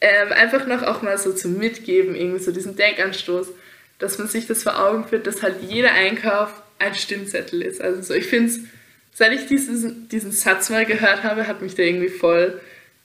ähm, 0.00 0.32
einfach 0.32 0.66
noch 0.66 0.82
auch 0.82 1.02
mal 1.02 1.16
so 1.18 1.32
zum 1.32 1.58
Mitgeben, 1.58 2.16
irgendwie 2.16 2.42
so 2.42 2.52
diesen 2.52 2.76
Denkanstoß, 2.76 3.48
dass 3.98 4.18
man 4.18 4.26
sich 4.26 4.46
das 4.46 4.64
vor 4.64 4.78
Augen 4.80 5.06
führt, 5.06 5.26
dass 5.26 5.42
halt 5.42 5.62
jeder 5.62 5.92
Einkauf 5.92 6.62
ein 6.78 6.94
Stimmzettel 6.94 7.62
ist. 7.62 7.80
Also 7.80 8.02
so, 8.02 8.14
ich 8.14 8.26
finde 8.26 8.50
es, 8.50 8.60
seit 9.14 9.32
ich 9.32 9.46
diesen, 9.46 10.08
diesen 10.08 10.32
Satz 10.32 10.70
mal 10.70 10.84
gehört 10.84 11.22
habe, 11.22 11.46
hat 11.46 11.62
mich 11.62 11.76
der 11.76 11.86
irgendwie 11.86 12.08
voll 12.08 12.60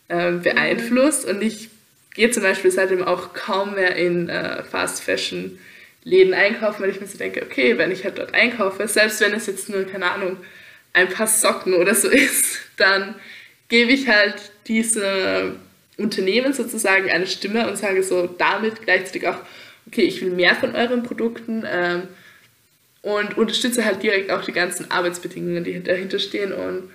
ähm, 0.09 0.41
beeinflusst. 0.41 1.25
Und 1.25 1.43
ich 1.43 1.69
gehe 2.15 2.31
zum 2.31 2.41
Beispiel 2.41 2.71
seitdem 2.71 3.03
auch 3.03 3.33
kaum 3.33 3.75
mehr 3.75 3.95
in 3.95 4.29
äh, 4.29 4.63
Fast 4.63 5.03
Fashion 5.03 5.59
Läden 6.07 6.33
einkaufen, 6.33 6.81
weil 6.81 6.91
ich 6.91 7.01
mir 7.01 7.07
so 7.07 7.17
denke, 7.17 7.43
okay, 7.43 7.77
wenn 7.77 7.91
ich 7.91 8.05
halt 8.05 8.17
dort 8.17 8.33
einkaufe, 8.33 8.87
selbst 8.87 9.19
wenn 9.19 9.33
es 9.33 9.45
jetzt 9.45 9.67
nur, 9.67 9.83
keine 9.83 10.09
Ahnung, 10.09 10.37
ein 10.93 11.09
paar 11.09 11.27
Socken 11.27 11.73
oder 11.73 11.93
so 11.93 12.07
ist, 12.09 12.59
dann 12.77 13.15
gebe 13.67 13.91
ich 13.91 14.07
halt 14.07 14.35
diese 14.67 15.57
Unternehmen 15.97 16.53
sozusagen 16.53 17.09
eine 17.11 17.27
Stimme 17.27 17.67
und 17.67 17.77
sage 17.77 18.03
so 18.03 18.25
damit 18.25 18.83
gleichzeitig 18.83 19.27
auch, 19.27 19.39
okay, 19.85 20.03
ich 20.03 20.21
will 20.21 20.31
mehr 20.31 20.55
von 20.55 20.75
euren 20.75 21.03
Produkten 21.03 21.65
ähm, 21.69 22.03
und 23.01 23.37
unterstütze 23.37 23.83
halt 23.83 24.01
direkt 24.01 24.31
auch 24.31 24.45
die 24.45 24.53
ganzen 24.53 24.89
Arbeitsbedingungen, 24.89 25.65
die 25.65 25.83
dahinter 25.83 26.19
stehen. 26.19 26.53
Und 26.53 26.89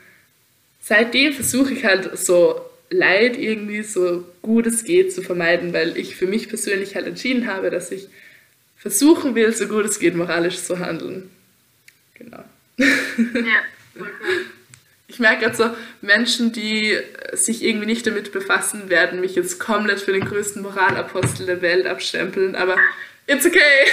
seitdem 0.80 1.34
versuche 1.34 1.74
ich 1.74 1.84
halt 1.84 2.16
so 2.16 2.62
Leid 2.88 3.38
irgendwie 3.38 3.82
so 3.82 4.24
gut 4.40 4.66
es 4.66 4.84
geht 4.84 5.12
zu 5.12 5.22
vermeiden, 5.22 5.74
weil 5.74 5.98
ich 5.98 6.16
für 6.16 6.26
mich 6.26 6.48
persönlich 6.48 6.94
halt 6.94 7.06
entschieden 7.06 7.46
habe, 7.46 7.70
dass 7.70 7.90
ich 7.90 8.08
versuchen 8.82 9.36
will, 9.36 9.52
so 9.52 9.68
gut 9.68 9.84
es 9.84 10.00
geht, 10.00 10.16
moralisch 10.16 10.60
zu 10.60 10.80
handeln. 10.80 11.30
Genau. 12.14 12.42
Ja, 12.76 13.62
Ich 15.06 15.20
merke 15.20 15.44
gerade 15.44 15.56
so, 15.56 15.70
Menschen, 16.00 16.52
die 16.52 16.98
sich 17.32 17.62
irgendwie 17.62 17.86
nicht 17.86 18.06
damit 18.06 18.32
befassen, 18.32 18.88
werden 18.90 19.20
mich 19.20 19.36
jetzt 19.36 19.60
komplett 19.60 20.00
für 20.00 20.12
den 20.12 20.24
größten 20.24 20.62
Moralapostel 20.62 21.46
der 21.46 21.62
Welt 21.62 21.86
abstempeln, 21.86 22.56
aber 22.56 22.76
it's 23.28 23.46
okay. 23.46 23.86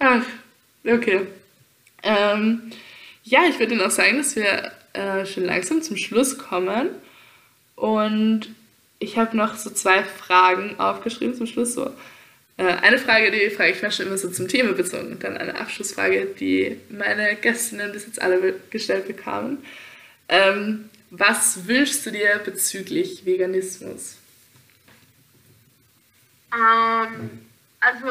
Ach, 0.00 0.22
okay. 0.84 1.26
Ähm, 2.02 2.72
ja, 3.22 3.44
ich 3.48 3.58
würde 3.58 3.76
noch 3.76 3.90
sagen, 3.90 4.18
dass 4.18 4.36
wir 4.36 4.72
äh, 4.92 5.24
schon 5.24 5.44
langsam 5.44 5.80
zum 5.80 5.96
Schluss 5.96 6.36
kommen. 6.36 6.90
Und 7.76 8.54
ich 9.00 9.18
habe 9.18 9.36
noch 9.36 9.56
so 9.56 9.70
zwei 9.70 10.04
Fragen 10.04 10.78
aufgeschrieben 10.78 11.34
zum 11.34 11.46
Schluss. 11.46 11.72
So. 11.72 11.92
Äh, 12.58 12.64
eine 12.64 12.98
Frage, 12.98 13.30
die 13.30 13.50
frage 13.50 13.72
ich 13.72 13.82
Menschen 13.82 14.06
immer 14.06 14.18
so 14.18 14.30
zum 14.30 14.46
Thema 14.46 14.74
bezogen 14.74 15.18
dann 15.18 15.36
eine 15.36 15.58
Abschlussfrage, 15.58 16.26
die 16.38 16.78
meine 16.90 17.34
Gästinnen 17.36 17.92
bis 17.92 18.06
jetzt 18.06 18.20
alle 18.20 18.54
gestellt 18.68 19.08
bekamen. 19.08 19.64
Ähm, 20.28 20.90
was 21.10 21.66
wünschst 21.66 22.06
du 22.06 22.12
dir 22.12 22.40
bezüglich 22.44 23.24
Veganismus? 23.24 24.16
Ähm, 26.52 27.40
also 27.80 28.06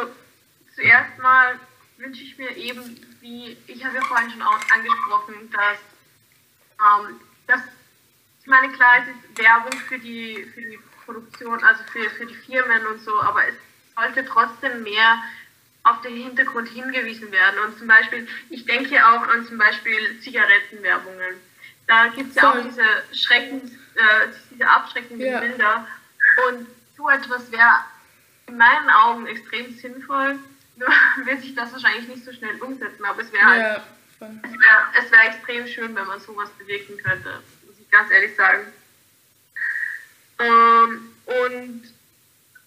zuerst 0.75 1.17
mal 1.21 1.59
wünsche 1.97 2.23
ich 2.23 2.37
mir 2.37 2.55
eben, 2.57 2.99
wie 3.21 3.55
ich 3.67 3.85
habe 3.85 3.95
ja 3.95 4.01
vorhin 4.01 4.31
schon 4.31 4.41
angesprochen, 4.41 5.49
dass, 5.51 5.79
ähm, 6.79 7.19
dass 7.45 7.61
meine, 8.50 8.72
klar, 8.74 9.04
es 9.04 9.08
ist 9.08 9.39
Werbung 9.39 9.80
für 9.88 10.00
die, 10.00 10.45
für 10.54 10.62
die 10.62 10.80
Produktion, 11.06 11.64
also 11.64 11.82
für, 11.91 12.10
für 12.10 12.26
die 12.26 12.36
Firmen 12.36 12.86
und 12.88 13.02
so, 13.02 13.22
aber 13.22 13.47
es 13.47 13.56
sollte 13.95 14.26
trotzdem 14.26 14.84
mehr 14.84 15.22
auf 15.84 16.02
den 16.02 16.16
Hintergrund 16.16 16.68
hingewiesen 16.68 17.32
werden. 17.32 17.60
Und 17.66 17.78
zum 17.78 17.88
Beispiel, 17.88 18.28
ich 18.50 18.66
denke 18.66 18.95
auch 19.06 19.28
an 19.28 19.45
zum 19.45 19.58
Beispiel 19.58 20.20
Zigarettenwerbungen. 20.22 21.36
Da 21.88 22.08
gibt 22.08 22.30
es 22.30 22.36
ja 22.36 22.52
auch 22.52 22.64
diese 22.64 22.84
Schreckens, 23.14 23.72
äh, 23.72 24.28
diese 24.52 24.68
abschreckenden 24.68 25.28
ja. 25.28 25.39
Bilder. 25.39 25.88
Und 26.47 26.68
so 26.97 27.10
etwas 27.10 27.52
wäre 27.52 27.84
in 28.47 28.58
meinen 28.58 28.89
Augen 28.89 29.26
extrem 29.28 29.74
sinnvoll. 29.78 30.38
Nur 30.76 30.89
wird 31.26 31.41
sich 31.41 31.56
das 31.56 31.72
wahrscheinlich 31.72 32.08
nicht 32.08 32.26
so 32.26 32.34
schnell 32.34 32.62
umsetzen, 32.62 33.06
aber 33.06 33.22
es 33.22 33.32
wäre 33.32 33.45
halt 33.45 33.82
es 34.20 34.52
wäre 34.52 35.12
wär 35.12 35.30
extrem 35.30 35.68
schön, 35.68 35.95
wenn 35.95 36.06
man 36.06 36.20
sowas 36.20 36.50
bewirken 36.58 36.97
könnte, 36.97 37.41
ich 37.89 37.91
ganz 37.91 38.11
ehrlich 38.11 38.35
sagen. 38.35 38.65
Ähm, 40.39 41.13
und 41.25 41.93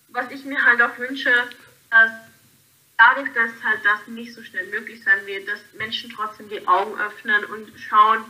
was 0.09 0.31
ich 0.31 0.45
mir 0.45 0.63
halt 0.65 0.83
auch 0.83 0.99
wünsche, 0.99 1.33
dass 1.91 2.11
dadurch, 2.99 3.33
dass 3.33 3.51
halt 3.65 3.81
das 3.85 4.07
nicht 4.09 4.35
so 4.35 4.43
schnell 4.43 4.67
möglich 4.67 5.03
sein 5.03 5.27
wird, 5.27 5.49
dass 5.49 5.61
Menschen 5.79 6.11
trotzdem 6.11 6.49
die 6.49 6.67
Augen 6.67 6.99
öffnen 7.01 7.45
und 7.47 7.73
schauen, 7.79 8.25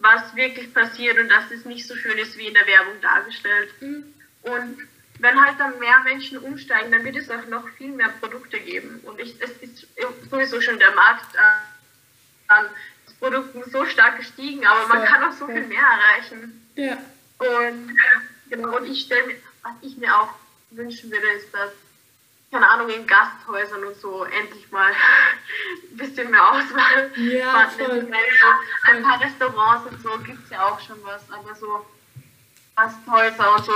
was 0.00 0.34
wirklich 0.34 0.72
passiert 0.72 1.18
und 1.18 1.28
dass 1.28 1.50
es 1.50 1.64
nicht 1.64 1.86
so 1.86 1.96
schön 1.96 2.16
ist 2.18 2.36
wie 2.38 2.46
in 2.46 2.54
der 2.54 2.66
Werbung 2.66 3.00
dargestellt. 3.00 3.70
Mhm. 3.80 4.14
Und 4.42 4.78
wenn 5.18 5.44
halt 5.44 5.58
dann 5.58 5.78
mehr 5.78 5.98
Menschen 6.04 6.38
umsteigen, 6.38 6.92
dann 6.92 7.04
wird 7.04 7.16
es 7.16 7.30
auch 7.30 7.46
noch 7.48 7.68
viel 7.70 7.88
mehr 7.88 8.08
Produkte 8.20 8.60
geben. 8.60 9.00
Und 9.02 9.18
ich, 9.18 9.34
es 9.40 9.50
ist 9.50 9.86
sowieso 10.30 10.60
schon 10.60 10.78
der 10.78 10.94
Markt 10.94 11.34
äh, 11.34 12.52
an 12.52 12.66
Produkten 13.20 13.68
so 13.70 13.84
stark 13.84 14.18
gestiegen, 14.18 14.66
aber 14.66 14.86
man 14.86 15.04
kann 15.04 15.24
auch 15.24 15.32
so 15.32 15.46
viel 15.46 15.66
mehr 15.66 15.82
erreichen. 15.82 16.68
Ja. 16.76 16.98
Und, 17.38 17.96
genau, 18.48 18.76
und 18.76 18.86
ich 18.86 19.02
stelle 19.02 19.36
was 19.62 19.72
ich 19.82 19.96
mir 19.96 20.14
auch 20.14 20.30
wünschen 20.70 21.10
würde, 21.10 21.26
ist, 21.28 21.52
dass, 21.52 21.70
keine 22.50 22.68
Ahnung, 22.68 22.88
in 22.88 23.06
Gasthäusern 23.06 23.84
und 23.84 23.96
so 24.00 24.24
endlich 24.24 24.70
mal 24.70 24.92
ein 25.90 25.96
bisschen 25.96 26.30
mehr 26.30 26.50
Auswahl 26.50 27.10
ja, 27.16 27.68
voll. 27.76 28.00
So, 28.00 28.90
ein 28.90 29.02
paar 29.02 29.20
Restaurants 29.20 29.90
und 29.90 30.02
so 30.02 30.18
gibt 30.24 30.44
es 30.44 30.50
ja 30.50 30.66
auch 30.66 30.80
schon 30.80 31.02
was, 31.04 31.22
aber 31.30 31.54
so 31.54 31.86
Gasthäuser 32.76 33.56
und 33.56 33.64
so 33.64 33.72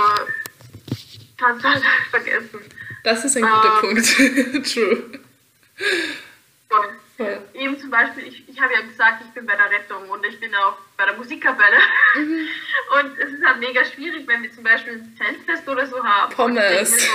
kannst 1.37 1.63
du 1.63 1.69
halt 1.69 1.83
vergessen. 2.09 2.59
Das 3.03 3.25
ist 3.25 3.35
ein 3.35 3.43
guter 3.43 3.81
ähm, 3.83 3.95
Punkt. 3.95 4.05
True. 4.73 5.19
Voll. 6.69 6.99
Voll. 7.17 7.41
Eben 7.53 7.79
zum 7.79 7.89
Beispiel, 7.89 8.27
ich, 8.27 8.47
ich 8.47 8.61
habe 8.61 8.73
ja 8.73 8.81
gesagt, 8.81 9.23
ich 9.25 9.31
bin 9.33 9.45
bei 9.45 9.55
der 9.55 9.69
Rettung 9.69 10.09
und 10.09 10.25
ich 10.25 10.39
bin 10.39 10.53
auch 10.55 10.77
bei 10.97 11.05
der 11.05 11.15
Musikkapelle. 11.15 11.77
Mhm. 12.15 12.47
Und 12.99 13.17
es 13.17 13.31
ist 13.31 13.45
halt 13.45 13.59
mega 13.59 13.83
schwierig, 13.85 14.27
wenn 14.27 14.43
wir 14.43 14.51
zum 14.51 14.63
Beispiel 14.63 14.93
ein 14.93 15.17
Zeltfest 15.17 15.67
oder 15.67 15.85
so 15.87 16.03
haben. 16.03 16.33
Pommes. 16.33 16.97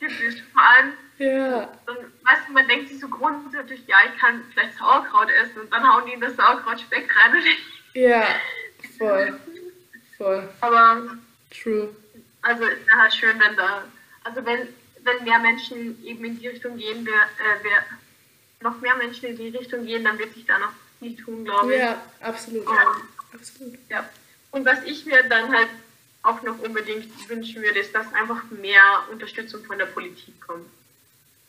typisch. 0.00 0.42
Vor 0.52 0.62
allem, 0.62 0.92
ja. 1.18 1.68
dann, 1.86 1.96
weißt 1.96 2.48
du, 2.48 2.52
man 2.52 2.68
denkt 2.68 2.88
sich 2.88 3.00
so 3.00 3.08
grundsätzlich, 3.08 3.86
ja, 3.86 3.96
ich 4.12 4.20
kann 4.20 4.44
vielleicht 4.52 4.76
Sauerkraut 4.78 5.28
essen 5.30 5.60
und 5.60 5.72
dann 5.72 5.86
hauen 5.88 6.06
die 6.06 6.12
in 6.12 6.20
das 6.20 6.36
Sauerkraut 6.36 6.80
Speck 6.80 7.08
rein. 7.16 7.34
Und 7.34 7.44
ja, 7.94 8.26
voll. 8.98 9.40
Voll. 10.16 10.48
Aber. 10.60 11.16
True. 11.50 11.94
Also 12.42 12.64
ist 12.64 12.86
ja 12.90 12.98
halt 12.98 13.14
schön, 13.14 13.40
wenn 13.40 13.56
da, 13.56 13.84
also 14.24 14.44
wenn, 14.44 14.68
wenn 15.02 15.24
mehr 15.24 15.38
Menschen 15.38 16.04
eben 16.04 16.24
in 16.24 16.38
die 16.38 16.48
Richtung 16.48 16.76
gehen, 16.76 17.06
wer, 17.06 17.14
äh, 17.14 17.58
wer, 17.62 17.84
noch 18.64 18.80
mehr 18.80 18.96
Menschen 18.96 19.26
in 19.26 19.36
die 19.36 19.56
Richtung 19.56 19.86
gehen, 19.86 20.02
dann 20.02 20.18
wird 20.18 20.34
sich 20.34 20.46
da 20.46 20.58
noch 20.58 20.72
viel 20.98 21.14
tun, 21.14 21.44
glaube 21.44 21.74
ich. 21.74 21.80
Ja, 21.80 22.02
absolut. 22.20 22.66
Und, 22.66 22.78
absolut. 23.32 23.78
Ja. 23.88 24.08
Und 24.50 24.64
was 24.64 24.82
ich 24.84 25.06
mir 25.06 25.22
dann 25.28 25.52
halt 25.52 25.68
auch 26.22 26.42
noch 26.42 26.58
unbedingt 26.60 27.28
wünschen 27.28 27.62
würde, 27.62 27.78
ist, 27.78 27.94
dass 27.94 28.12
einfach 28.14 28.42
mehr 28.50 29.04
Unterstützung 29.12 29.62
von 29.64 29.78
der 29.78 29.86
Politik 29.86 30.40
kommt. 30.40 30.66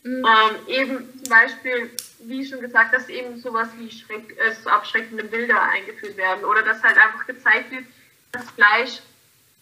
Mhm. 0.02 0.24
Ähm, 0.24 0.68
eben 0.68 1.22
zum 1.24 1.30
Beispiel, 1.30 1.90
wie 2.20 2.46
schon 2.46 2.60
gesagt, 2.60 2.94
dass 2.94 3.08
eben 3.08 3.40
sowas 3.40 3.68
wie 3.78 3.90
Schreck, 3.90 4.36
äh, 4.38 4.54
so 4.62 4.68
abschreckende 4.68 5.24
Bilder 5.24 5.60
eingeführt 5.62 6.16
werden 6.16 6.44
oder 6.44 6.62
dass 6.62 6.82
halt 6.82 6.98
einfach 6.98 7.26
gezeigt 7.26 7.72
wird, 7.72 7.84
dass 8.32 8.48
Fleisch 8.50 9.00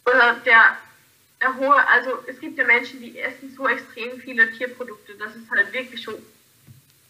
oder 0.04 0.36
der 0.44 0.76
hohe, 1.58 1.88
also 1.88 2.24
es 2.26 2.40
gibt 2.40 2.58
ja 2.58 2.64
Menschen, 2.64 3.00
die 3.00 3.18
essen 3.18 3.54
so 3.56 3.68
extrem 3.68 4.18
viele 4.18 4.50
Tierprodukte, 4.52 5.14
dass 5.14 5.30
es 5.36 5.50
halt 5.50 5.72
wirklich 5.72 6.02
schon 6.02 6.14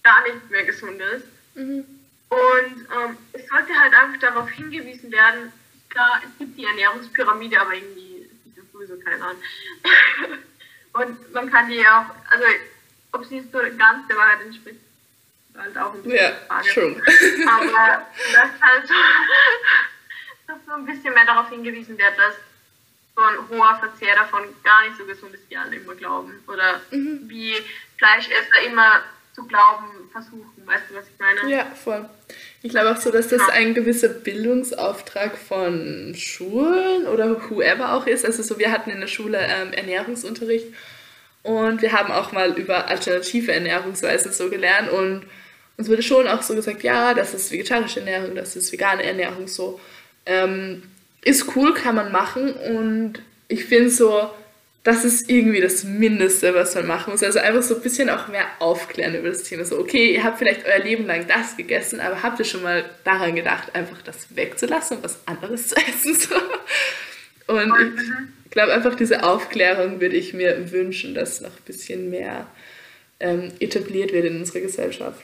gar 0.05 0.23
nicht 0.23 0.51
mehr 0.51 0.65
gesund 0.65 1.01
ist. 1.01 1.27
Mhm. 1.55 1.85
Und 2.29 2.87
ähm, 2.97 3.17
es 3.33 3.47
sollte 3.49 3.75
halt 3.75 3.95
einfach 3.95 4.21
darauf 4.21 4.49
hingewiesen 4.51 5.11
werden, 5.11 5.53
klar, 5.89 6.21
es 6.25 6.39
gibt 6.39 6.57
die 6.57 6.65
Ernährungspyramide, 6.65 7.61
aber 7.61 7.75
irgendwie 7.75 8.29
ist 8.47 8.57
das 8.57 8.65
sowieso 8.73 8.97
keine 8.99 9.23
Ahnung. 9.23 9.43
Und 10.93 11.33
man 11.33 11.51
kann 11.51 11.69
die 11.69 11.81
auch, 11.81 12.07
also 12.31 12.45
ob 13.13 13.25
sie 13.25 13.41
so 13.41 13.59
ganz 13.77 14.07
der 14.09 14.17
Wahrheit 14.17 14.43
entspricht, 14.43 14.81
ist 15.51 15.59
halt 15.59 15.77
auch 15.77 15.95
ein 15.95 16.03
bisschen 16.03 16.19
ja, 16.19 16.33
Frage. 16.47 16.69
Schon. 16.69 17.03
Aber 17.49 18.07
dass 18.33 18.63
halt 18.63 18.89
so, 18.89 18.95
dass 20.47 20.59
so 20.67 20.73
ein 20.73 20.87
bisschen 20.87 21.15
mehr 21.15 21.27
darauf 21.27 21.49
hingewiesen 21.49 21.99
wird, 21.99 22.19
dass 22.19 22.35
so 23.17 23.23
ein 23.23 23.49
hoher 23.49 23.79
Verzehr 23.79 24.15
davon 24.17 24.43
gar 24.65 24.83
nicht 24.83 24.97
so 24.97 25.05
gesund 25.05 25.35
ist, 25.35 25.49
wie 25.49 25.57
alle 25.57 25.77
immer 25.77 25.95
glauben. 25.95 26.43
Oder 26.49 26.81
mhm. 26.91 27.29
wie 27.29 27.57
Fleischesser 27.97 28.63
immer 28.67 29.03
zu 29.35 29.47
glauben 29.47 30.09
versuchen. 30.13 30.63
Weißt 30.65 30.85
du, 30.89 30.95
was 30.95 31.05
ich 31.07 31.19
meine? 31.19 31.53
Ja, 31.53 31.67
voll. 31.67 32.09
Ich 32.63 32.71
glaube 32.71 32.93
auch 32.93 33.01
so, 33.01 33.11
dass 33.11 33.29
das 33.29 33.43
ein 33.51 33.75
gewisser 33.75 34.09
Bildungsauftrag 34.09 35.37
von 35.37 36.15
Schulen 36.17 37.07
oder 37.07 37.51
whoever 37.51 37.95
auch 37.95 38.07
ist. 38.07 38.25
Also 38.25 38.43
so, 38.43 38.59
wir 38.59 38.71
hatten 38.71 38.91
in 38.91 39.01
der 39.01 39.09
Schule 39.09 39.39
ähm, 39.39 39.73
Ernährungsunterricht 39.73 40.67
und 41.43 41.83
wir 41.83 41.93
haben 41.93 42.13
auch 42.13 42.33
mal 42.33 42.57
über 42.59 42.89
alternative 42.89 43.53
Ernährungsweisen 43.53 44.33
so 44.33 44.49
gelernt 44.49 44.91
und 44.91 45.27
uns 45.77 45.89
wurde 45.89 46.03
schon 46.03 46.29
auch 46.29 46.43
so 46.43 46.55
gesagt, 46.55 46.85
ja, 46.85 47.15
das 47.15 47.35
ist 47.35 47.51
vegetarische 47.51 48.01
Ernährung, 48.01 48.37
das 48.37 48.55
ist 48.55 48.73
vegane 48.73 49.03
Ernährung, 49.03 49.49
so. 49.49 49.81
Ähm, 50.27 50.85
ist 51.23 51.57
cool, 51.57 51.75
kann 51.75 51.97
man 51.97 52.13
machen 52.13 52.53
und 52.53 53.15
ich 53.49 53.65
finde 53.65 53.91
so, 53.91 54.31
das 54.85 55.03
ist 55.03 55.31
irgendwie 55.31 55.63
das 55.63 55.83
Mindeste, 55.83 56.55
was 56.55 56.75
man 56.75 56.87
machen 56.87 57.13
muss. 57.13 57.23
Also 57.23 57.39
einfach 57.39 57.63
so 57.63 57.75
ein 57.75 57.81
bisschen 57.81 58.11
auch 58.11 58.29
mehr 58.29 58.47
aufklären 58.59 59.15
über 59.15 59.29
das 59.29 59.43
Thema. 59.43 59.65
So, 59.65 59.79
okay, 59.79 60.13
ihr 60.13 60.23
habt 60.23 60.39
vielleicht 60.39 60.67
euer 60.67 60.79
Leben 60.79 61.07
lang 61.07 61.27
das 61.27 61.57
gegessen, 61.57 62.01
aber 62.01 62.23
habt 62.23 62.39
ihr 62.39 62.45
schon 62.45 62.63
mal 62.63 62.85
daran 63.03 63.35
gedacht, 63.35 63.75
einfach 63.75 64.03
das 64.03 64.37
wegzulassen 64.37 64.99
und 64.99 65.05
was 65.05 65.27
anderes 65.27 65.69
zu 65.69 65.77
essen? 65.77 66.15
So. 66.15 66.35
Und 67.47 67.73
ich 68.45 68.51
glaube 68.51 68.75
einfach, 68.75 68.95
diese 68.95 69.23
Aufklärung 69.23 70.01
würde 70.01 70.17
ich 70.17 70.35
mir 70.35 70.71
wünschen, 70.71 71.15
dass 71.15 71.41
noch 71.41 71.51
ein 71.51 71.65
bisschen 71.65 72.11
mehr 72.11 72.47
ähm, 73.21 73.53
etabliert 73.61 74.13
wird 74.13 74.27
in 74.27 74.39
unserer 74.39 74.61
Gesellschaft. 74.61 75.23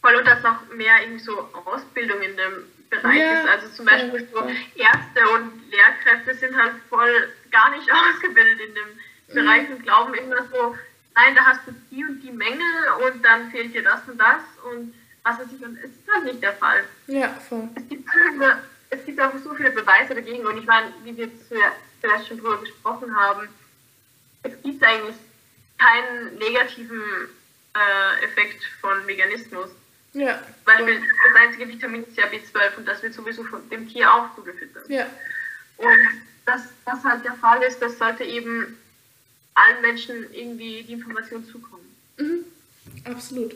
Voll 0.00 0.14
und 0.14 0.26
dass 0.26 0.42
noch 0.44 0.72
mehr 0.72 0.94
irgendwie 1.02 1.24
so 1.24 1.48
Ausbildung 1.64 2.22
in 2.22 2.36
dem 2.36 2.64
Bereich 2.90 3.18
ja, 3.18 3.40
ist. 3.40 3.48
Also 3.48 3.68
zum 3.74 3.86
Beispiel 3.86 4.28
so 4.32 4.38
Ärzte 4.38 5.30
und 5.34 5.52
Lehrkräfte 5.70 6.34
sind 6.34 6.56
halt 6.56 6.74
voll 6.88 7.28
gar 7.56 7.70
nicht 7.70 7.90
ausgebildet 8.00 8.60
in 8.60 8.74
dem 8.74 8.88
mhm. 8.88 9.34
Bereich 9.34 9.70
und 9.70 9.82
glauben 9.82 10.14
immer 10.14 10.42
so, 10.52 10.76
nein, 11.14 11.34
da 11.34 11.44
hast 11.44 11.60
du 11.66 11.72
die 11.90 12.04
und 12.04 12.20
die 12.20 12.30
Mängel 12.30 12.72
und 13.04 13.24
dann 13.24 13.50
fehlt 13.50 13.74
dir 13.74 13.82
das 13.82 14.00
und 14.06 14.18
das 14.18 14.42
und 14.70 14.94
was 15.24 15.38
weiß 15.38 15.46
ich. 15.56 15.64
Und 15.64 15.78
es 15.78 15.90
ist 15.90 16.14
halt 16.14 16.24
nicht 16.24 16.42
der 16.42 16.52
Fall. 16.54 16.84
Ja, 17.06 17.28
voll. 17.48 17.68
Es 17.74 17.88
gibt, 17.88 18.08
viele, 18.10 18.62
es 18.90 19.04
gibt 19.04 19.18
einfach 19.18 19.38
so 19.42 19.54
viele 19.54 19.70
Beweise 19.70 20.14
dagegen 20.14 20.46
und 20.46 20.58
ich 20.58 20.66
meine, 20.66 20.92
wie 21.02 21.16
wir 21.16 21.30
zuerst 21.48 22.28
schon 22.28 22.38
drüber 22.38 22.60
gesprochen 22.60 23.14
haben, 23.16 23.48
es 24.42 24.52
gibt 24.62 24.82
eigentlich 24.84 25.16
keinen 25.78 26.38
negativen 26.38 27.02
äh, 27.74 28.24
Effekt 28.24 28.62
von 28.80 29.06
Veganismus. 29.06 29.70
Ja. 30.12 30.40
Weil 30.64 30.86
wir, 30.86 30.94
das 30.94 31.42
einzige 31.42 31.68
Vitamin 31.68 32.04
ist 32.04 32.16
ja 32.16 32.24
B12 32.26 32.76
und 32.78 32.88
das 32.88 33.02
wird 33.02 33.12
sowieso 33.12 33.42
von 33.44 33.68
dem 33.68 33.86
Tier 33.88 34.10
auch 34.10 34.34
zugefüttert. 34.34 34.88
Ja. 34.88 35.06
Und 35.76 36.22
dass 36.46 36.62
das 36.84 37.04
halt 37.04 37.24
der 37.24 37.34
Fall 37.34 37.62
ist, 37.62 37.82
das 37.82 37.98
sollte 37.98 38.24
eben 38.24 38.78
allen 39.54 39.82
Menschen 39.82 40.32
irgendwie 40.32 40.82
die 40.82 40.92
Information 40.92 41.44
zukommen. 41.44 41.84
Mhm. 42.18 42.44
Absolut. 43.04 43.54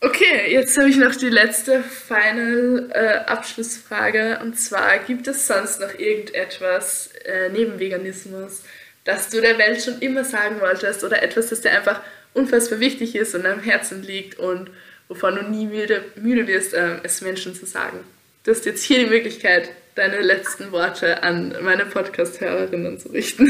Okay, 0.00 0.52
jetzt 0.52 0.76
habe 0.76 0.90
ich 0.90 0.96
noch 0.96 1.14
die 1.14 1.30
letzte 1.30 1.82
final 1.82 2.90
äh, 2.92 3.30
Abschlussfrage. 3.30 4.38
Und 4.42 4.58
zwar, 4.58 4.98
gibt 4.98 5.26
es 5.28 5.46
sonst 5.46 5.80
noch 5.80 5.98
irgendetwas 5.98 7.10
äh, 7.24 7.48
neben 7.48 7.78
Veganismus, 7.78 8.62
das 9.04 9.30
du 9.30 9.40
der 9.40 9.56
Welt 9.56 9.82
schon 9.82 10.00
immer 10.00 10.24
sagen 10.24 10.60
wolltest 10.60 11.04
oder 11.04 11.22
etwas, 11.22 11.48
das 11.48 11.62
dir 11.62 11.70
einfach 11.70 12.02
unfassbar 12.34 12.80
wichtig 12.80 13.14
ist 13.14 13.34
und 13.34 13.46
am 13.46 13.60
Herzen 13.60 14.02
liegt 14.02 14.38
und 14.38 14.70
wovon 15.08 15.36
du 15.36 15.42
nie 15.42 15.66
müde, 15.66 16.04
müde 16.16 16.46
wirst, 16.46 16.74
äh, 16.74 16.98
es 17.02 17.20
Menschen 17.22 17.54
zu 17.54 17.64
sagen. 17.64 18.00
Du 18.44 18.50
hast 18.50 18.66
jetzt 18.66 18.82
hier 18.82 18.98
die 18.98 19.10
Möglichkeit, 19.10 19.70
deine 19.94 20.20
letzten 20.20 20.72
Worte 20.72 21.22
an 21.22 21.56
meine 21.62 21.86
Podcast-Hörerinnen 21.86 22.98
zu 22.98 23.08
richten. 23.10 23.46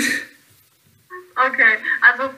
Okay, 1.36 1.78
also 2.00 2.30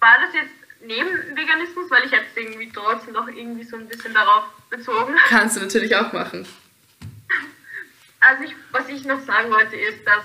war 0.00 0.18
das 0.20 0.34
jetzt 0.34 0.54
neben 0.80 1.36
Veganismus, 1.36 1.90
weil 1.90 2.04
ich 2.04 2.10
jetzt 2.10 2.36
irgendwie 2.36 2.70
trotzdem 2.72 3.14
noch 3.14 3.28
irgendwie 3.28 3.64
so 3.64 3.76
ein 3.76 3.88
bisschen 3.88 4.12
darauf 4.12 4.44
bezogen. 4.70 5.14
Kannst 5.28 5.56
du 5.56 5.60
natürlich 5.60 5.94
auch 5.94 6.12
machen. 6.12 6.46
Also 8.20 8.44
ich, 8.44 8.54
was 8.72 8.88
ich 8.88 9.04
noch 9.04 9.20
sagen 9.20 9.50
wollte 9.50 9.76
ist, 9.76 10.06
dass, 10.06 10.24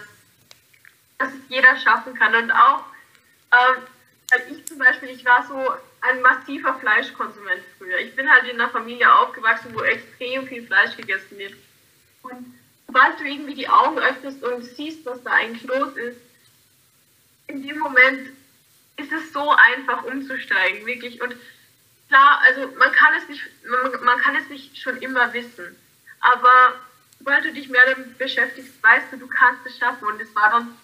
dass 1.18 1.30
es 1.30 1.50
jeder 1.50 1.78
schaffen 1.78 2.14
kann 2.16 2.34
und 2.34 2.52
auch, 2.52 2.84
ähm, 3.52 3.84
weil 4.32 4.42
ich 4.52 4.66
zum 4.66 4.80
Beispiel, 4.80 5.10
ich 5.10 5.26
war 5.26 5.46
so 5.46 5.74
ein 6.02 6.22
massiver 6.22 6.76
Fleischkonsument 6.80 7.62
früher. 7.78 7.98
Ich 8.00 8.16
bin 8.16 8.30
halt 8.30 8.48
in 8.48 8.60
einer 8.60 8.70
Familie 8.70 9.14
aufgewachsen, 9.14 9.74
wo 9.74 9.82
extrem 9.82 10.48
viel 10.48 10.66
Fleisch 10.66 10.96
gegessen 10.96 11.38
wird. 11.38 11.54
Und 12.22 12.59
sobald 12.90 13.20
du 13.20 13.24
irgendwie 13.24 13.54
die 13.54 13.70
Augen 13.70 14.00
öffnest 14.00 14.44
und 14.44 14.64
siehst, 14.64 15.06
was 15.06 15.22
da 15.24 15.32
eigentlich 15.32 15.64
los 15.64 15.96
ist, 15.96 16.18
in 17.46 17.62
dem 17.62 17.78
Moment 17.78 18.30
ist 18.98 19.12
es 19.12 19.32
so 19.32 19.52
einfach 19.52 20.04
umzusteigen, 20.06 20.86
wirklich. 20.88 21.22
Und 21.22 21.36
klar, 22.08 22.42
also 22.44 22.62
man 22.78 22.92
kann 22.92 23.14
es 23.16 23.30
nicht, 23.30 23.44
man, 23.64 24.04
man 24.04 24.20
kann 24.20 24.36
es 24.36 24.50
nicht 24.50 24.76
schon 24.76 24.98
immer 24.98 25.32
wissen. 25.34 25.76
Aber 26.20 26.74
sobald 27.20 27.46
du 27.46 27.54
dich 27.54 27.70
mehr 27.70 27.94
damit 27.94 28.18
beschäftigst, 28.18 28.82
weißt 28.82 29.12
du, 29.12 29.18
du 29.18 29.28
kannst 29.28 29.66
es 29.68 29.78
schaffen. 29.78 30.08
Und 30.08 30.20
es 30.20 30.36
war 30.36 30.50
dann 30.50 30.76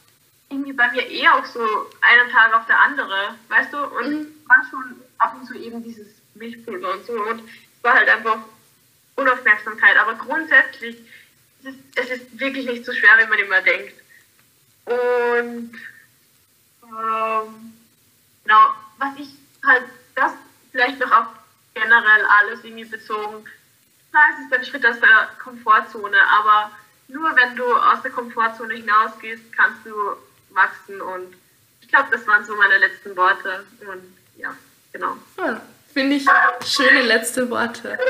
irgendwie 0.49 0.73
bei 0.73 0.89
mir 0.91 1.07
eher 1.07 1.33
auch 1.35 1.45
so 1.45 1.59
einen 2.01 2.29
Tag 2.31 2.53
auf 2.53 2.67
der 2.67 2.79
andere, 2.79 3.35
weißt 3.49 3.73
du? 3.73 3.83
Und 3.83 4.11
mhm. 4.11 4.27
war 4.47 4.63
schon 4.69 5.01
ab 5.17 5.35
und 5.39 5.47
zu 5.47 5.55
eben 5.55 5.83
dieses 5.83 6.07
Milchpulver 6.35 6.93
und 6.93 7.05
so. 7.05 7.13
Und 7.13 7.39
es 7.39 7.83
war 7.83 7.95
halt 7.95 8.09
einfach 8.09 8.37
Unaufmerksamkeit. 9.15 9.97
Aber 9.97 10.13
grundsätzlich 10.13 10.97
ist 11.65 11.79
es 11.95 12.09
ist 12.09 12.39
wirklich 12.39 12.65
nicht 12.65 12.85
so 12.85 12.93
schwer, 12.93 13.17
wie 13.19 13.27
man 13.27 13.39
immer 13.39 13.61
denkt. 13.61 13.95
Und 14.85 15.71
ähm, 16.83 17.73
genau, 18.43 18.73
was 18.97 19.15
ich 19.17 19.29
halt, 19.65 19.83
das 20.15 20.33
vielleicht 20.71 20.99
noch 20.99 21.11
auf 21.11 21.27
generell 21.73 22.25
alles 22.39 22.63
irgendwie 22.63 22.85
bezogen, 22.85 23.45
klar, 24.11 24.23
es 24.33 24.45
ist 24.45 24.53
ein 24.53 24.65
Schritt 24.65 24.85
aus 24.85 24.99
der 24.99 25.29
Komfortzone, 25.43 26.17
aber 26.39 26.71
nur 27.07 27.35
wenn 27.35 27.55
du 27.55 27.65
aus 27.65 28.01
der 28.01 28.11
Komfortzone 28.11 28.75
hinausgehst, 28.75 29.51
kannst 29.51 29.85
du 29.85 29.91
wachsen 30.51 31.01
und 31.01 31.35
ich 31.81 31.87
glaube, 31.87 32.09
das 32.11 32.25
waren 32.27 32.45
so 32.45 32.55
meine 32.55 32.77
letzten 32.77 33.15
Worte 33.15 33.65
und 33.81 34.17
ja, 34.37 34.55
genau. 34.91 35.17
Ja, 35.37 35.61
Finde 35.93 36.17
ich 36.17 36.25
schöne 36.65 37.01
letzte 37.03 37.49
Worte. 37.49 37.97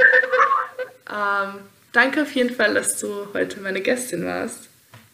Ähm, 1.08 1.60
danke 1.96 2.22
auf 2.22 2.32
jeden 2.32 2.54
Fall, 2.54 2.74
dass 2.74 3.00
du 3.00 3.28
heute 3.34 3.60
meine 3.62 3.82
Gästin 3.82 4.26
warst. 4.26 4.68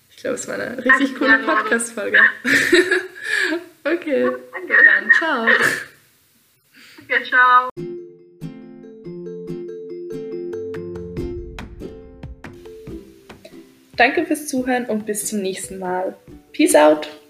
Ich 0.10 0.18
glaube, 0.18 0.36
es 0.36 0.48
war 0.48 0.56
eine 0.56 0.84
richtig 0.84 1.16
coole 1.16 1.40
Podcast-Folge. 1.40 2.20
okay, 3.84 4.30
danke. 4.52 4.74
dann 4.86 5.10
ciao. 5.18 5.48
Okay, 7.04 7.24
ciao. 7.28 7.70
Danke 13.98 14.26
fürs 14.26 14.48
Zuhören 14.48 14.86
und 14.86 15.06
bis 15.06 15.28
zum 15.28 15.42
nächsten 15.42 15.78
Mal. 15.78 16.16
Peace 16.52 16.76
out! 16.76 17.21